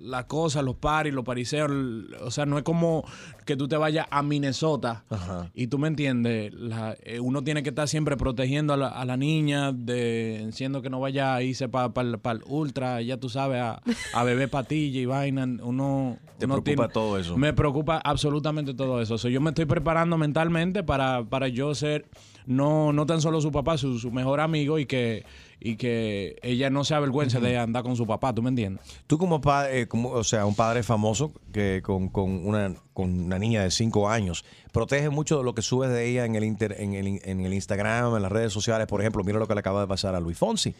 la 0.00 0.26
cosa, 0.26 0.62
los 0.62 0.76
paris, 0.76 1.12
los 1.12 1.24
pariseos, 1.24 1.70
o 2.22 2.30
sea, 2.30 2.46
no 2.46 2.58
es 2.58 2.64
como 2.64 3.04
que 3.44 3.56
tú 3.56 3.68
te 3.68 3.76
vayas 3.76 4.06
a 4.10 4.22
Minnesota 4.22 5.04
y 5.54 5.66
tú 5.68 5.78
me 5.78 5.88
entiendes, 5.88 6.52
la- 6.54 6.96
eh, 7.02 7.20
uno 7.20 7.42
tiene 7.42 7.62
que 7.62 7.68
estar 7.70 7.88
siempre 7.88 8.16
protegiendo 8.16 8.72
a 8.72 8.76
la, 8.76 8.88
a 8.88 9.04
la 9.04 9.16
niña, 9.16 9.72
de, 9.72 10.48
siendo 10.52 10.82
que 10.82 10.90
no 10.90 11.00
vaya 11.00 11.34
a 11.34 11.42
irse 11.42 11.68
para 11.68 11.92
el 12.02 12.40
ultra, 12.46 13.00
ya 13.02 13.16
tú 13.18 13.28
sabes, 13.28 13.60
a, 13.60 13.82
a 14.14 14.24
beber 14.24 14.48
patilla 14.50 15.00
y 15.00 15.06
vaina, 15.06 15.44
uno... 15.62 16.18
Te 16.38 16.46
uno 16.46 16.60
preocupa 16.60 16.88
todo 16.88 17.18
eso. 17.18 17.36
Me 17.38 17.52
preocupa 17.52 17.98
absolutamente 18.02 18.74
todo 18.74 19.00
eso. 19.00 19.16
So, 19.16 19.28
yo 19.28 19.40
me 19.40 19.50
estoy 19.50 19.64
preparando 19.64 20.18
mentalmente 20.18 20.82
para, 20.82 21.22
para 21.22 21.46
yo 21.46 21.72
ser 21.76 22.06
no, 22.46 22.92
no 22.92 23.06
tan 23.06 23.20
solo 23.20 23.40
su 23.40 23.52
papá, 23.52 23.78
su, 23.78 24.00
su 24.00 24.10
mejor 24.10 24.40
amigo 24.40 24.80
y 24.80 24.86
que, 24.86 25.24
y 25.64 25.76
que 25.76 26.36
ella 26.42 26.70
no 26.70 26.84
se 26.84 26.94
avergüence 26.94 27.40
de 27.40 27.56
andar 27.58 27.82
con 27.82 27.96
su 27.96 28.06
papá, 28.06 28.34
¿tú 28.34 28.42
me 28.42 28.48
entiendes? 28.50 28.84
Tú 29.06 29.18
como 29.18 29.40
padre, 29.40 29.86
como, 29.88 30.10
o 30.10 30.24
sea, 30.24 30.46
un 30.46 30.54
padre 30.54 30.82
famoso 30.82 31.32
que 31.52 31.80
con, 31.84 32.08
con 32.08 32.46
una, 32.46 32.74
con 32.94 33.10
una 33.24 33.38
niña 33.38 33.62
de 33.62 33.70
5 33.70 34.08
años, 34.08 34.44
protege 34.72 35.10
mucho 35.10 35.36
de 35.38 35.44
lo 35.44 35.54
que 35.54 35.60
subes 35.62 35.90
de 35.90 36.08
ella 36.08 36.24
en 36.24 36.34
el, 36.34 36.44
inter- 36.44 36.76
en, 36.78 36.94
el, 36.94 37.20
en 37.24 37.40
el 37.44 37.52
Instagram, 37.52 38.16
en 38.16 38.22
las 38.22 38.32
redes 38.32 38.52
sociales. 38.52 38.86
Por 38.86 39.00
ejemplo, 39.00 39.22
mira 39.22 39.38
lo 39.38 39.46
que 39.46 39.54
le 39.54 39.60
acaba 39.60 39.82
de 39.82 39.86
pasar 39.86 40.14
a 40.14 40.20
Luis 40.20 40.38
Fonsi. 40.38 40.74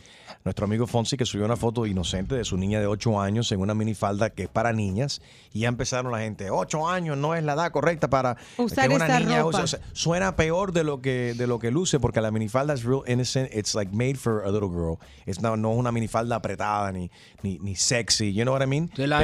Nuestro 0.44 0.64
amigo 0.64 0.86
Fonsi 0.86 1.16
que 1.16 1.26
subió 1.26 1.44
una 1.44 1.56
foto 1.56 1.84
inocente 1.86 2.34
de 2.34 2.44
su 2.44 2.56
niña 2.56 2.80
de 2.80 2.86
8 2.86 3.20
años 3.20 3.52
en 3.52 3.60
una 3.60 3.74
minifalda 3.74 4.30
que 4.30 4.44
es 4.44 4.48
para 4.48 4.72
niñas. 4.72 5.20
Y 5.52 5.60
ya 5.60 5.68
empezaron 5.68 6.10
la 6.10 6.20
gente, 6.20 6.50
8 6.50 6.88
años 6.88 7.16
no 7.18 7.34
es 7.34 7.44
la 7.44 7.52
edad 7.52 7.70
correcta 7.70 8.08
para 8.08 8.36
Usar 8.56 8.88
que 8.88 8.94
una 8.94 9.04
esta 9.06 9.20
niña 9.20 9.42
ropa. 9.42 9.58
use". 9.58 9.62
O 9.62 9.66
sea, 9.66 9.80
suena 9.92 10.36
peor 10.36 10.72
de 10.72 10.84
lo 10.84 11.02
que 11.02 11.34
de 11.36 11.46
lo 11.46 11.58
que 11.58 11.70
luce 11.70 12.00
porque 12.00 12.20
la 12.22 12.30
minifalda 12.30 12.72
es 12.72 12.84
real 12.84 13.02
innocent. 13.06 13.54
It's 13.54 13.74
like 13.74 13.92
made 13.94 14.16
for 14.16 14.42
a 14.44 14.50
little 14.50 14.70
girl. 14.72 14.96
Es 15.26 15.40
no, 15.40 15.56
no 15.56 15.72
es 15.72 15.78
una 15.78 15.92
minifalda 15.92 16.36
apretada 16.36 16.90
ni, 16.92 17.10
ni, 17.42 17.58
ni 17.60 17.74
sexy. 17.76 18.32
You 18.32 18.42
know 18.42 18.54
what 18.54 18.62
I 18.62 18.66
mean? 18.66 18.90
Sí, 18.96 19.06
la, 19.06 19.18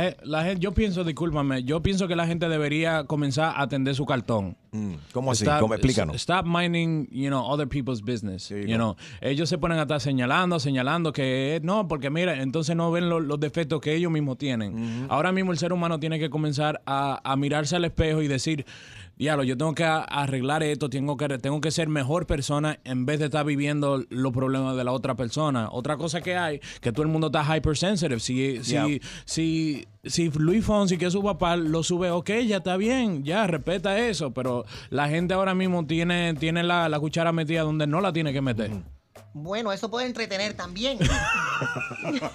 gente, 0.45 0.61
yo 0.61 0.73
pienso, 0.73 1.05
discúlpame, 1.05 1.65
yo 1.65 1.83
pienso 1.83 2.07
que 2.09 2.17
la 2.17 2.27
gente 2.27 2.49
debería 2.49 3.05
comenzar 3.05 3.55
a 3.57 3.63
atender 3.63 3.95
su 3.95 4.07
cartón. 4.07 4.57
¿Cómo 5.13 5.33
así? 5.33 5.47
¿Cómo? 5.59 5.75
Explícanos. 5.75 6.15
Stop 6.17 6.45
minding, 6.47 7.09
you 7.11 7.29
know, 7.29 7.43
other 7.43 7.67
people's 7.67 8.03
business. 8.03 8.49
You 8.51 8.77
know, 8.77 8.97
ellos 9.23 9.49
se 9.49 9.57
ponen 9.59 9.79
a 9.79 9.83
estar 9.83 10.01
señalando, 10.01 10.61
señalando 10.61 11.13
que 11.13 11.59
no, 11.63 11.89
porque 11.89 12.11
mira, 12.11 12.43
entonces 12.43 12.77
no 12.77 12.91
ven 12.93 13.09
lo- 13.09 13.19
los 13.21 13.41
defectos 13.41 13.81
que 13.81 13.95
ellos 13.95 14.13
mismos 14.13 14.37
tienen. 14.37 15.07
Ahora 15.09 15.33
mismo 15.33 15.53
el 15.53 15.59
ser 15.59 15.73
humano 15.73 15.99
tiene 15.99 16.19
que 16.19 16.29
comenzar 16.29 16.83
a, 16.87 17.19
a 17.25 17.37
mirarse 17.37 17.77
al 17.77 17.85
espejo 17.87 18.21
y 18.21 18.29
decir, 18.29 18.67
diablo, 19.19 19.45
yo 19.45 19.57
tengo 19.57 19.75
que 19.75 19.85
arreglar 19.85 20.63
esto, 20.63 20.89
tengo 20.89 21.17
que, 21.17 21.29
tengo 21.39 21.61
que 21.61 21.71
ser 21.71 21.89
mejor 21.89 22.27
persona 22.27 22.79
en 22.85 23.05
vez 23.07 23.19
de 23.19 23.27
estar 23.27 23.45
viviendo 23.45 24.05
los 24.11 24.33
problemas 24.33 24.77
de 24.77 24.85
la 24.85 24.93
otra 24.93 25.15
persona. 25.17 25.69
Otra 25.71 25.97
cosa 25.97 26.21
que 26.21 26.37
hay, 26.37 26.61
que 26.81 26.93
todo 26.93 27.03
el 27.03 27.09
mundo 27.09 27.27
está 27.29 27.57
hypersensitive. 27.57 28.21
Si, 28.21 28.63
si, 28.63 28.79
Yeah. 28.79 28.87
si, 29.25 29.87
si 30.05 30.31
Luis 30.31 30.65
Fonsi, 30.65 30.99
que 30.99 31.07
es 31.07 31.13
su 31.13 31.23
papá, 31.23 31.57
lo 31.57 31.83
sube, 31.83 32.11
ok, 32.11 32.31
ya 32.47 32.59
está 32.59 32.77
bien, 32.77 33.25
ya, 33.25 33.47
respeta 33.47 33.99
eso, 33.99 34.33
pero 34.33 34.65
la 34.91 35.09
gente 35.09 35.35
ahora 35.35 35.55
mismo 35.55 35.87
tiene, 35.87 36.35
tiene 36.35 36.63
la, 36.63 36.89
la 36.89 37.01
cuchara 37.01 37.33
metida 37.33 37.63
donde 37.63 37.87
no 37.87 38.01
la 38.01 38.13
tiene 38.13 38.33
que 38.33 38.41
meter. 38.41 38.71
Bueno, 39.35 39.73
eso 39.73 39.91
puede 39.91 40.07
entretener 40.07 40.55
también. 40.55 40.99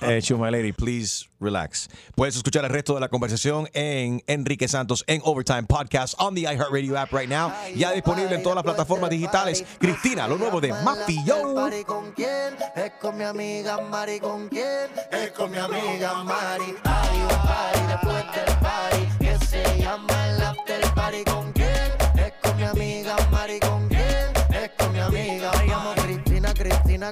Eh, 0.02 0.20
Chuma 0.22 0.52
Lady, 0.52 0.74
please 0.74 1.30
relax. 1.40 1.90
Puedes 2.16 2.36
escuchar 2.36 2.66
el 2.66 2.70
resto 2.70 2.94
de 2.96 3.00
la 3.00 3.08
conversación 3.08 3.70
en 3.74 4.22
Enrique 4.28 4.68
Santos 4.68 5.06
en 5.08 5.22
Overtime 5.24 5.64
Podcast 5.64 6.16
on 6.20 6.36
the 6.36 6.42
iHeartRadio 6.42 6.98
app 6.98 7.14
right 7.14 7.30
now. 7.30 7.50
Ya 7.74 7.92
disponible 7.92 8.36
en 8.36 8.44
todas 8.44 8.56
las 8.56 8.64
plataformas 8.66 9.10
digitales. 9.10 9.64
Cristina, 9.80 10.28
lo 10.28 10.38
nuevo 10.38 10.60
de 10.60 10.74
Mafio. 10.74 11.54
Mari 11.54 11.86
con 11.86 12.12
quién, 12.12 12.56
es 12.76 12.92
con 13.00 13.18
mi 13.18 13.24
amiga 13.24 13.80
Mari 13.82 14.20
con 14.20 14.50
quién, 14.50 14.90
es 15.12 15.32
con 15.32 15.52
mi 15.52 15.58
amiga 15.58 16.24
Mari. 16.24 16.76
Hay 16.84 17.20
un 17.22 17.28
party 17.28 17.80
después 17.88 18.26
del 18.36 18.58
party 18.60 19.08
que 19.20 19.46
se 19.46 19.80
llama 19.80 20.23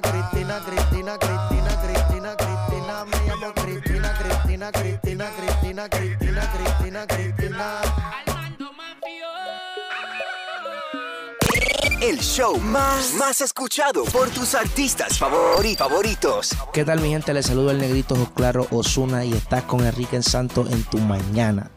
Cristina, 0.00 0.60
Cristina, 0.64 1.18
Cristina, 1.18 1.18
Cristina, 1.18 2.36
Cristina, 2.36 2.36
Cristina. 2.36 3.04
Me 3.04 3.16
llamo 3.26 3.52
Cristina, 3.54 4.14
Cristina, 4.18 4.72
Cristina, 4.72 5.30
Cristina, 5.30 5.88
Cristina, 5.88 6.50
Cristina, 6.52 7.06
Cristina. 7.06 7.80
El 12.00 12.18
show 12.18 12.58
más, 12.58 13.14
más 13.14 13.40
escuchado 13.40 14.04
por 14.04 14.28
tus 14.30 14.54
artistas 14.56 15.20
favori- 15.20 15.76
favoritos. 15.76 16.50
¿Qué 16.72 16.84
tal 16.84 17.00
mi 17.00 17.10
gente? 17.10 17.32
Les 17.32 17.46
saludo 17.46 17.70
el 17.70 17.78
negrito 17.78 18.16
Claro 18.34 18.66
Osuna 18.70 19.24
y 19.24 19.32
estás 19.34 19.62
con 19.64 19.84
Enrique 19.86 20.20
Santos 20.22 20.70
en 20.72 20.82
tu 20.84 20.98
mañana. 20.98 21.70